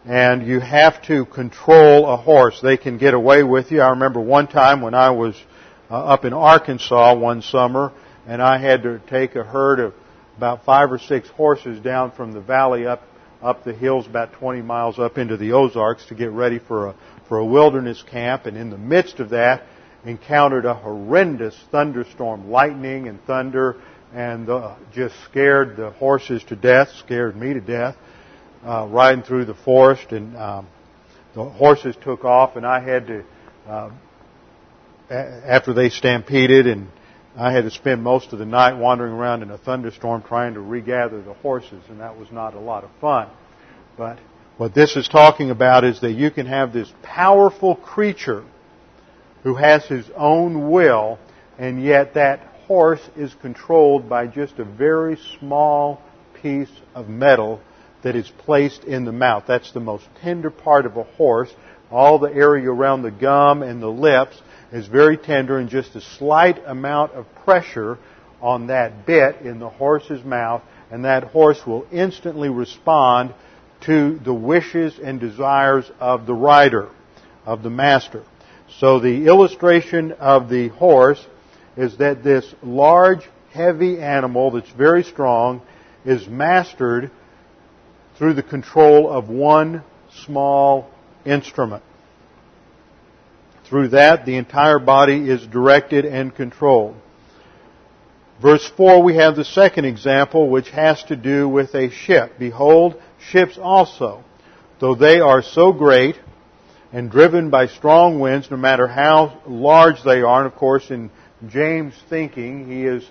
and 0.06 0.46
you 0.46 0.60
have 0.60 1.04
to 1.04 1.26
control 1.26 2.08
a 2.08 2.18
horse. 2.18 2.60
They 2.62 2.78
can 2.78 2.98
get 2.98 3.14
away 3.14 3.44
with 3.44 3.72
you. 3.72 3.82
I 3.82 3.90
remember 3.90 4.20
one 4.20 4.48
time 4.48 4.82
when 4.82 4.96
I 4.96 5.12
was 5.12 5.36
uh, 5.92 5.96
up 5.96 6.26
in 6.26 6.34
Arkansas 6.34 7.16
one 7.16 7.44
summer, 7.44 7.92
and 8.28 8.42
I 8.42 8.58
had 8.58 8.84
to 8.84 9.00
take 9.08 9.36
a 9.36 9.44
herd 9.44 9.80
of 9.80 9.94
about 10.38 10.66
five 10.66 10.92
or 10.92 10.98
six 10.98 11.30
horses 11.30 11.80
down 11.80 12.12
from 12.12 12.32
the 12.32 12.42
valley 12.42 12.88
up 12.88 13.04
up 13.42 13.64
the 13.64 13.74
hills 13.74 14.08
about 14.08 14.34
20 14.34 14.64
miles 14.64 14.98
up 14.98 15.20
into 15.20 15.38
the 15.38 15.52
Ozarks 15.52 16.06
to 16.08 16.16
get 16.16 16.32
ready 16.32 16.58
for 16.58 16.88
a, 16.88 16.96
for 17.28 17.38
a 17.38 17.46
wilderness 17.46 18.02
camp. 18.02 18.48
And 18.48 18.58
in 18.58 18.72
the 18.72 18.78
midst 18.78 19.20
of 19.20 19.30
that, 19.30 19.64
encountered 20.04 20.66
a 20.66 20.74
horrendous 20.74 21.56
thunderstorm, 21.72 22.50
lightning 22.50 23.08
and 23.08 23.24
thunder, 23.26 23.78
and 24.16 24.50
uh, 24.50 24.76
just 24.94 25.14
scared 25.26 25.76
the 25.76 25.92
horses 25.92 26.42
to 26.46 26.56
death, 26.56 26.88
scared 27.00 27.36
me 27.36 27.54
to 27.54 27.60
death, 27.60 27.98
uh, 28.64 28.88
riding 28.90 29.24
through 29.24 29.44
the 29.44 29.54
forest. 29.54 30.14
And 30.14 30.38
um, 30.38 30.68
the 31.36 31.44
horses 31.44 31.98
took 32.02 32.24
off, 32.24 32.56
and 32.56 32.66
I 32.66 32.80
had 32.80 33.08
to, 33.08 33.24
uh, 33.68 33.92
after 35.10 35.74
they 35.74 35.90
stampeded 35.90 36.66
and 36.66 36.88
I 37.38 37.52
had 37.52 37.66
to 37.66 37.72
spend 37.72 38.02
most 38.02 38.32
of 38.32 38.40
the 38.40 38.46
night 38.46 38.78
wandering 38.78 39.12
around 39.12 39.44
in 39.44 39.52
a 39.52 39.58
thunderstorm 39.58 40.24
trying 40.24 40.54
to 40.54 40.62
regather 40.62 41.22
the 41.22 41.34
horses, 41.34 41.84
and 41.90 42.00
that 42.00 42.18
was 42.18 42.32
not 42.32 42.54
a 42.54 42.60
lot 42.60 42.86
of 42.86 42.92
fun. 43.02 43.28
But 43.98 44.20
what 44.56 44.74
this 44.74 44.96
is 44.96 45.10
talking 45.10 45.50
about 45.50 45.84
is 45.84 46.00
that 46.00 46.14
you 46.14 46.32
can 46.32 46.46
have 46.46 46.72
this 46.72 46.90
powerful 47.04 47.76
creature 47.76 48.46
who 49.44 49.56
has 49.56 49.86
his 49.86 50.10
own 50.16 50.72
will, 50.72 51.20
and 51.60 51.84
yet 51.84 52.14
that 52.14 52.40
horse 52.68 53.02
is 53.16 53.34
controlled 53.42 54.10
by 54.10 54.28
just 54.28 54.60
a 54.60 54.66
very 54.66 55.18
small 55.40 56.02
piece 56.42 56.72
of 56.94 57.08
metal 57.08 57.62
that 58.04 58.16
is 58.16 58.30
placed 58.40 58.84
in 58.84 59.06
the 59.06 59.12
mouth. 59.12 59.44
That's 59.48 59.72
the 59.72 59.80
most 59.80 60.06
tender 60.22 60.52
part 60.52 60.86
of 60.86 60.98
a 60.98 61.04
horse. 61.04 61.54
All 61.92 62.20
the 62.20 62.32
area 62.32 62.70
around 62.70 63.02
the 63.02 63.12
gum 63.12 63.64
and 63.64 63.82
the 63.82 63.88
lips 63.88 64.40
is 64.72 64.88
very 64.88 65.18
tender 65.18 65.58
and 65.58 65.70
just 65.70 65.96
a 65.96 66.02
slight 66.02 66.62
amount 66.66 67.14
of 67.14 67.26
pressure 67.44 67.98
on 68.42 68.68
that 68.68 69.06
bit 69.06 69.42
in 69.42 69.60
the 69.60 69.70
horse's 69.70 70.24
mouth 70.24 70.62
and 70.92 71.06
that 71.06 71.24
horse 71.26 71.66
will 71.66 71.86
instantly 71.92 72.50
respond 72.50 73.34
to 73.82 74.20
the 74.20 74.34
wishes 74.34 75.00
and 75.02 75.20
desires 75.20 75.90
of 76.00 76.26
the 76.26 76.34
rider, 76.34 76.90
of 77.46 77.64
the 77.64 77.70
master. 77.70 78.24
So 78.80 79.00
the 79.00 79.26
illustration 79.28 80.12
of 80.14 80.50
the 80.50 80.70
horse 80.70 81.26
is 81.78 81.98
that 81.98 82.24
this 82.24 82.46
large, 82.64 83.30
heavy 83.52 84.00
animal 84.00 84.52
that's 84.52 84.70
very 84.72 85.04
strong 85.04 85.62
is 86.06 86.28
mastered 86.28 87.12
through 88.18 88.34
the 88.34 88.44
control 88.44 89.10
of 89.10 89.30
one 89.30 89.84
small 90.26 90.90
instrument. 91.26 91.84
Through 93.66 93.90
that, 93.90 94.26
the 94.26 94.38
entire 94.38 94.80
body 94.80 95.30
is 95.30 95.46
directed 95.48 96.06
and 96.06 96.34
controlled. 96.34 96.96
Verse 98.42 98.70
4, 98.78 99.02
we 99.02 99.16
have 99.16 99.36
the 99.36 99.46
second 99.46 99.86
example, 99.86 100.50
which 100.50 100.70
has 100.70 101.02
to 101.06 101.16
do 101.16 101.48
with 101.50 101.74
a 101.74 101.90
ship. 101.90 102.34
Behold, 102.38 103.02
ships 103.32 103.58
also, 103.58 104.24
though 104.80 104.96
they 104.96 105.20
are 105.20 105.42
so 105.42 105.72
great 105.72 106.16
and 106.92 107.10
driven 107.10 107.50
by 107.50 107.68
strong 107.68 108.20
winds, 108.20 108.52
no 108.52 108.58
matter 108.58 108.88
how 108.88 109.42
large 109.48 110.04
they 110.04 110.22
are, 110.22 110.44
and 110.44 110.52
of 110.52 110.58
course 110.58 110.92
in 110.92 111.10
James' 111.50 111.96
thinking, 112.10 112.68
he 112.68 112.86
is 112.86 113.04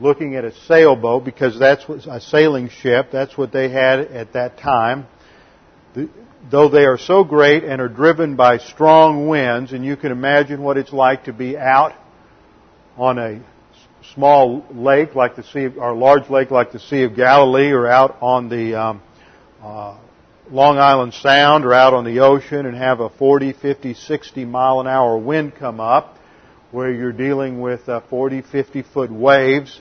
looking 0.00 0.36
at 0.36 0.44
a 0.44 0.52
sailboat 0.66 1.24
because 1.24 1.58
that's 1.58 1.88
what, 1.88 2.06
a 2.06 2.20
sailing 2.20 2.68
ship. 2.68 3.08
That's 3.10 3.36
what 3.36 3.52
they 3.52 3.68
had 3.68 4.00
at 4.00 4.34
that 4.34 4.58
time 4.58 5.06
though 6.50 6.68
they 6.68 6.84
are 6.84 6.98
so 6.98 7.24
great 7.24 7.64
and 7.64 7.80
are 7.80 7.88
driven 7.88 8.36
by 8.36 8.58
strong 8.58 9.28
winds, 9.28 9.72
and 9.72 9.84
you 9.84 9.96
can 9.96 10.12
imagine 10.12 10.62
what 10.62 10.76
it's 10.76 10.92
like 10.92 11.24
to 11.24 11.32
be 11.32 11.56
out 11.56 11.94
on 12.96 13.18
a 13.18 13.40
small 14.14 14.64
lake 14.70 15.14
like 15.14 15.36
the 15.36 15.42
Sea, 15.42 15.64
of, 15.64 15.78
or 15.78 15.94
large 15.94 16.30
lake 16.30 16.50
like 16.50 16.72
the 16.72 16.78
Sea 16.78 17.02
of 17.02 17.16
Galilee, 17.16 17.70
or 17.70 17.86
out 17.86 18.16
on 18.20 18.48
the 18.48 18.74
um, 18.74 19.02
uh, 19.62 19.98
Long 20.50 20.78
Island 20.78 21.14
Sound, 21.14 21.64
or 21.64 21.74
out 21.74 21.94
on 21.94 22.04
the 22.04 22.20
ocean, 22.20 22.66
and 22.66 22.76
have 22.76 23.00
a 23.00 23.10
40, 23.10 23.52
50, 23.52 23.94
60 23.94 24.44
mile 24.44 24.80
an 24.80 24.86
hour 24.86 25.18
wind 25.18 25.54
come 25.56 25.80
up, 25.80 26.16
where 26.70 26.92
you're 26.92 27.12
dealing 27.12 27.60
with 27.60 27.88
uh, 27.88 28.00
40, 28.10 28.42
50 28.42 28.82
foot 28.82 29.10
waves. 29.10 29.80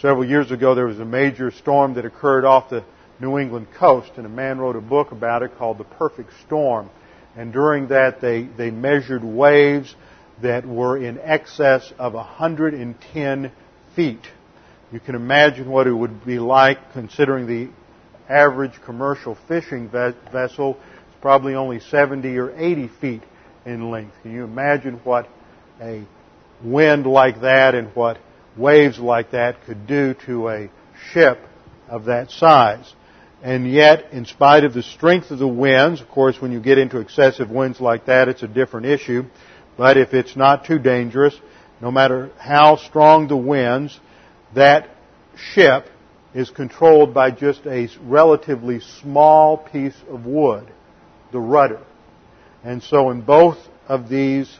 Several 0.00 0.26
years 0.26 0.50
ago, 0.50 0.74
there 0.74 0.86
was 0.86 0.98
a 0.98 1.04
major 1.04 1.50
storm 1.50 1.94
that 1.94 2.04
occurred 2.04 2.44
off 2.44 2.70
the 2.70 2.84
New 3.20 3.38
England 3.38 3.68
coast, 3.78 4.10
and 4.16 4.26
a 4.26 4.28
man 4.28 4.58
wrote 4.58 4.76
a 4.76 4.80
book 4.80 5.12
about 5.12 5.42
it 5.42 5.56
called 5.56 5.78
The 5.78 5.84
Perfect 5.84 6.30
Storm. 6.44 6.90
And 7.36 7.52
during 7.52 7.88
that, 7.88 8.20
they, 8.20 8.42
they 8.42 8.70
measured 8.70 9.24
waves 9.24 9.94
that 10.42 10.66
were 10.66 10.98
in 10.98 11.18
excess 11.18 11.92
of 11.98 12.14
110 12.14 13.52
feet. 13.94 14.26
You 14.92 15.00
can 15.00 15.14
imagine 15.14 15.70
what 15.70 15.86
it 15.86 15.92
would 15.92 16.24
be 16.24 16.38
like 16.38 16.92
considering 16.92 17.46
the 17.46 17.70
average 18.28 18.80
commercial 18.84 19.36
fishing 19.48 19.88
vessel 19.88 20.74
is 20.74 21.14
probably 21.20 21.54
only 21.54 21.80
70 21.80 22.36
or 22.36 22.54
80 22.56 22.88
feet 23.00 23.22
in 23.64 23.90
length. 23.90 24.14
Can 24.22 24.32
you 24.32 24.44
imagine 24.44 25.00
what 25.04 25.28
a 25.80 26.04
wind 26.62 27.06
like 27.06 27.40
that 27.42 27.74
and 27.74 27.88
what 27.94 28.18
waves 28.56 28.98
like 28.98 29.32
that 29.32 29.64
could 29.64 29.86
do 29.86 30.14
to 30.26 30.48
a 30.48 30.70
ship 31.12 31.38
of 31.88 32.06
that 32.06 32.30
size? 32.30 32.94
and 33.42 33.70
yet, 33.70 34.12
in 34.12 34.24
spite 34.24 34.64
of 34.64 34.74
the 34.74 34.82
strength 34.82 35.30
of 35.30 35.38
the 35.38 35.46
winds, 35.46 36.00
of 36.00 36.08
course, 36.08 36.40
when 36.40 36.50
you 36.50 36.60
get 36.60 36.78
into 36.78 36.98
excessive 36.98 37.50
winds 37.50 37.80
like 37.80 38.06
that, 38.06 38.28
it's 38.28 38.42
a 38.42 38.48
different 38.48 38.86
issue. 38.86 39.24
But 39.76 39.96
if 39.96 40.14
it's 40.14 40.34
not 40.34 40.64
too 40.64 40.80
dangerous, 40.80 41.38
no 41.80 41.92
matter 41.92 42.30
how 42.38 42.76
strong 42.76 43.28
the 43.28 43.36
winds, 43.36 44.00
that 44.54 44.88
ship 45.36 45.86
is 46.34 46.50
controlled 46.50 47.12
by 47.14 47.30
just 47.30 47.64
a 47.66 47.88
relatively 48.02 48.80
small 49.00 49.58
piece 49.58 49.96
of 50.10 50.26
wood, 50.26 50.66
the 51.30 51.38
rudder. 51.38 51.82
And 52.64 52.82
so 52.82 53.10
in 53.10 53.20
both 53.20 53.58
of 53.86 54.08
these 54.08 54.50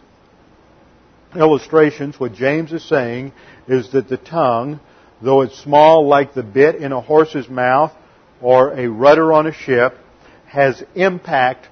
illustrations, 1.36 2.18
what 2.18 2.34
James 2.34 2.72
is 2.72 2.86
saying 2.88 3.32
is 3.68 3.92
that 3.92 4.08
the 4.08 4.16
tongue, 4.16 4.80
though 5.22 5.42
it's 5.42 5.58
small 5.58 6.06
like 6.06 6.34
the 6.34 6.42
bit 6.42 6.76
in 6.76 6.92
a 6.92 7.00
horse's 7.00 7.48
mouth 7.48 7.92
or 8.40 8.72
a 8.72 8.88
rudder 8.88 9.32
on 9.32 9.46
a 9.46 9.52
ship, 9.52 9.98
has 10.46 10.82
impact 10.94 11.68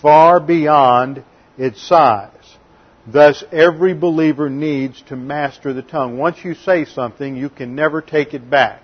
far 0.00 0.40
beyond 0.40 1.24
its 1.56 1.80
size. 1.86 2.30
Thus, 3.06 3.42
every 3.50 3.94
believer 3.94 4.50
needs 4.50 5.02
to 5.08 5.16
master 5.16 5.72
the 5.72 5.82
tongue. 5.82 6.18
Once 6.18 6.44
you 6.44 6.54
say 6.54 6.84
something, 6.84 7.36
you 7.36 7.48
can 7.48 7.74
never 7.74 8.02
take 8.02 8.34
it 8.34 8.50
back. 8.50 8.82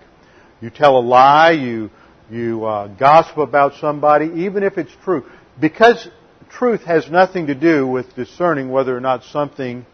You 0.60 0.70
tell 0.70 0.96
a 0.96 1.00
lie, 1.00 1.50
you, 1.50 1.90
you 2.30 2.64
uh, 2.64 2.86
gossip 2.88 3.36
about 3.36 3.74
somebody, 3.74 4.44
even 4.44 4.62
if 4.62 4.78
it's 4.78 4.94
true. 5.04 5.26
Because 5.60 6.08
truth 6.48 6.82
has 6.84 7.10
nothing 7.10 7.48
to 7.48 7.54
do 7.54 7.86
with 7.86 8.14
discerning 8.14 8.70
whether 8.70 8.96
or 8.96 9.00
not 9.00 9.24
something 9.24 9.84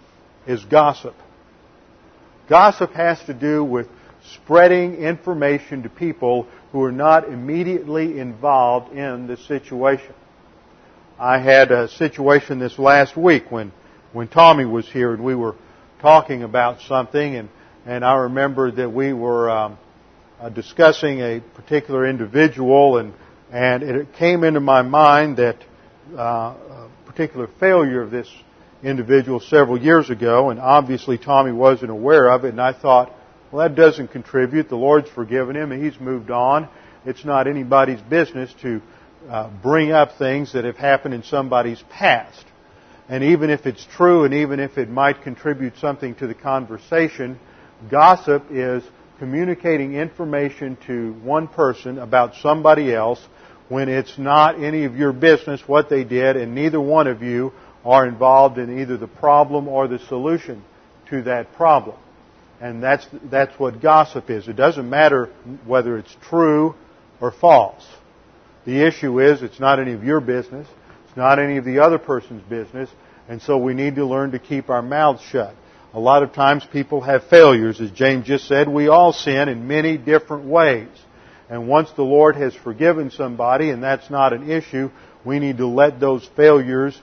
is 0.46 0.64
gossip. 0.64 1.14
Gossip 2.48 2.92
has 2.92 3.22
to 3.24 3.34
do 3.34 3.62
with 3.62 3.88
spreading 4.34 4.96
information 4.96 5.82
to 5.82 5.88
people 5.88 6.46
who 6.72 6.82
are 6.82 6.92
not 6.92 7.28
immediately 7.28 8.18
involved 8.18 8.92
in 8.92 9.26
the 9.26 9.36
situation. 9.36 10.14
I 11.18 11.38
had 11.38 11.70
a 11.70 11.88
situation 11.88 12.58
this 12.58 12.78
last 12.78 13.16
week 13.16 13.50
when, 13.50 13.72
when 14.12 14.28
Tommy 14.28 14.64
was 14.64 14.88
here 14.88 15.12
and 15.12 15.22
we 15.22 15.34
were 15.34 15.54
talking 16.00 16.42
about 16.42 16.80
something 16.82 17.36
and, 17.36 17.48
and 17.86 18.04
I 18.04 18.14
remember 18.14 18.70
that 18.70 18.90
we 18.90 19.12
were 19.12 19.50
um, 19.50 19.78
uh, 20.40 20.48
discussing 20.48 21.20
a 21.20 21.40
particular 21.54 22.08
individual 22.08 22.98
and, 22.98 23.12
and 23.52 23.82
it 23.82 24.14
came 24.14 24.44
into 24.44 24.60
my 24.60 24.82
mind 24.82 25.36
that 25.36 25.56
uh, 26.16 26.20
a 26.20 26.88
particular 27.06 27.48
failure 27.58 28.00
of 28.00 28.10
this 28.10 28.28
individual 28.82 29.40
several 29.40 29.80
years 29.80 30.10
ago 30.10 30.50
and 30.50 30.58
obviously 30.58 31.18
Tommy 31.18 31.52
wasn't 31.52 31.90
aware 31.90 32.30
of 32.30 32.44
it 32.44 32.50
and 32.50 32.60
I 32.60 32.72
thought, 32.72 33.12
well 33.50 33.68
that 33.68 33.76
doesn't 33.76 34.08
contribute. 34.08 34.68
The 34.68 34.76
Lord's 34.76 35.10
forgiven 35.10 35.56
him 35.56 35.72
and 35.72 35.82
he's 35.82 36.00
moved 36.00 36.30
on. 36.30 36.68
It's 37.04 37.24
not 37.24 37.46
anybody's 37.46 38.00
business 38.00 38.52
to 38.62 38.80
uh, 39.28 39.50
bring 39.62 39.92
up 39.92 40.16
things 40.18 40.52
that 40.54 40.64
have 40.64 40.76
happened 40.76 41.14
in 41.14 41.22
somebody's 41.22 41.82
past. 41.90 42.44
And 43.08 43.24
even 43.24 43.50
if 43.50 43.66
it's 43.66 43.84
true 43.96 44.24
and 44.24 44.32
even 44.32 44.60
if 44.60 44.78
it 44.78 44.88
might 44.88 45.22
contribute 45.22 45.76
something 45.78 46.14
to 46.16 46.26
the 46.26 46.34
conversation, 46.34 47.38
gossip 47.90 48.46
is 48.50 48.82
communicating 49.18 49.94
information 49.94 50.78
to 50.86 51.12
one 51.22 51.48
person 51.48 51.98
about 51.98 52.34
somebody 52.36 52.94
else 52.94 53.20
when 53.68 53.88
it's 53.88 54.18
not 54.18 54.62
any 54.62 54.84
of 54.84 54.96
your 54.96 55.12
business 55.12 55.60
what 55.66 55.90
they 55.90 56.04
did 56.04 56.36
and 56.36 56.54
neither 56.54 56.80
one 56.80 57.06
of 57.06 57.22
you 57.22 57.52
are 57.84 58.06
involved 58.06 58.58
in 58.58 58.80
either 58.80 58.96
the 58.96 59.08
problem 59.08 59.68
or 59.68 59.88
the 59.88 59.98
solution 59.98 60.62
to 61.08 61.22
that 61.22 61.52
problem. 61.54 61.96
And 62.60 62.82
that's, 62.82 63.06
that's 63.24 63.58
what 63.58 63.80
gossip 63.80 64.28
is. 64.28 64.46
It 64.46 64.56
doesn't 64.56 64.88
matter 64.88 65.30
whether 65.64 65.96
it's 65.96 66.14
true 66.28 66.74
or 67.20 67.30
false. 67.30 67.86
The 68.66 68.86
issue 68.86 69.20
is 69.20 69.42
it's 69.42 69.60
not 69.60 69.80
any 69.80 69.92
of 69.92 70.04
your 70.04 70.20
business. 70.20 70.68
It's 71.08 71.16
not 71.16 71.38
any 71.38 71.56
of 71.56 71.64
the 71.64 71.78
other 71.78 71.98
person's 71.98 72.42
business. 72.42 72.90
And 73.28 73.40
so 73.40 73.56
we 73.56 73.74
need 73.74 73.96
to 73.96 74.04
learn 74.04 74.32
to 74.32 74.38
keep 74.38 74.68
our 74.68 74.82
mouths 74.82 75.22
shut. 75.22 75.54
A 75.92 75.98
lot 75.98 76.22
of 76.22 76.32
times 76.32 76.64
people 76.70 77.00
have 77.00 77.24
failures. 77.24 77.80
As 77.80 77.90
James 77.90 78.26
just 78.26 78.46
said, 78.46 78.68
we 78.68 78.88
all 78.88 79.12
sin 79.12 79.48
in 79.48 79.66
many 79.66 79.96
different 79.96 80.44
ways. 80.44 80.88
And 81.48 81.66
once 81.66 81.90
the 81.92 82.02
Lord 82.02 82.36
has 82.36 82.54
forgiven 82.54 83.10
somebody, 83.10 83.70
and 83.70 83.82
that's 83.82 84.08
not 84.08 84.32
an 84.32 84.50
issue, 84.50 84.90
we 85.24 85.40
need 85.40 85.56
to 85.56 85.66
let 85.66 85.98
those 85.98 86.28
failures 86.36 87.00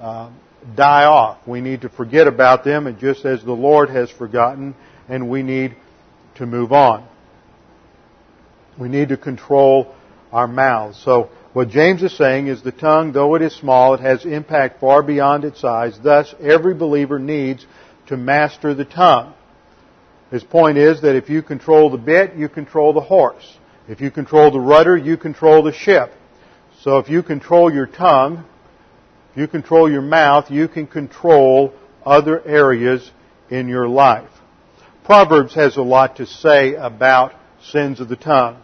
uh, 0.00 0.30
die 0.74 1.04
off. 1.04 1.38
We 1.46 1.60
need 1.60 1.82
to 1.82 1.88
forget 1.88 2.26
about 2.26 2.64
them, 2.64 2.86
and 2.86 2.98
just 2.98 3.24
as 3.24 3.42
the 3.44 3.52
Lord 3.52 3.90
has 3.90 4.10
forgotten, 4.10 4.74
and 5.08 5.28
we 5.28 5.42
need 5.42 5.76
to 6.36 6.46
move 6.46 6.72
on. 6.72 7.06
We 8.78 8.88
need 8.88 9.08
to 9.08 9.16
control 9.16 9.94
our 10.32 10.46
mouths. 10.46 11.00
So 11.02 11.30
what 11.52 11.70
James 11.70 12.02
is 12.02 12.16
saying 12.16 12.48
is 12.48 12.62
the 12.62 12.72
tongue, 12.72 13.12
though 13.12 13.34
it 13.34 13.42
is 13.42 13.54
small, 13.54 13.94
it 13.94 14.00
has 14.00 14.26
impact 14.26 14.80
far 14.80 15.02
beyond 15.02 15.44
its 15.44 15.60
size. 15.60 15.98
Thus, 16.02 16.34
every 16.40 16.74
believer 16.74 17.18
needs 17.18 17.64
to 18.08 18.16
master 18.16 18.74
the 18.74 18.84
tongue. 18.84 19.32
His 20.30 20.44
point 20.44 20.76
is 20.76 21.02
that 21.02 21.16
if 21.16 21.30
you 21.30 21.42
control 21.42 21.88
the 21.88 21.98
bit, 21.98 22.34
you 22.34 22.48
control 22.48 22.92
the 22.92 23.00
horse. 23.00 23.56
If 23.88 24.00
you 24.00 24.10
control 24.10 24.50
the 24.50 24.60
rudder, 24.60 24.96
you 24.96 25.16
control 25.16 25.62
the 25.62 25.72
ship. 25.72 26.12
So 26.82 26.98
if 26.98 27.08
you 27.08 27.22
control 27.22 27.72
your 27.72 27.86
tongue, 27.86 28.44
you 29.36 29.46
control 29.46 29.90
your 29.90 30.02
mouth, 30.02 30.50
you 30.50 30.66
can 30.66 30.86
control 30.86 31.72
other 32.04 32.42
areas 32.46 33.10
in 33.50 33.68
your 33.68 33.86
life. 33.86 34.30
Proverbs 35.04 35.54
has 35.54 35.76
a 35.76 35.82
lot 35.82 36.16
to 36.16 36.26
say 36.26 36.74
about 36.74 37.32
sins 37.62 38.00
of 38.00 38.08
the 38.08 38.16
tongue. 38.16 38.56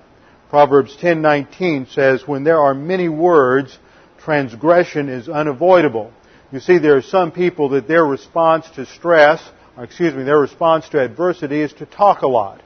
Proverbs 0.51 0.97
10:19 0.97 1.87
says, 1.87 2.27
"When 2.27 2.45
there 2.45 2.61
are 2.61 2.75
many 2.75 3.09
words, 3.09 3.79
transgression 4.19 5.09
is 5.09 5.29
unavoidable." 5.29 6.11
You 6.51 6.61
see, 6.61 6.79
there 6.79 6.97
are 6.97 7.03
some 7.03 7.31
people 7.31 7.71
that 7.71 7.89
their 7.89 8.05
response 8.05 8.69
to 8.73 8.85
stress, 8.85 9.43
excuse 9.79 10.15
me, 10.15 10.25
their 10.25 10.39
response 10.39 10.89
to 10.91 11.01
adversity 11.01 11.63
is 11.63 11.73
to 11.75 11.87
talk 11.87 12.23
a 12.23 12.29
lot. 12.29 12.61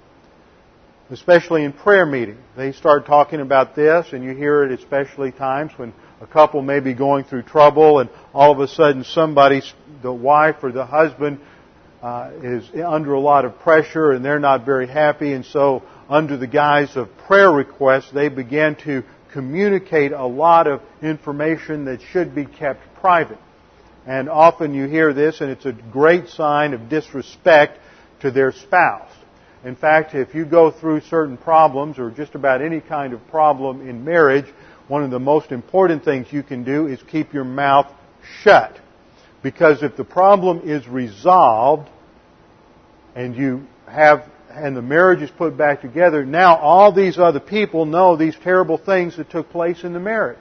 Especially 1.08 1.62
in 1.62 1.72
prayer 1.72 2.04
meeting. 2.04 2.38
They 2.56 2.72
start 2.72 3.06
talking 3.06 3.40
about 3.40 3.76
this, 3.76 4.08
and 4.12 4.24
you 4.24 4.34
hear 4.34 4.64
it 4.64 4.72
especially 4.72 5.30
times 5.30 5.70
when 5.76 5.92
a 6.20 6.26
couple 6.26 6.62
may 6.62 6.80
be 6.80 6.94
going 6.94 7.24
through 7.24 7.42
trouble, 7.42 8.00
and 8.00 8.10
all 8.34 8.50
of 8.50 8.58
a 8.58 8.66
sudden 8.66 9.04
somebody, 9.04 9.62
the 10.02 10.12
wife 10.12 10.56
or 10.62 10.72
the 10.72 10.84
husband, 10.84 11.38
uh, 12.02 12.32
is 12.42 12.68
under 12.84 13.14
a 13.14 13.20
lot 13.20 13.44
of 13.44 13.56
pressure, 13.60 14.10
and 14.10 14.24
they're 14.24 14.40
not 14.40 14.64
very 14.66 14.88
happy, 14.88 15.32
and 15.32 15.44
so 15.44 15.84
under 16.08 16.36
the 16.36 16.46
guise 16.48 16.96
of 16.96 17.08
prayer 17.26 17.52
requests, 17.52 18.10
they 18.10 18.28
begin 18.28 18.74
to 18.74 19.04
communicate 19.32 20.10
a 20.10 20.26
lot 20.26 20.66
of 20.66 20.80
information 21.02 21.84
that 21.84 22.00
should 22.10 22.34
be 22.34 22.46
kept 22.46 22.80
private. 23.00 23.38
And 24.06 24.28
often 24.28 24.74
you 24.74 24.86
hear 24.86 25.12
this, 25.12 25.40
and 25.40 25.50
it's 25.50 25.66
a 25.66 25.72
great 25.72 26.28
sign 26.28 26.74
of 26.74 26.88
disrespect 26.88 27.78
to 28.20 28.30
their 28.30 28.50
spouse. 28.50 29.10
In 29.66 29.74
fact, 29.74 30.14
if 30.14 30.32
you 30.32 30.44
go 30.44 30.70
through 30.70 31.00
certain 31.00 31.36
problems, 31.36 31.98
or 31.98 32.12
just 32.12 32.36
about 32.36 32.62
any 32.62 32.80
kind 32.80 33.12
of 33.12 33.26
problem 33.26 33.86
in 33.88 34.04
marriage, 34.04 34.46
one 34.86 35.02
of 35.02 35.10
the 35.10 35.18
most 35.18 35.50
important 35.50 36.04
things 36.04 36.28
you 36.30 36.44
can 36.44 36.62
do 36.62 36.86
is 36.86 37.00
keep 37.10 37.34
your 37.34 37.42
mouth 37.42 37.92
shut. 38.42 38.78
Because 39.42 39.82
if 39.82 39.96
the 39.96 40.04
problem 40.04 40.60
is 40.62 40.86
resolved, 40.86 41.88
and 43.16 43.34
you 43.34 43.66
have 43.88 44.30
and 44.50 44.76
the 44.76 44.82
marriage 44.82 45.20
is 45.20 45.30
put 45.30 45.56
back 45.56 45.82
together, 45.82 46.24
now 46.24 46.56
all 46.56 46.92
these 46.92 47.18
other 47.18 47.40
people 47.40 47.86
know 47.86 48.16
these 48.16 48.36
terrible 48.44 48.78
things 48.78 49.16
that 49.16 49.30
took 49.30 49.50
place 49.50 49.82
in 49.82 49.92
the 49.92 50.00
marriage. 50.00 50.38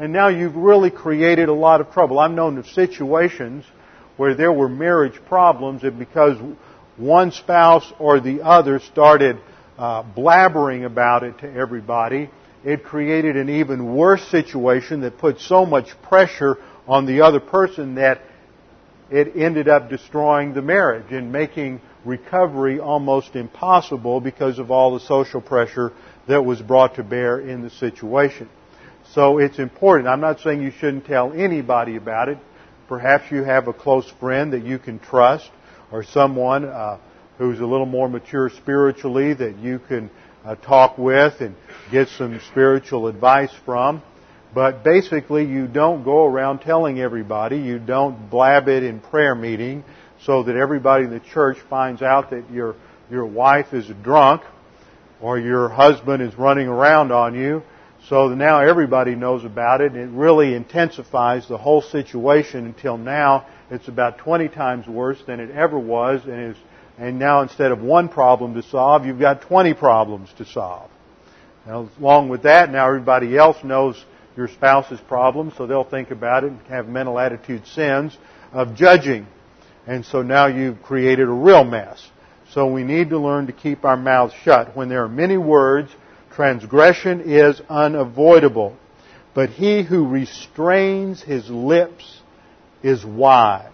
And 0.00 0.12
now 0.12 0.28
you've 0.28 0.56
really 0.56 0.90
created 0.90 1.48
a 1.48 1.54
lot 1.54 1.80
of 1.80 1.92
trouble. 1.92 2.18
I've 2.18 2.32
known 2.32 2.58
of 2.58 2.66
situations 2.66 3.64
where 4.16 4.34
there 4.34 4.52
were 4.52 4.68
marriage 4.68 5.18
problems 5.26 5.84
and 5.84 5.96
because 5.98 6.36
one 6.98 7.32
spouse 7.32 7.90
or 7.98 8.20
the 8.20 8.42
other 8.42 8.80
started 8.80 9.38
uh, 9.78 10.02
blabbering 10.02 10.84
about 10.84 11.22
it 11.22 11.38
to 11.38 11.52
everybody, 11.52 12.30
it 12.64 12.84
created 12.84 13.36
an 13.36 13.48
even 13.48 13.94
worse 13.94 14.22
situation 14.28 15.02
that 15.02 15.18
put 15.18 15.40
so 15.40 15.64
much 15.64 15.88
pressure 16.02 16.56
on 16.86 17.06
the 17.06 17.20
other 17.20 17.40
person 17.40 17.94
that 17.94 18.20
it 19.10 19.36
ended 19.36 19.68
up 19.68 19.88
destroying 19.88 20.52
the 20.52 20.62
marriage 20.62 21.12
and 21.12 21.32
making 21.32 21.80
recovery 22.04 22.80
almost 22.80 23.36
impossible 23.36 24.20
because 24.20 24.58
of 24.58 24.70
all 24.70 24.94
the 24.94 25.04
social 25.06 25.40
pressure 25.40 25.92
that 26.26 26.44
was 26.44 26.60
brought 26.60 26.96
to 26.96 27.02
bear 27.02 27.40
in 27.40 27.62
the 27.62 27.70
situation. 27.70 28.48
So 29.14 29.38
it's 29.38 29.58
important. 29.58 30.08
I'm 30.08 30.20
not 30.20 30.40
saying 30.40 30.62
you 30.62 30.72
shouldn't 30.72 31.06
tell 31.06 31.32
anybody 31.32 31.96
about 31.96 32.28
it. 32.28 32.38
Perhaps 32.88 33.30
you 33.30 33.42
have 33.44 33.68
a 33.68 33.72
close 33.72 34.10
friend 34.20 34.52
that 34.52 34.64
you 34.64 34.78
can 34.78 34.98
trust 34.98 35.50
or 35.90 36.02
someone 36.02 36.64
uh, 36.64 36.98
who's 37.38 37.60
a 37.60 37.66
little 37.66 37.86
more 37.86 38.08
mature 38.08 38.50
spiritually 38.50 39.34
that 39.34 39.58
you 39.58 39.78
can 39.78 40.10
uh, 40.44 40.54
talk 40.56 40.98
with 40.98 41.40
and 41.40 41.54
get 41.90 42.08
some 42.08 42.40
spiritual 42.50 43.06
advice 43.06 43.52
from. 43.64 44.02
But 44.54 44.82
basically, 44.82 45.44
you 45.44 45.66
don't 45.66 46.04
go 46.04 46.24
around 46.24 46.60
telling 46.60 47.00
everybody. 47.00 47.58
You 47.58 47.78
don't 47.78 48.30
blab 48.30 48.68
it 48.68 48.82
in 48.82 49.00
prayer 49.00 49.34
meeting 49.34 49.84
so 50.24 50.42
that 50.42 50.56
everybody 50.56 51.04
in 51.04 51.10
the 51.10 51.20
church 51.20 51.58
finds 51.68 52.02
out 52.02 52.30
that 52.30 52.50
your, 52.50 52.74
your 53.10 53.26
wife 53.26 53.72
is 53.72 53.86
drunk 54.02 54.42
or 55.20 55.38
your 55.38 55.68
husband 55.68 56.22
is 56.22 56.34
running 56.36 56.66
around 56.66 57.12
on 57.12 57.34
you 57.34 57.62
So 58.08 58.28
now 58.28 58.60
everybody 58.60 59.14
knows 59.14 59.44
about 59.44 59.82
it, 59.82 59.94
it 59.94 60.08
really 60.08 60.54
intensifies 60.54 61.46
the 61.46 61.58
whole 61.58 61.82
situation 61.82 62.64
until 62.64 62.96
now 62.96 63.46
it's 63.70 63.88
about 63.88 64.16
20 64.18 64.48
times 64.48 64.86
worse 64.86 65.22
than 65.26 65.40
it 65.40 65.50
ever 65.50 65.78
was, 65.78 66.24
and, 66.24 66.52
is, 66.52 66.56
and 66.96 67.18
now 67.18 67.42
instead 67.42 67.70
of 67.70 67.82
one 67.82 68.08
problem 68.08 68.54
to 68.54 68.62
solve, 68.62 69.04
you've 69.04 69.20
got 69.20 69.42
20 69.42 69.74
problems 69.74 70.30
to 70.38 70.46
solve. 70.46 70.90
Now, 71.66 71.90
along 72.00 72.30
with 72.30 72.44
that, 72.44 72.70
now 72.72 72.86
everybody 72.86 73.36
else 73.36 73.62
knows 73.62 74.02
your 74.38 74.48
spouse's 74.48 75.00
problem, 75.00 75.52
so 75.58 75.66
they'll 75.66 75.84
think 75.84 76.10
about 76.10 76.44
it 76.44 76.52
and 76.52 76.60
have 76.68 76.88
mental 76.88 77.18
attitude 77.18 77.66
sins 77.66 78.16
of 78.52 78.74
judging. 78.74 79.26
And 79.86 80.02
so 80.06 80.22
now 80.22 80.46
you've 80.46 80.82
created 80.82 81.28
a 81.28 81.32
real 81.32 81.64
mess. 81.64 82.08
So 82.52 82.72
we 82.72 82.84
need 82.84 83.10
to 83.10 83.18
learn 83.18 83.48
to 83.48 83.52
keep 83.52 83.84
our 83.84 83.98
mouths 83.98 84.32
shut. 84.44 84.74
When 84.74 84.88
there 84.88 85.04
are 85.04 85.08
many 85.08 85.36
words, 85.36 85.90
transgression 86.38 87.20
is 87.24 87.60
unavoidable. 87.68 88.76
But 89.34 89.50
he 89.50 89.82
who 89.82 90.06
restrains 90.06 91.20
his 91.20 91.50
lips 91.50 92.20
is 92.80 93.04
wise. 93.04 93.64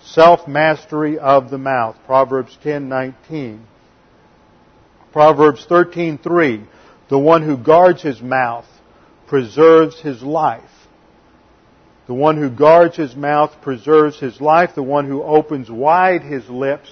Self-mastery 0.00 1.18
of 1.18 1.50
the 1.50 1.58
mouth. 1.58 1.96
Proverbs 2.06 2.56
10:19. 2.64 3.58
Proverbs 5.12 5.66
13:3. 5.66 6.66
The 7.08 7.18
one 7.18 7.42
who 7.42 7.58
guards 7.58 8.00
his 8.00 8.22
mouth 8.22 8.66
preserves 9.26 10.00
his 10.00 10.22
life. 10.22 10.88
The 12.06 12.14
one 12.14 12.38
who 12.38 12.48
guards 12.48 12.96
his 12.96 13.14
mouth 13.14 13.60
preserves 13.60 14.18
his 14.18 14.40
life. 14.40 14.74
The 14.74 14.82
one 14.82 15.06
who 15.06 15.22
opens 15.22 15.70
wide 15.70 16.22
his 16.22 16.48
lips 16.48 16.90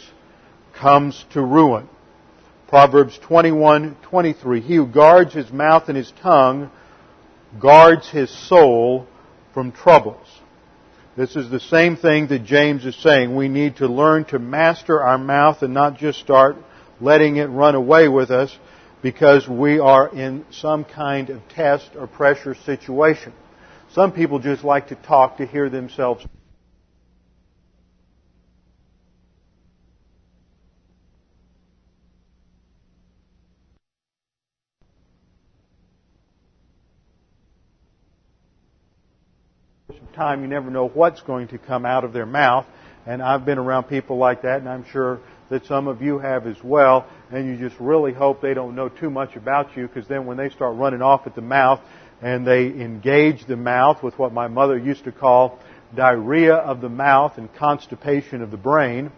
comes 0.75 1.25
to 1.31 1.41
ruin. 1.41 1.89
Proverbs 2.73 3.19
21:23. 3.29 4.61
He 4.63 4.77
who 4.77 4.87
guards 4.87 5.35
his 5.35 5.53
mouth 5.53 5.91
and 5.91 5.97
his 5.99 6.11
tongue 6.23 6.71
guards 7.61 8.09
his 8.09 8.31
soul 8.31 9.07
from 9.53 9.73
troubles. 9.73 10.27
This 11.15 11.37
is 11.37 11.51
the 11.51 11.61
same 11.61 11.97
thing 11.97 12.29
that 12.29 12.47
James 12.47 12.87
is 12.87 12.97
saying. 12.97 13.37
We 13.37 13.49
need 13.49 13.77
to 13.77 13.89
learn 13.89 14.25
to 14.31 14.39
master 14.39 15.03
our 15.03 15.19
mouth 15.19 15.63
and 15.63 15.75
not 15.75 15.99
just 15.99 16.19
start 16.21 16.57
letting 16.99 17.37
it 17.37 17.51
run 17.51 17.75
away 17.75 18.09
with 18.09 18.31
us 18.31 18.57
because 19.03 19.47
we 19.47 19.79
are 19.79 20.09
in 20.09 20.47
some 20.51 20.85
kind 20.85 21.29
of 21.29 21.47
test 21.51 21.91
or 21.95 22.07
pressure 22.07 22.55
situation. 22.55 23.35
Some 23.91 24.13
people 24.13 24.39
just 24.39 24.65
like 24.65 24.89
to 24.89 24.95
talk 24.95 25.37
to 25.37 25.45
hear 25.45 25.69
themselves 25.69 26.27
time 40.13 40.43
you 40.43 40.49
never 40.49 40.71
know 40.71 40.89
what's 40.89 41.21
going 41.23 41.49
to 41.49 41.59
come 41.59 41.85
out 41.85 42.05
of 42.05 42.13
their 42.13 42.27
mouth. 42.27 42.67
And 43.07 43.21
I've 43.21 43.45
been 43.45 43.59
around 43.59 43.85
people 43.85 44.17
like 44.17 44.43
that, 44.43 44.61
and 44.61 44.69
I'm 44.69 44.85
sure 44.93 45.21
that 45.51 45.67
some 45.67 45.89
of 45.89 46.01
you 46.03 46.19
have 46.19 46.47
as 46.47 46.63
well. 46.63 47.07
And 47.31 47.49
you 47.49 47.57
just 47.57 47.79
really 47.81 48.13
hope 48.13 48.41
they 48.41 48.55
don't 48.55 48.77
know 48.77 48.89
too 48.89 49.11
much 49.11 49.37
about 49.37 49.77
you, 49.77 49.89
because 49.89 50.07
then 50.07 50.27
when 50.27 50.37
they 50.37 50.51
start 50.51 50.77
running 50.77 51.03
off 51.03 51.27
at 51.27 51.35
the 51.35 51.43
mouth 51.43 51.81
and 52.21 52.47
they 52.47 52.67
engage 52.67 53.45
the 53.47 53.57
mouth 53.57 54.03
with 54.03 54.17
what 54.19 54.33
my 54.33 54.47
mother 54.47 54.79
used 54.79 55.05
to 55.05 55.13
call 55.13 55.59
diarrhea 55.95 56.55
of 56.55 56.81
the 56.81 56.89
mouth 56.89 57.37
and 57.37 57.53
constipation 57.55 58.41
of 58.43 58.51
the 58.51 58.57
brain, 58.57 59.11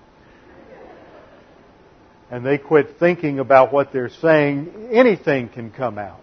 and 2.31 2.45
they 2.45 2.59
quit 2.59 2.99
thinking 2.99 3.39
about 3.39 3.73
what 3.73 3.93
they're 3.93 4.09
saying, 4.09 4.89
anything 4.91 5.49
can 5.49 5.71
come 5.71 5.99
out. 5.99 6.23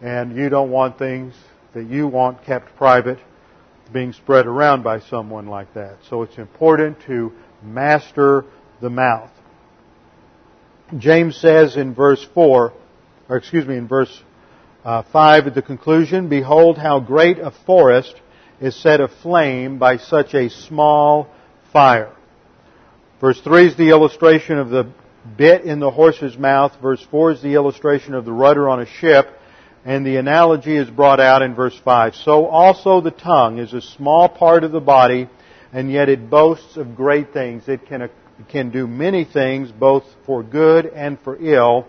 And 0.00 0.36
you 0.36 0.48
don't 0.48 0.70
want 0.70 0.98
things 0.98 1.34
that 1.74 1.86
you 1.86 2.08
want 2.08 2.44
kept 2.44 2.74
private 2.76 3.18
being 3.92 4.12
spread 4.12 4.46
around 4.46 4.82
by 4.82 5.00
someone 5.00 5.46
like 5.46 5.72
that. 5.74 5.96
So 6.08 6.22
it's 6.22 6.38
important 6.38 7.00
to 7.06 7.32
master 7.62 8.44
the 8.80 8.90
mouth. 8.90 9.30
James 10.96 11.36
says 11.36 11.76
in 11.76 11.94
verse 11.94 12.24
4, 12.34 12.72
or 13.28 13.36
excuse 13.36 13.66
me, 13.66 13.76
in 13.76 13.88
verse 13.88 14.22
uh, 14.84 15.02
5 15.12 15.48
at 15.48 15.54
the 15.54 15.62
conclusion, 15.62 16.28
Behold 16.28 16.78
how 16.78 17.00
great 17.00 17.38
a 17.38 17.50
forest 17.66 18.14
is 18.60 18.74
set 18.80 19.00
aflame 19.00 19.78
by 19.78 19.98
such 19.98 20.34
a 20.34 20.48
small 20.48 21.28
fire. 21.72 22.12
Verse 23.20 23.40
3 23.40 23.66
is 23.66 23.76
the 23.76 23.90
illustration 23.90 24.58
of 24.58 24.70
the 24.70 24.90
bit 25.36 25.62
in 25.62 25.80
the 25.80 25.90
horse's 25.90 26.38
mouth. 26.38 26.72
Verse 26.80 27.04
4 27.10 27.32
is 27.32 27.42
the 27.42 27.54
illustration 27.54 28.14
of 28.14 28.24
the 28.24 28.32
rudder 28.32 28.68
on 28.68 28.80
a 28.80 28.86
ship. 28.86 29.28
And 29.84 30.04
the 30.04 30.16
analogy 30.16 30.76
is 30.76 30.90
brought 30.90 31.20
out 31.20 31.42
in 31.42 31.54
verse 31.54 31.78
5. 31.84 32.14
So 32.16 32.46
also 32.46 33.00
the 33.00 33.10
tongue 33.10 33.58
is 33.58 33.72
a 33.72 33.80
small 33.80 34.28
part 34.28 34.64
of 34.64 34.72
the 34.72 34.80
body, 34.80 35.28
and 35.72 35.90
yet 35.90 36.08
it 36.08 36.28
boasts 36.28 36.76
of 36.76 36.96
great 36.96 37.32
things. 37.32 37.68
It 37.68 37.86
can, 37.86 38.02
it 38.02 38.12
can 38.48 38.70
do 38.70 38.86
many 38.86 39.24
things, 39.24 39.70
both 39.70 40.04
for 40.26 40.42
good 40.42 40.86
and 40.86 41.18
for 41.20 41.36
ill. 41.40 41.86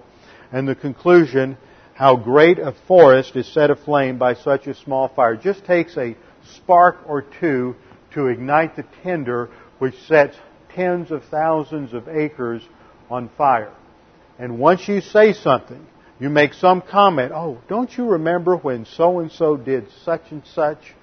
And 0.52 0.68
the 0.68 0.76
conclusion, 0.76 1.58
how 1.94 2.16
great 2.16 2.60
a 2.60 2.74
forest 2.88 3.36
is 3.36 3.52
set 3.52 3.70
aflame 3.70 4.18
by 4.18 4.36
such 4.36 4.68
a 4.68 4.76
small 4.76 5.10
fire. 5.10 5.34
It 5.34 5.42
just 5.42 5.66
takes 5.66 5.98
a 5.98 6.16
spark 6.56 7.00
or 7.06 7.22
two 7.22 7.76
to 8.14 8.28
ignite 8.28 8.76
the 8.76 8.86
tinder 9.04 9.50
which 9.80 9.96
sets 10.08 10.36
tens 10.74 11.12
of 11.12 11.24
thousands 11.26 11.94
of 11.94 12.08
acres 12.08 12.62
on 13.10 13.30
fire. 13.38 13.74
And 14.38 14.60
once 14.60 14.88
you 14.88 15.02
say 15.02 15.34
something, 15.34 15.86
you 16.20 16.30
make 16.30 16.53
some 16.53 16.82
comment, 16.82 17.32
oh, 17.34 17.59
don't 17.67 17.97
you 17.97 18.05
remember 18.05 18.57
when 18.57 18.86
so 18.86 19.20
and 19.20 19.32
so 19.32 19.55
did 19.55 19.88
such 20.03 20.32
and 20.32 20.43
such? 20.53 20.95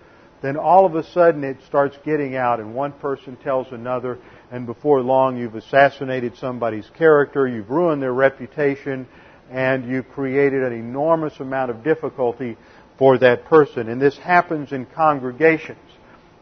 Then 0.42 0.56
all 0.56 0.84
of 0.84 0.94
a 0.94 1.02
sudden 1.02 1.42
it 1.42 1.58
starts 1.66 1.96
getting 2.04 2.36
out 2.36 2.60
and 2.60 2.74
one 2.74 2.92
person 2.92 3.36
tells 3.36 3.72
another 3.72 4.18
and 4.50 4.66
before 4.66 5.00
long 5.00 5.36
you've 5.36 5.54
assassinated 5.54 6.36
somebody's 6.36 6.88
character, 6.96 7.48
you've 7.48 7.70
ruined 7.70 8.02
their 8.02 8.12
reputation, 8.12 9.06
and 9.50 9.88
you've 9.88 10.08
created 10.10 10.62
an 10.62 10.72
enormous 10.72 11.38
amount 11.40 11.70
of 11.70 11.82
difficulty 11.82 12.56
for 12.98 13.18
that 13.18 13.44
person. 13.46 13.88
And 13.88 14.00
this 14.00 14.16
happens 14.16 14.72
in 14.72 14.86
congregations. 14.86 15.78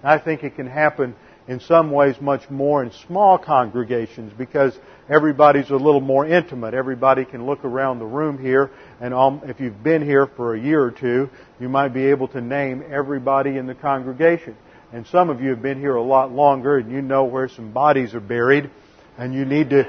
I 0.03 0.19
think 0.19 0.43
it 0.43 0.57
can 0.57 0.67
happen 0.67 1.15
in 1.49 1.61
some 1.61 1.91
ways 1.91 2.17
much 2.21 2.49
more 2.51 2.83
in 2.83 2.93
small 3.07 3.39
congregations 3.39 4.33
because 4.37 4.79
everybody's 5.09 5.71
a 5.71 5.77
little 5.77 6.01
more 6.01 6.27
intimate. 6.27 6.75
Everybody 6.75 7.25
can 7.25 7.47
look 7.47 7.65
around 7.65 7.99
the 7.99 8.07
room 8.07 8.39
here, 8.39 8.71
and 9.01 9.15
if 9.45 9.61
you've 9.61 9.83
been 9.83 10.03
here 10.03 10.27
for 10.27 10.55
a 10.55 10.61
year 10.61 10.83
or 10.83 10.91
two, 10.91 11.31
you 11.61 11.69
might 11.69 11.89
be 11.89 12.07
able 12.07 12.29
to 12.29 12.41
name 12.41 12.83
everybody 12.89 13.57
in 13.57 13.67
the 13.67 13.75
congregation. 13.75 14.57
And 14.93 15.07
some 15.07 15.31
of 15.31 15.41
you 15.41 15.51
have 15.51 15.63
been 15.63 15.81
here 15.81 15.97
a 15.97 16.03
lot 16.03 16.33
longer, 16.33 16.79
and 16.79 16.91
you 16.91 17.03
know 17.03 17.25
where 17.25 17.49
some 17.49 17.73
bodies 17.73 18.15
are 18.15 18.21
buried, 18.21 18.71
and 19.19 19.35
you 19.35 19.45
need 19.45 19.71
to 19.71 19.85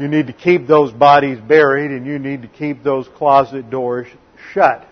you 0.00 0.08
need 0.08 0.26
to 0.26 0.32
keep 0.32 0.66
those 0.66 0.90
bodies 0.92 1.38
buried, 1.38 1.92
and 1.92 2.04
you 2.04 2.18
need 2.18 2.42
to 2.42 2.48
keep 2.48 2.82
those 2.82 3.06
closet 3.08 3.70
doors 3.70 4.08
shut 4.52 4.88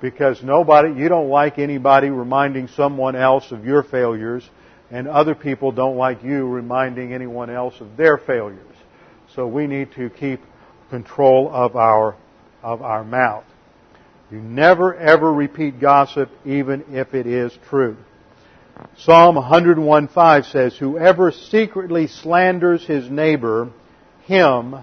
because 0.00 0.42
nobody 0.42 1.00
you 1.00 1.08
don't 1.08 1.28
like 1.28 1.58
anybody 1.58 2.08
reminding 2.08 2.68
someone 2.68 3.16
else 3.16 3.50
of 3.50 3.64
your 3.64 3.82
failures 3.82 4.48
and 4.90 5.06
other 5.06 5.34
people 5.34 5.72
don't 5.72 5.96
like 5.96 6.22
you 6.22 6.46
reminding 6.46 7.12
anyone 7.12 7.50
else 7.50 7.80
of 7.80 7.96
their 7.96 8.16
failures. 8.16 8.67
So 9.38 9.46
we 9.46 9.68
need 9.68 9.92
to 9.92 10.10
keep 10.10 10.40
control 10.90 11.48
of 11.52 11.76
our, 11.76 12.16
of 12.60 12.82
our 12.82 13.04
mouth. 13.04 13.44
You 14.32 14.40
never 14.40 14.96
ever 14.96 15.32
repeat 15.32 15.78
gossip 15.78 16.28
even 16.44 16.84
if 16.90 17.14
it 17.14 17.28
is 17.28 17.56
true. 17.70 17.96
Psalm 18.96 19.36
101:5 19.36 20.44
says, 20.46 20.76
"Whoever 20.76 21.30
secretly 21.30 22.08
slanders 22.08 22.84
his 22.84 23.08
neighbor, 23.08 23.68
him 24.24 24.74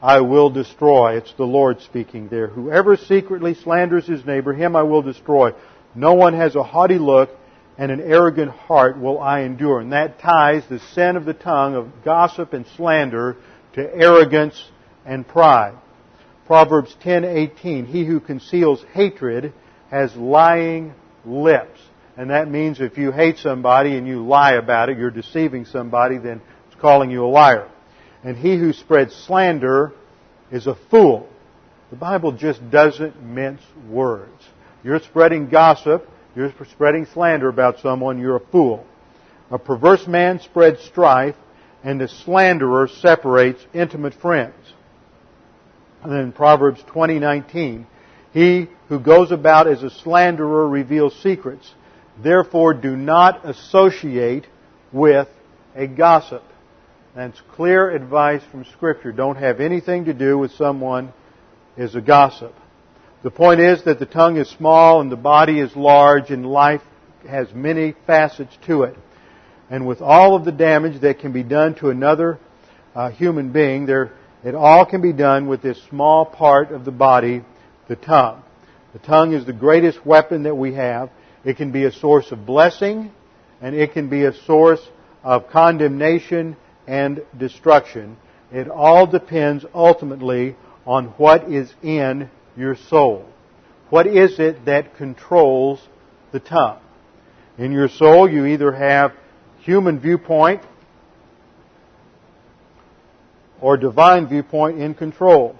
I 0.00 0.20
will 0.22 0.48
destroy." 0.48 1.16
It's 1.16 1.34
the 1.34 1.44
Lord 1.44 1.82
speaking 1.82 2.28
there. 2.28 2.46
Whoever 2.46 2.96
secretly 2.96 3.52
slanders 3.52 4.06
his 4.06 4.24
neighbor, 4.24 4.54
him 4.54 4.74
I 4.74 4.84
will 4.84 5.02
destroy. 5.02 5.52
No 5.94 6.14
one 6.14 6.32
has 6.32 6.56
a 6.56 6.62
haughty 6.62 6.96
look 6.96 7.28
and 7.76 7.92
an 7.92 8.00
arrogant 8.00 8.52
heart 8.52 8.98
will 8.98 9.20
I 9.20 9.40
endure. 9.40 9.80
And 9.80 9.92
that 9.92 10.18
ties 10.18 10.64
the 10.66 10.78
sin 10.78 11.16
of 11.16 11.26
the 11.26 11.34
tongue 11.34 11.74
of 11.74 12.02
gossip 12.04 12.54
and 12.54 12.66
slander 12.68 13.36
to 13.78 13.94
arrogance 13.94 14.62
and 15.04 15.26
pride. 15.26 15.74
Proverbs 16.46 16.94
10:18 17.02 17.86
He 17.86 18.04
who 18.04 18.20
conceals 18.20 18.82
hatred 18.92 19.52
has 19.90 20.14
lying 20.16 20.94
lips. 21.24 21.80
And 22.16 22.30
that 22.30 22.50
means 22.50 22.80
if 22.80 22.98
you 22.98 23.12
hate 23.12 23.38
somebody 23.38 23.96
and 23.96 24.06
you 24.06 24.26
lie 24.26 24.52
about 24.52 24.88
it, 24.88 24.98
you're 24.98 25.10
deceiving 25.10 25.64
somebody, 25.64 26.18
then 26.18 26.40
it's 26.66 26.80
calling 26.80 27.10
you 27.10 27.24
a 27.24 27.28
liar. 27.28 27.68
And 28.24 28.36
he 28.36 28.56
who 28.56 28.72
spreads 28.72 29.14
slander 29.14 29.92
is 30.50 30.66
a 30.66 30.74
fool. 30.90 31.28
The 31.90 31.96
Bible 31.96 32.32
just 32.32 32.70
doesn't 32.70 33.22
mince 33.22 33.62
words. 33.88 34.42
You're 34.82 35.00
spreading 35.00 35.48
gossip 35.48 36.08
you're 36.38 36.52
spreading 36.70 37.06
slander 37.06 37.48
about 37.48 37.80
someone, 37.80 38.20
you're 38.20 38.36
a 38.36 38.46
fool. 38.52 38.86
A 39.50 39.58
perverse 39.58 40.06
man 40.06 40.38
spreads 40.38 40.80
strife, 40.82 41.34
and 41.88 41.98
the 41.98 42.08
slanderer 42.08 42.86
separates 42.86 43.64
intimate 43.72 44.12
friends. 44.12 44.74
And 46.02 46.12
then 46.12 46.32
Proverbs 46.32 46.82
20:19, 46.82 47.86
He 48.30 48.68
who 48.90 49.00
goes 49.00 49.32
about 49.32 49.66
as 49.66 49.82
a 49.82 49.88
slanderer 49.88 50.68
reveals 50.68 51.18
secrets. 51.22 51.72
Therefore, 52.22 52.74
do 52.74 52.94
not 52.94 53.46
associate 53.46 54.46
with 54.92 55.28
a 55.74 55.86
gossip. 55.86 56.42
That's 57.14 57.40
clear 57.52 57.88
advice 57.88 58.42
from 58.50 58.66
Scripture. 58.66 59.10
Don't 59.10 59.36
have 59.36 59.58
anything 59.58 60.04
to 60.04 60.12
do 60.12 60.36
with 60.36 60.52
someone 60.52 61.14
is 61.78 61.94
a 61.94 62.02
gossip. 62.02 62.54
The 63.22 63.30
point 63.30 63.60
is 63.60 63.84
that 63.84 63.98
the 63.98 64.04
tongue 64.04 64.36
is 64.36 64.50
small 64.50 65.00
and 65.00 65.10
the 65.10 65.16
body 65.16 65.58
is 65.58 65.74
large 65.74 66.30
and 66.30 66.44
life 66.44 66.82
has 67.26 67.54
many 67.54 67.94
facets 68.06 68.54
to 68.66 68.82
it. 68.82 68.94
And 69.70 69.86
with 69.86 70.00
all 70.00 70.34
of 70.34 70.44
the 70.44 70.52
damage 70.52 71.00
that 71.02 71.18
can 71.18 71.32
be 71.32 71.42
done 71.42 71.74
to 71.76 71.90
another 71.90 72.38
uh, 72.94 73.10
human 73.10 73.52
being, 73.52 73.86
there, 73.86 74.12
it 74.44 74.54
all 74.54 74.86
can 74.86 75.00
be 75.00 75.12
done 75.12 75.46
with 75.46 75.62
this 75.62 75.80
small 75.88 76.24
part 76.24 76.72
of 76.72 76.84
the 76.84 76.90
body, 76.90 77.44
the 77.88 77.96
tongue. 77.96 78.42
The 78.92 78.98
tongue 79.00 79.32
is 79.32 79.44
the 79.44 79.52
greatest 79.52 80.04
weapon 80.06 80.44
that 80.44 80.54
we 80.54 80.74
have. 80.74 81.10
It 81.44 81.56
can 81.56 81.70
be 81.70 81.84
a 81.84 81.92
source 81.92 82.32
of 82.32 82.46
blessing 82.46 83.12
and 83.60 83.74
it 83.74 83.92
can 83.92 84.08
be 84.08 84.24
a 84.24 84.32
source 84.32 84.80
of 85.22 85.50
condemnation 85.50 86.56
and 86.86 87.22
destruction. 87.36 88.16
It 88.52 88.68
all 88.68 89.06
depends 89.06 89.64
ultimately 89.74 90.56
on 90.86 91.06
what 91.18 91.52
is 91.52 91.72
in 91.82 92.30
your 92.56 92.76
soul. 92.76 93.26
What 93.90 94.06
is 94.06 94.38
it 94.38 94.64
that 94.64 94.96
controls 94.96 95.86
the 96.32 96.40
tongue? 96.40 96.80
In 97.58 97.72
your 97.72 97.88
soul, 97.88 98.30
you 98.30 98.46
either 98.46 98.72
have 98.72 99.12
human 99.60 99.98
viewpoint 99.98 100.62
or 103.60 103.76
divine 103.76 104.28
viewpoint 104.28 104.80
in 104.80 104.94
control. 104.94 105.56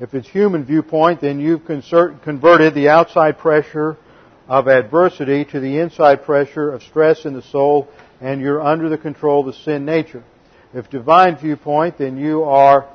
If 0.00 0.14
it's 0.14 0.28
human 0.28 0.64
viewpoint, 0.64 1.20
then 1.20 1.38
you've 1.38 1.64
converted 1.64 2.74
the 2.74 2.88
outside 2.88 3.38
pressure 3.38 3.96
of 4.48 4.66
adversity 4.66 5.44
to 5.46 5.60
the 5.60 5.78
inside 5.78 6.24
pressure 6.24 6.72
of 6.72 6.82
stress 6.82 7.24
in 7.24 7.34
the 7.34 7.42
soul, 7.42 7.88
and 8.20 8.40
you're 8.40 8.60
under 8.60 8.88
the 8.88 8.98
control 8.98 9.40
of 9.40 9.46
the 9.54 9.62
sin 9.62 9.84
nature. 9.84 10.24
If 10.74 10.90
divine 10.90 11.36
viewpoint, 11.36 11.98
then 11.98 12.16
you 12.16 12.44
are 12.44 12.88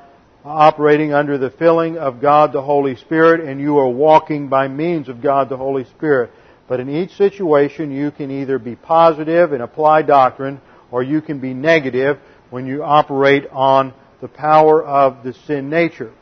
operating 0.44 1.12
under 1.12 1.38
the 1.38 1.50
filling 1.50 1.96
of 1.96 2.20
God 2.20 2.52
the 2.52 2.62
Holy 2.62 2.96
Spirit, 2.96 3.40
and 3.40 3.60
you 3.60 3.78
are 3.78 3.88
walking 3.88 4.48
by 4.48 4.68
means 4.68 5.08
of 5.08 5.22
God 5.22 5.48
the 5.48 5.56
Holy 5.56 5.84
Spirit. 5.84 6.30
But 6.68 6.80
in 6.80 6.90
each 6.90 7.12
situation, 7.16 7.90
you 7.90 8.10
can 8.10 8.30
either 8.30 8.58
be 8.58 8.76
positive 8.76 9.52
and 9.52 9.62
apply 9.62 10.02
doctrine, 10.02 10.60
or 10.90 11.02
you 11.02 11.22
can 11.22 11.40
be 11.40 11.54
negative 11.54 12.18
when 12.50 12.66
you 12.66 12.82
operate 12.82 13.46
on 13.50 13.94
the 14.20 14.28
power 14.28 14.82
of 14.84 15.24
the 15.24 15.32
sin 15.32 15.70
nature. 15.70 16.12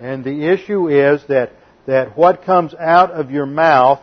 And 0.00 0.24
the 0.24 0.46
issue 0.48 0.88
is 0.88 1.24
that, 1.28 1.52
that 1.86 2.16
what 2.16 2.44
comes 2.44 2.74
out 2.74 3.10
of 3.10 3.30
your 3.30 3.46
mouth 3.46 4.00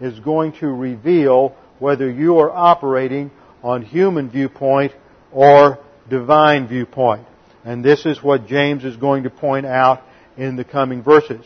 is 0.00 0.18
going 0.20 0.52
to 0.54 0.66
reveal 0.66 1.54
whether 1.78 2.10
you 2.10 2.38
are 2.38 2.50
operating 2.50 3.30
on 3.62 3.82
human 3.82 4.30
viewpoint 4.30 4.92
or 5.32 5.78
divine 6.08 6.66
viewpoint. 6.66 7.26
And 7.64 7.84
this 7.84 8.06
is 8.06 8.22
what 8.22 8.46
James 8.46 8.84
is 8.84 8.96
going 8.96 9.24
to 9.24 9.30
point 9.30 9.66
out 9.66 10.02
in 10.36 10.56
the 10.56 10.64
coming 10.64 11.02
verses. 11.02 11.44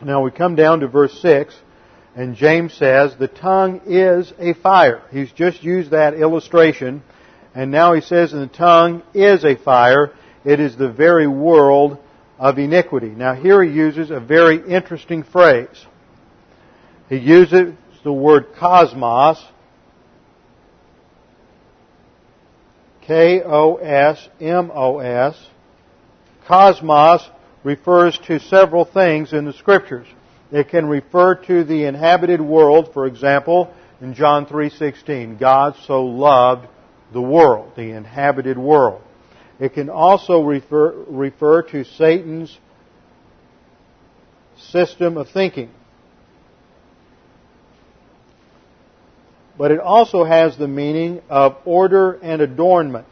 Now 0.00 0.22
we 0.22 0.30
come 0.30 0.54
down 0.54 0.80
to 0.80 0.88
verse 0.88 1.20
6, 1.20 1.54
and 2.14 2.36
James 2.36 2.72
says, 2.74 3.14
the 3.18 3.28
tongue 3.28 3.80
is 3.86 4.32
a 4.38 4.54
fire. 4.54 5.02
He's 5.10 5.32
just 5.32 5.62
used 5.62 5.90
that 5.90 6.14
illustration, 6.14 7.02
and 7.54 7.70
now 7.70 7.94
he 7.94 8.00
says, 8.00 8.32
and 8.32 8.48
the 8.48 8.54
tongue 8.54 9.02
is 9.14 9.44
a 9.44 9.56
fire. 9.56 10.12
It 10.44 10.60
is 10.60 10.76
the 10.76 10.90
very 10.90 11.26
world 11.26 11.98
of 12.38 12.58
iniquity. 12.58 13.08
Now 13.08 13.34
here 13.34 13.62
he 13.62 13.72
uses 13.72 14.10
a 14.10 14.20
very 14.20 14.56
interesting 14.68 15.22
phrase. 15.22 15.86
He 17.08 17.16
uses 17.16 17.74
the 18.02 18.12
word 18.12 18.54
cosmos, 18.58 19.42
K-O-S-M-O-S. 23.06 24.28
Cosmos 26.46 27.28
refers 27.62 28.18
to 28.26 28.40
several 28.40 28.84
things 28.84 29.32
in 29.32 29.44
the 29.44 29.52
scriptures. 29.52 30.06
It 30.54 30.68
can 30.68 30.86
refer 30.86 31.34
to 31.46 31.64
the 31.64 31.84
inhabited 31.84 32.40
world, 32.40 32.92
for 32.94 33.06
example, 33.06 33.74
in 34.00 34.14
John 34.14 34.46
3:16, 34.46 35.36
God 35.36 35.74
so 35.84 36.04
loved 36.04 36.68
the 37.12 37.20
world, 37.20 37.72
the 37.74 37.90
inhabited 37.90 38.56
world. 38.56 39.00
It 39.58 39.74
can 39.74 39.90
also 39.90 40.42
refer, 40.42 40.94
refer 41.08 41.62
to 41.62 41.82
Satan's 41.82 42.56
system 44.56 45.16
of 45.16 45.28
thinking. 45.30 45.70
But 49.58 49.72
it 49.72 49.80
also 49.80 50.22
has 50.22 50.56
the 50.56 50.68
meaning 50.68 51.20
of 51.28 51.56
order 51.64 52.12
and 52.22 52.40
adornment. 52.40 53.08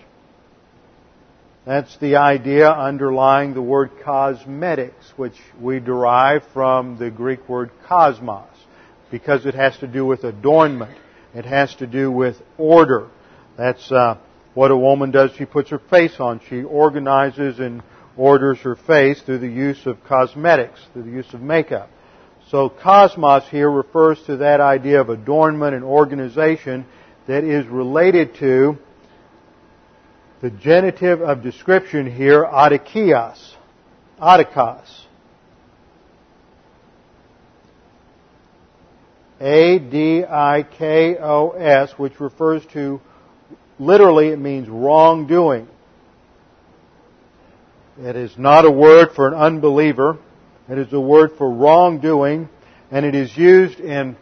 That's 1.64 1.96
the 1.98 2.16
idea 2.16 2.68
underlying 2.68 3.54
the 3.54 3.62
word 3.62 3.92
cosmetics, 4.02 5.12
which 5.16 5.38
we 5.60 5.78
derive 5.78 6.42
from 6.52 6.98
the 6.98 7.08
Greek 7.08 7.48
word 7.48 7.70
cosmos, 7.86 8.48
because 9.12 9.46
it 9.46 9.54
has 9.54 9.76
to 9.78 9.86
do 9.86 10.04
with 10.04 10.24
adornment. 10.24 10.98
It 11.34 11.44
has 11.44 11.72
to 11.76 11.86
do 11.86 12.10
with 12.10 12.36
order. 12.58 13.08
That's 13.56 13.92
uh, 13.92 14.18
what 14.54 14.72
a 14.72 14.76
woman 14.76 15.12
does. 15.12 15.30
She 15.38 15.44
puts 15.44 15.70
her 15.70 15.78
face 15.78 16.18
on. 16.18 16.40
She 16.48 16.62
organizes 16.62 17.60
and 17.60 17.82
orders 18.16 18.58
her 18.58 18.74
face 18.74 19.22
through 19.22 19.38
the 19.38 19.48
use 19.48 19.86
of 19.86 20.02
cosmetics, 20.02 20.80
through 20.92 21.04
the 21.04 21.10
use 21.10 21.32
of 21.32 21.40
makeup. 21.42 21.90
So 22.50 22.70
cosmos 22.70 23.48
here 23.48 23.70
refers 23.70 24.20
to 24.24 24.38
that 24.38 24.60
idea 24.60 25.00
of 25.00 25.10
adornment 25.10 25.76
and 25.76 25.84
organization 25.84 26.86
that 27.28 27.44
is 27.44 27.66
related 27.66 28.34
to 28.40 28.78
the 30.42 30.50
genitive 30.50 31.22
of 31.22 31.42
description 31.42 32.10
here, 32.10 32.44
adikios, 32.44 33.54
adikos. 34.20 35.06
A-D-I-K-O-S, 39.40 39.98
which 41.96 42.20
refers 42.20 42.66
to 42.66 43.00
Literally, 43.82 44.28
it 44.28 44.38
means 44.38 44.68
wrongdoing. 44.68 45.66
It 47.98 48.14
is 48.14 48.38
not 48.38 48.64
a 48.64 48.70
word 48.70 49.08
for 49.16 49.26
an 49.26 49.34
unbeliever. 49.34 50.18
It 50.68 50.78
is 50.78 50.92
a 50.92 51.00
word 51.00 51.32
for 51.36 51.50
wrongdoing, 51.50 52.48
and 52.92 53.04
it 53.04 53.16
is 53.16 53.36
used 53.36 53.80
in 53.80 54.16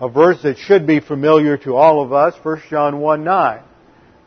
a 0.00 0.08
verse 0.08 0.40
that 0.42 0.58
should 0.58 0.86
be 0.86 1.00
familiar 1.00 1.56
to 1.58 1.74
all 1.74 2.00
of 2.00 2.12
us, 2.12 2.34
1 2.44 2.62
John 2.70 3.00
1 3.00 3.24
9. 3.24 3.62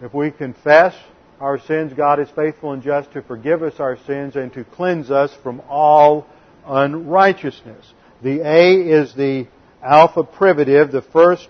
If 0.02 0.16
we 0.16 0.32
confess 0.32 0.96
our 1.40 1.60
sins, 1.60 1.94
God 1.94 2.20
is 2.20 2.28
faithful 2.36 2.72
and 2.72 2.82
just 2.82 3.12
to 3.14 3.22
forgive 3.22 3.62
us 3.62 3.80
our 3.80 4.00
sins 4.08 4.36
and 4.36 4.52
to 4.54 4.64
cleanse 4.64 5.12
us 5.12 5.32
from 5.44 5.62
all 5.70 6.26
unrighteousness. 6.66 7.94
The 8.24 8.42
A 8.42 8.78
is 8.78 9.14
the 9.14 9.48
alpha 9.84 10.24
privative, 10.24 10.92
the 10.92 11.04
first 11.04 11.48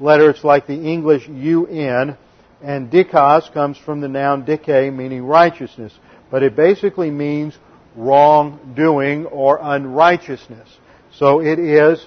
letter, 0.00 0.30
it's 0.30 0.42
like 0.42 0.66
the 0.66 0.90
English 0.90 1.28
UN, 1.28 2.16
and 2.62 2.90
dikos 2.90 3.52
comes 3.52 3.76
from 3.76 4.00
the 4.00 4.08
noun 4.08 4.46
dike, 4.46 4.90
meaning 4.90 5.24
righteousness. 5.24 5.92
But 6.30 6.42
it 6.42 6.56
basically 6.56 7.10
means 7.10 7.58
wrongdoing 7.94 9.26
or 9.26 9.58
unrighteousness. 9.60 10.78
So 11.12 11.42
it 11.42 11.58
is, 11.58 12.02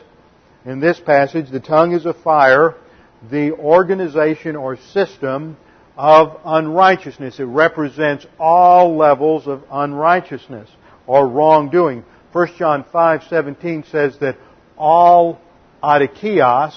in 0.66 0.80
this 0.80 1.00
passage, 1.00 1.52
the 1.52 1.60
tongue 1.60 1.94
is 1.94 2.08
a 2.08 2.14
fire, 2.16 2.74
the 3.30 3.52
organization 3.52 4.56
or 4.56 4.78
system 4.78 5.58
of 5.98 6.40
unrighteousness. 6.44 7.40
It 7.40 7.44
represents 7.44 8.26
all 8.40 8.98
levels 8.98 9.48
of 9.48 9.64
unrighteousness 9.72 10.70
or 11.08 11.28
wrongdoing. 11.28 12.04
1 12.32 12.48
John 12.58 12.84
5:17 12.84 13.84
says 13.90 14.18
that 14.20 14.38
all 14.78 15.40
adikios, 15.82 16.74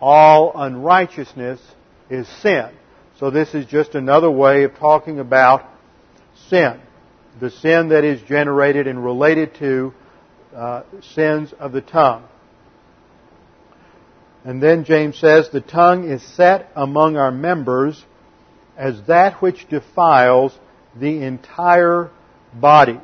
all 0.00 0.52
unrighteousness 0.54 1.60
is 2.10 2.26
sin. 2.40 2.68
So 3.18 3.30
this 3.30 3.54
is 3.54 3.66
just 3.66 3.94
another 3.94 4.30
way 4.30 4.64
of 4.64 4.74
talking 4.76 5.20
about 5.20 5.62
sin. 6.48 6.80
The 7.40 7.50
sin 7.50 7.90
that 7.90 8.04
is 8.04 8.20
generated 8.22 8.86
and 8.86 9.02
related 9.02 9.54
to 9.56 9.94
uh, 10.54 10.82
sins 11.14 11.54
of 11.58 11.72
the 11.72 11.80
tongue. 11.80 12.24
And 14.44 14.60
then 14.60 14.84
James 14.84 15.16
says, 15.18 15.48
the 15.50 15.60
tongue 15.60 16.10
is 16.10 16.22
set 16.22 16.70
among 16.74 17.16
our 17.16 17.30
members 17.30 18.04
as 18.82 19.00
that 19.06 19.40
which 19.40 19.68
defiles 19.68 20.58
the 20.98 21.22
entire 21.22 22.10
body. 22.52 22.98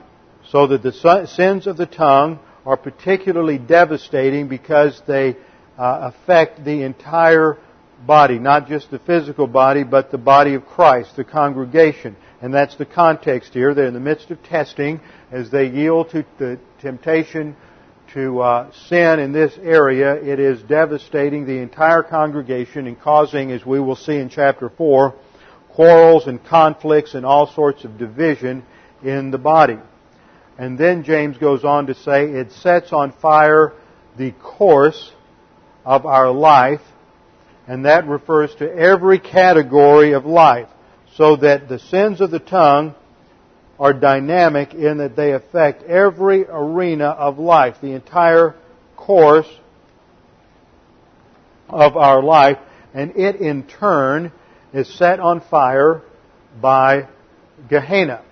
So 0.50 0.66
that 0.66 0.82
the 0.82 1.26
sins 1.26 1.68
of 1.68 1.76
the 1.76 1.86
tongue 1.86 2.40
are 2.66 2.76
particularly 2.76 3.58
devastating 3.58 4.48
because 4.48 5.00
they 5.06 5.36
uh, 5.78 6.10
affect 6.12 6.64
the 6.64 6.82
entire 6.82 7.58
body, 8.04 8.40
not 8.40 8.66
just 8.66 8.90
the 8.90 8.98
physical 8.98 9.46
body, 9.46 9.84
but 9.84 10.10
the 10.10 10.18
body 10.18 10.54
of 10.54 10.66
Christ, 10.66 11.14
the 11.14 11.22
congregation. 11.22 12.16
And 12.42 12.52
that's 12.52 12.74
the 12.74 12.86
context 12.86 13.52
here. 13.52 13.72
They're 13.72 13.86
in 13.86 13.94
the 13.94 14.00
midst 14.00 14.32
of 14.32 14.42
testing 14.42 15.00
as 15.30 15.50
they 15.52 15.68
yield 15.68 16.10
to 16.10 16.26
the 16.38 16.58
temptation 16.80 17.54
to 18.14 18.40
uh, 18.40 18.72
sin 18.88 19.20
in 19.20 19.30
this 19.30 19.56
area. 19.62 20.14
It 20.14 20.40
is 20.40 20.60
devastating 20.62 21.46
the 21.46 21.58
entire 21.58 22.02
congregation 22.02 22.88
and 22.88 23.00
causing, 23.00 23.52
as 23.52 23.64
we 23.64 23.78
will 23.78 23.96
see 23.96 24.16
in 24.16 24.28
chapter 24.28 24.70
4, 24.70 25.14
quarrels 25.78 26.26
and 26.26 26.44
conflicts 26.44 27.14
and 27.14 27.24
all 27.24 27.46
sorts 27.46 27.84
of 27.84 27.96
division 27.98 28.64
in 29.04 29.30
the 29.30 29.38
body. 29.38 29.78
And 30.58 30.76
then 30.76 31.04
James 31.04 31.38
goes 31.38 31.62
on 31.62 31.86
to 31.86 31.94
say 31.94 32.24
it 32.24 32.50
sets 32.50 32.92
on 32.92 33.12
fire 33.12 33.74
the 34.16 34.32
course 34.32 35.12
of 35.84 36.04
our 36.04 36.32
life, 36.32 36.80
and 37.68 37.84
that 37.84 38.08
refers 38.08 38.52
to 38.56 38.68
every 38.68 39.20
category 39.20 40.14
of 40.14 40.26
life, 40.26 40.66
so 41.14 41.36
that 41.36 41.68
the 41.68 41.78
sins 41.78 42.20
of 42.20 42.32
the 42.32 42.40
tongue 42.40 42.96
are 43.78 43.92
dynamic 43.92 44.74
in 44.74 44.98
that 44.98 45.14
they 45.14 45.32
affect 45.32 45.84
every 45.84 46.44
arena 46.44 47.06
of 47.06 47.38
life, 47.38 47.76
the 47.80 47.92
entire 47.92 48.56
course 48.96 49.46
of 51.68 51.96
our 51.96 52.20
life, 52.20 52.58
and 52.92 53.16
it 53.16 53.36
in 53.36 53.62
turn 53.62 54.32
is 54.72 54.88
set 54.98 55.20
on 55.20 55.40
fire 55.40 56.02
by 56.60 57.08
Gehenna. 57.68 58.22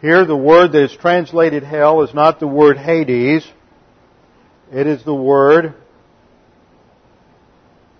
Here, 0.00 0.24
the 0.24 0.36
word 0.36 0.72
that 0.72 0.84
is 0.84 0.96
translated 0.96 1.62
hell 1.62 2.02
is 2.02 2.14
not 2.14 2.38
the 2.38 2.46
word 2.46 2.76
Hades. 2.76 3.46
It 4.72 4.86
is 4.86 5.04
the 5.04 5.14
word 5.14 5.74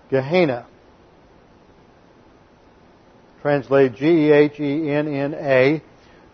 Gehenna. 0.09 0.67
Translated 3.41 3.97
G-E-H-E-N-N-A. 3.97 5.81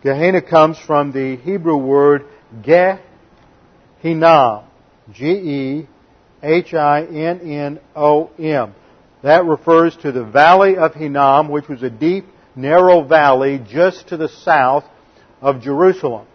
Gehenna 0.01 0.41
comes 0.41 0.77
from 0.79 1.11
the 1.11 1.37
Hebrew 1.37 1.77
word 1.77 2.25
Gehinnom. 2.61 2.99
G-E-H-I-N-N-O-M. 5.11 5.95
That 9.23 9.45
refers 9.45 9.95
to 9.97 10.11
the 10.11 10.25
valley 10.25 10.75
of 10.75 10.93
Hinnom, 10.93 11.47
which 11.47 11.69
was 11.69 11.81
a 11.81 11.89
deep, 11.89 12.25
narrow 12.55 13.03
valley 13.03 13.57
just 13.65 14.09
to 14.09 14.17
the 14.17 14.27
south 14.27 14.83
of 15.41 15.61
Jerusalem. 15.61 16.27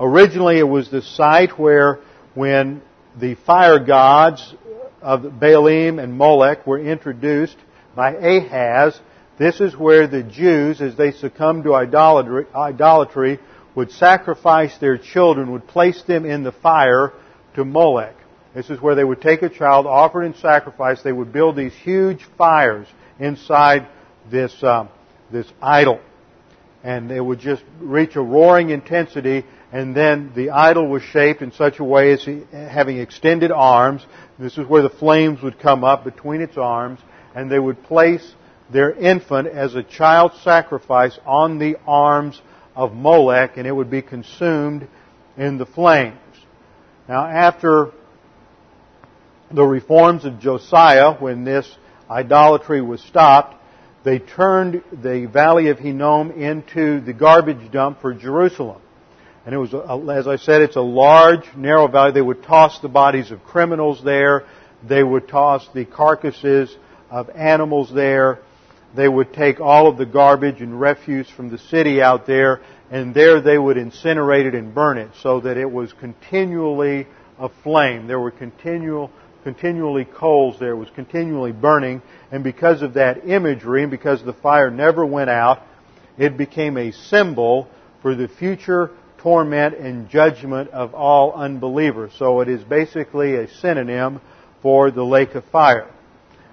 Originally, 0.00 0.58
it 0.58 0.68
was 0.68 0.90
the 0.90 1.02
site 1.02 1.58
where, 1.58 2.00
when 2.34 2.80
the 3.20 3.34
fire 3.34 3.78
gods 3.78 4.54
of 5.02 5.20
Baalim 5.20 6.02
and 6.02 6.16
Molech 6.16 6.66
were 6.66 6.78
introduced 6.78 7.56
by 7.94 8.14
Ahaz, 8.14 8.98
this 9.38 9.60
is 9.60 9.76
where 9.76 10.06
the 10.06 10.22
Jews, 10.22 10.80
as 10.80 10.96
they 10.96 11.12
succumbed 11.12 11.64
to 11.64 11.74
idolatry, 11.74 12.46
idolatry, 12.54 13.38
would 13.74 13.90
sacrifice 13.90 14.76
their 14.78 14.96
children, 14.96 15.52
would 15.52 15.66
place 15.68 16.02
them 16.04 16.24
in 16.24 16.42
the 16.42 16.52
fire 16.52 17.12
to 17.54 17.66
Molech. 17.66 18.16
This 18.54 18.70
is 18.70 18.80
where 18.80 18.94
they 18.94 19.04
would 19.04 19.20
take 19.20 19.42
a 19.42 19.48
child, 19.48 19.86
offer 19.86 20.22
it 20.22 20.26
in 20.26 20.34
sacrifice. 20.34 21.02
They 21.02 21.12
would 21.12 21.32
build 21.32 21.56
these 21.56 21.74
huge 21.74 22.24
fires 22.38 22.86
inside 23.18 23.88
this 24.30 24.62
um, 24.62 24.88
this 25.30 25.46
idol 25.60 26.00
and 26.84 27.10
it 27.10 27.20
would 27.20 27.40
just 27.40 27.64
reach 27.80 28.14
a 28.14 28.20
roaring 28.20 28.68
intensity, 28.68 29.42
and 29.72 29.96
then 29.96 30.32
the 30.36 30.50
idol 30.50 30.86
was 30.86 31.02
shaped 31.02 31.40
in 31.40 31.50
such 31.50 31.80
a 31.80 31.84
way 31.84 32.12
as 32.12 32.28
having 32.52 32.98
extended 32.98 33.50
arms. 33.50 34.06
This 34.38 34.58
is 34.58 34.66
where 34.68 34.82
the 34.82 34.90
flames 34.90 35.40
would 35.42 35.58
come 35.58 35.82
up 35.82 36.04
between 36.04 36.42
its 36.42 36.58
arms, 36.58 37.00
and 37.34 37.50
they 37.50 37.58
would 37.58 37.82
place 37.84 38.34
their 38.70 38.92
infant 38.92 39.48
as 39.48 39.74
a 39.74 39.82
child 39.82 40.32
sacrifice 40.42 41.18
on 41.24 41.58
the 41.58 41.76
arms 41.86 42.40
of 42.76 42.92
Molech, 42.92 43.56
and 43.56 43.66
it 43.66 43.72
would 43.72 43.90
be 43.90 44.02
consumed 44.02 44.86
in 45.38 45.56
the 45.56 45.66
flames. 45.66 46.18
Now, 47.08 47.24
after 47.24 47.92
the 49.54 49.64
reforms 49.64 50.24
of 50.24 50.40
Josiah, 50.40 51.14
when 51.14 51.44
this 51.44 51.70
idolatry 52.10 52.82
was 52.82 53.00
stopped, 53.02 53.56
they 54.04 54.18
turned 54.18 54.82
the 54.92 55.26
valley 55.26 55.68
of 55.68 55.78
Hinnom 55.78 56.32
into 56.32 57.00
the 57.00 57.12
garbage 57.12 57.70
dump 57.70 58.00
for 58.00 58.12
Jerusalem. 58.12 58.82
And 59.46 59.54
it 59.54 59.58
was, 59.58 59.74
as 59.74 60.26
I 60.26 60.36
said, 60.36 60.62
it's 60.62 60.76
a 60.76 60.80
large, 60.80 61.44
narrow 61.56 61.86
valley. 61.86 62.12
They 62.12 62.22
would 62.22 62.42
toss 62.42 62.80
the 62.80 62.88
bodies 62.88 63.30
of 63.30 63.44
criminals 63.44 64.02
there. 64.02 64.44
They 64.86 65.02
would 65.02 65.28
toss 65.28 65.66
the 65.74 65.84
carcasses 65.84 66.74
of 67.10 67.30
animals 67.30 67.92
there. 67.92 68.40
They 68.94 69.08
would 69.08 69.32
take 69.32 69.60
all 69.60 69.88
of 69.88 69.98
the 69.98 70.06
garbage 70.06 70.60
and 70.60 70.80
refuse 70.80 71.28
from 71.28 71.50
the 71.50 71.58
city 71.58 72.00
out 72.00 72.26
there, 72.26 72.60
and 72.90 73.14
there 73.14 73.40
they 73.40 73.58
would 73.58 73.76
incinerate 73.76 74.46
it 74.46 74.54
and 74.54 74.74
burn 74.74 74.98
it 74.98 75.10
so 75.20 75.40
that 75.40 75.56
it 75.56 75.70
was 75.70 75.92
continually 75.94 77.06
aflame. 77.38 78.06
There 78.06 78.20
were 78.20 78.30
continual 78.30 79.10
continually 79.44 80.04
coals 80.04 80.58
there, 80.58 80.74
was 80.74 80.88
continually 80.94 81.52
burning, 81.52 82.02
and 82.32 82.42
because 82.42 82.82
of 82.82 82.94
that 82.94 83.28
imagery, 83.28 83.82
and 83.82 83.90
because 83.90 84.24
the 84.24 84.32
fire 84.32 84.70
never 84.70 85.06
went 85.06 85.30
out, 85.30 85.62
it 86.18 86.36
became 86.36 86.76
a 86.76 86.90
symbol 86.90 87.68
for 88.02 88.14
the 88.14 88.26
future 88.26 88.90
torment 89.18 89.76
and 89.76 90.08
judgment 90.08 90.70
of 90.70 90.94
all 90.94 91.32
unbelievers. 91.32 92.12
So 92.18 92.40
it 92.40 92.48
is 92.48 92.62
basically 92.62 93.36
a 93.36 93.48
synonym 93.48 94.20
for 94.60 94.90
the 94.90 95.04
lake 95.04 95.34
of 95.34 95.44
fire. 95.46 95.90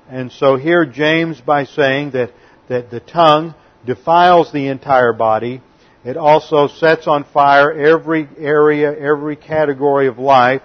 And 0.09 0.31
so 0.31 0.55
here 0.55 0.85
James, 0.85 1.41
by 1.41 1.65
saying 1.65 2.11
that, 2.11 2.31
that 2.69 2.91
the 2.91 2.99
tongue 2.99 3.55
defiles 3.85 4.51
the 4.51 4.67
entire 4.67 5.13
body, 5.13 5.61
it 6.03 6.17
also 6.17 6.67
sets 6.67 7.07
on 7.07 7.25
fire 7.25 7.71
every 7.71 8.27
area, 8.37 8.97
every 8.97 9.35
category 9.35 10.07
of 10.07 10.17
life, 10.17 10.61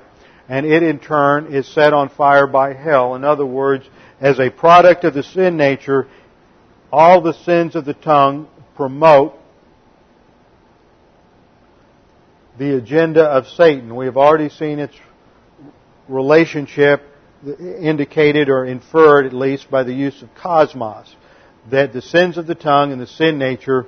and 0.48 0.64
it 0.66 0.82
in 0.82 0.98
turn 0.98 1.52
is 1.54 1.66
set 1.66 1.92
on 1.92 2.08
fire 2.08 2.46
by 2.46 2.72
hell. 2.74 3.14
In 3.14 3.24
other 3.24 3.46
words, 3.46 3.88
as 4.20 4.38
a 4.38 4.50
product 4.50 5.04
of 5.04 5.14
the 5.14 5.22
sin 5.22 5.56
nature, 5.56 6.06
all 6.92 7.20
the 7.20 7.32
sins 7.32 7.74
of 7.74 7.84
the 7.84 7.94
tongue 7.94 8.48
promote 8.76 9.34
the 12.58 12.76
agenda 12.76 13.24
of 13.24 13.46
Satan. 13.48 13.94
We 13.94 14.06
have 14.06 14.16
already 14.16 14.48
seen 14.48 14.78
its 14.78 14.94
relationship 16.08 17.02
indicated 17.44 18.48
or 18.48 18.64
inferred 18.64 19.26
at 19.26 19.32
least 19.32 19.70
by 19.70 19.82
the 19.82 19.92
use 19.92 20.22
of 20.22 20.34
cosmos. 20.34 21.14
That 21.70 21.92
the 21.92 22.02
sins 22.02 22.38
of 22.38 22.46
the 22.46 22.54
tongue 22.54 22.92
and 22.92 23.00
the 23.00 23.06
sin 23.06 23.38
nature 23.38 23.86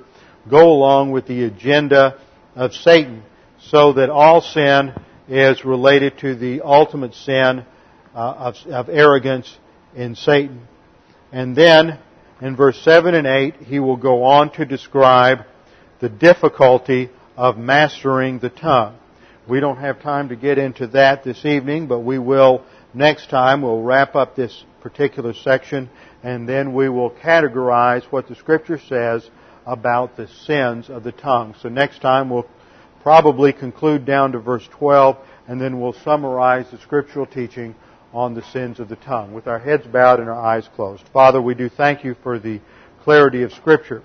go 0.49 0.71
along 0.71 1.11
with 1.11 1.25
the 1.27 1.45
agenda 1.45 2.19
of 2.55 2.73
Satan 2.73 3.23
so 3.59 3.93
that 3.93 4.09
all 4.09 4.41
sin 4.41 4.93
is 5.29 5.63
related 5.63 6.17
to 6.19 6.35
the 6.35 6.61
ultimate 6.61 7.13
sin 7.13 7.65
uh, 8.15 8.17
of, 8.17 8.55
of 8.67 8.89
arrogance 8.89 9.57
in 9.95 10.15
Satan. 10.15 10.67
And 11.31 11.55
then, 11.55 11.99
in 12.41 12.55
verse 12.55 12.81
7 12.81 13.13
and 13.13 13.27
8, 13.27 13.55
he 13.57 13.79
will 13.79 13.97
go 13.97 14.23
on 14.23 14.51
to 14.53 14.65
describe 14.65 15.39
the 15.99 16.09
difficulty 16.09 17.09
of 17.37 17.57
mastering 17.57 18.39
the 18.39 18.49
tongue. 18.49 18.97
We 19.47 19.59
don't 19.59 19.77
have 19.77 20.01
time 20.01 20.29
to 20.29 20.35
get 20.35 20.57
into 20.57 20.87
that 20.87 21.23
this 21.23 21.45
evening, 21.45 21.87
but 21.87 21.99
we 21.99 22.19
will 22.19 22.63
next 22.93 23.29
time. 23.29 23.61
We'll 23.61 23.81
wrap 23.81 24.15
up 24.15 24.35
this 24.35 24.63
particular 24.81 25.33
section 25.33 25.89
and 26.23 26.47
then 26.47 26.73
we 26.73 26.89
will 26.89 27.11
categorize 27.11 28.03
what 28.11 28.27
the 28.27 28.35
scripture 28.35 28.79
says 28.79 29.29
about 29.65 30.17
the 30.17 30.27
sins 30.27 30.89
of 30.89 31.03
the 31.03 31.11
tongue. 31.11 31.55
So 31.61 31.69
next 31.69 32.01
time 32.01 32.29
we'll 32.29 32.47
probably 33.01 33.53
conclude 33.53 34.05
down 34.05 34.31
to 34.33 34.39
verse 34.39 34.67
12, 34.71 35.17
and 35.47 35.59
then 35.59 35.79
we'll 35.79 35.93
summarize 35.93 36.69
the 36.71 36.77
scriptural 36.79 37.25
teaching 37.25 37.75
on 38.13 38.33
the 38.33 38.43
sins 38.51 38.79
of 38.79 38.89
the 38.89 38.95
tongue 38.97 39.33
with 39.33 39.47
our 39.47 39.59
heads 39.59 39.85
bowed 39.87 40.19
and 40.19 40.29
our 40.29 40.39
eyes 40.39 40.67
closed. 40.75 41.03
Father, 41.13 41.41
we 41.41 41.53
do 41.53 41.69
thank 41.69 42.03
you 42.03 42.15
for 42.23 42.39
the 42.39 42.59
clarity 43.03 43.43
of 43.43 43.51
Scripture. 43.53 44.01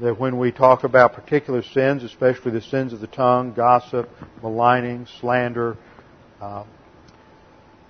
That 0.00 0.18
when 0.18 0.38
we 0.38 0.52
talk 0.52 0.84
about 0.84 1.12
particular 1.12 1.62
sins, 1.62 2.02
especially 2.02 2.50
the 2.50 2.60
sins 2.60 2.92
of 2.92 3.00
the 3.00 3.06
tongue, 3.06 3.52
gossip, 3.52 4.08
maligning, 4.42 5.06
slander, 5.20 5.76
uh, 6.40 6.64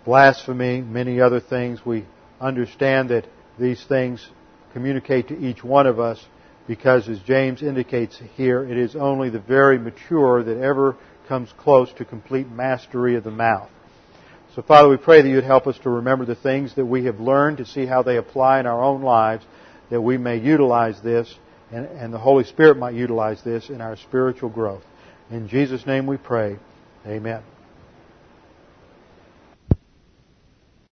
blasphemy, 0.04 0.80
many 0.82 1.20
other 1.20 1.40
things, 1.40 1.86
we 1.86 2.04
understand 2.40 3.10
that 3.10 3.26
these 3.58 3.84
things 3.84 4.28
communicate 4.72 5.28
to 5.28 5.38
each 5.38 5.62
one 5.62 5.86
of 5.86 6.00
us 6.00 6.24
because 6.72 7.06
as 7.06 7.18
James 7.18 7.62
indicates 7.62 8.18
here, 8.34 8.64
it 8.64 8.78
is 8.78 8.96
only 8.96 9.28
the 9.28 9.38
very 9.38 9.78
mature 9.78 10.42
that 10.42 10.56
ever 10.56 10.96
comes 11.28 11.52
close 11.58 11.92
to 11.92 12.02
complete 12.02 12.50
mastery 12.50 13.14
of 13.14 13.24
the 13.24 13.30
mouth. 13.30 13.68
So 14.54 14.62
Father, 14.62 14.88
we 14.88 14.96
pray 14.96 15.20
that 15.20 15.28
you'd 15.28 15.44
help 15.44 15.66
us 15.66 15.78
to 15.80 15.90
remember 15.90 16.24
the 16.24 16.34
things 16.34 16.74
that 16.76 16.86
we 16.86 17.04
have 17.04 17.20
learned, 17.20 17.58
to 17.58 17.66
see 17.66 17.84
how 17.84 18.02
they 18.02 18.16
apply 18.16 18.58
in 18.60 18.64
our 18.64 18.82
own 18.82 19.02
lives, 19.02 19.44
that 19.90 20.00
we 20.00 20.16
may 20.16 20.38
utilize 20.38 20.98
this, 21.02 21.34
and, 21.70 21.84
and 21.84 22.10
the 22.10 22.18
Holy 22.18 22.44
Spirit 22.44 22.78
might 22.78 22.94
utilize 22.94 23.42
this 23.42 23.68
in 23.68 23.82
our 23.82 23.98
spiritual 23.98 24.48
growth. 24.48 24.82
In 25.30 25.48
Jesus' 25.48 25.84
name 25.84 26.06
we 26.06 26.16
pray. 26.16 26.56
Amen. 27.06 27.42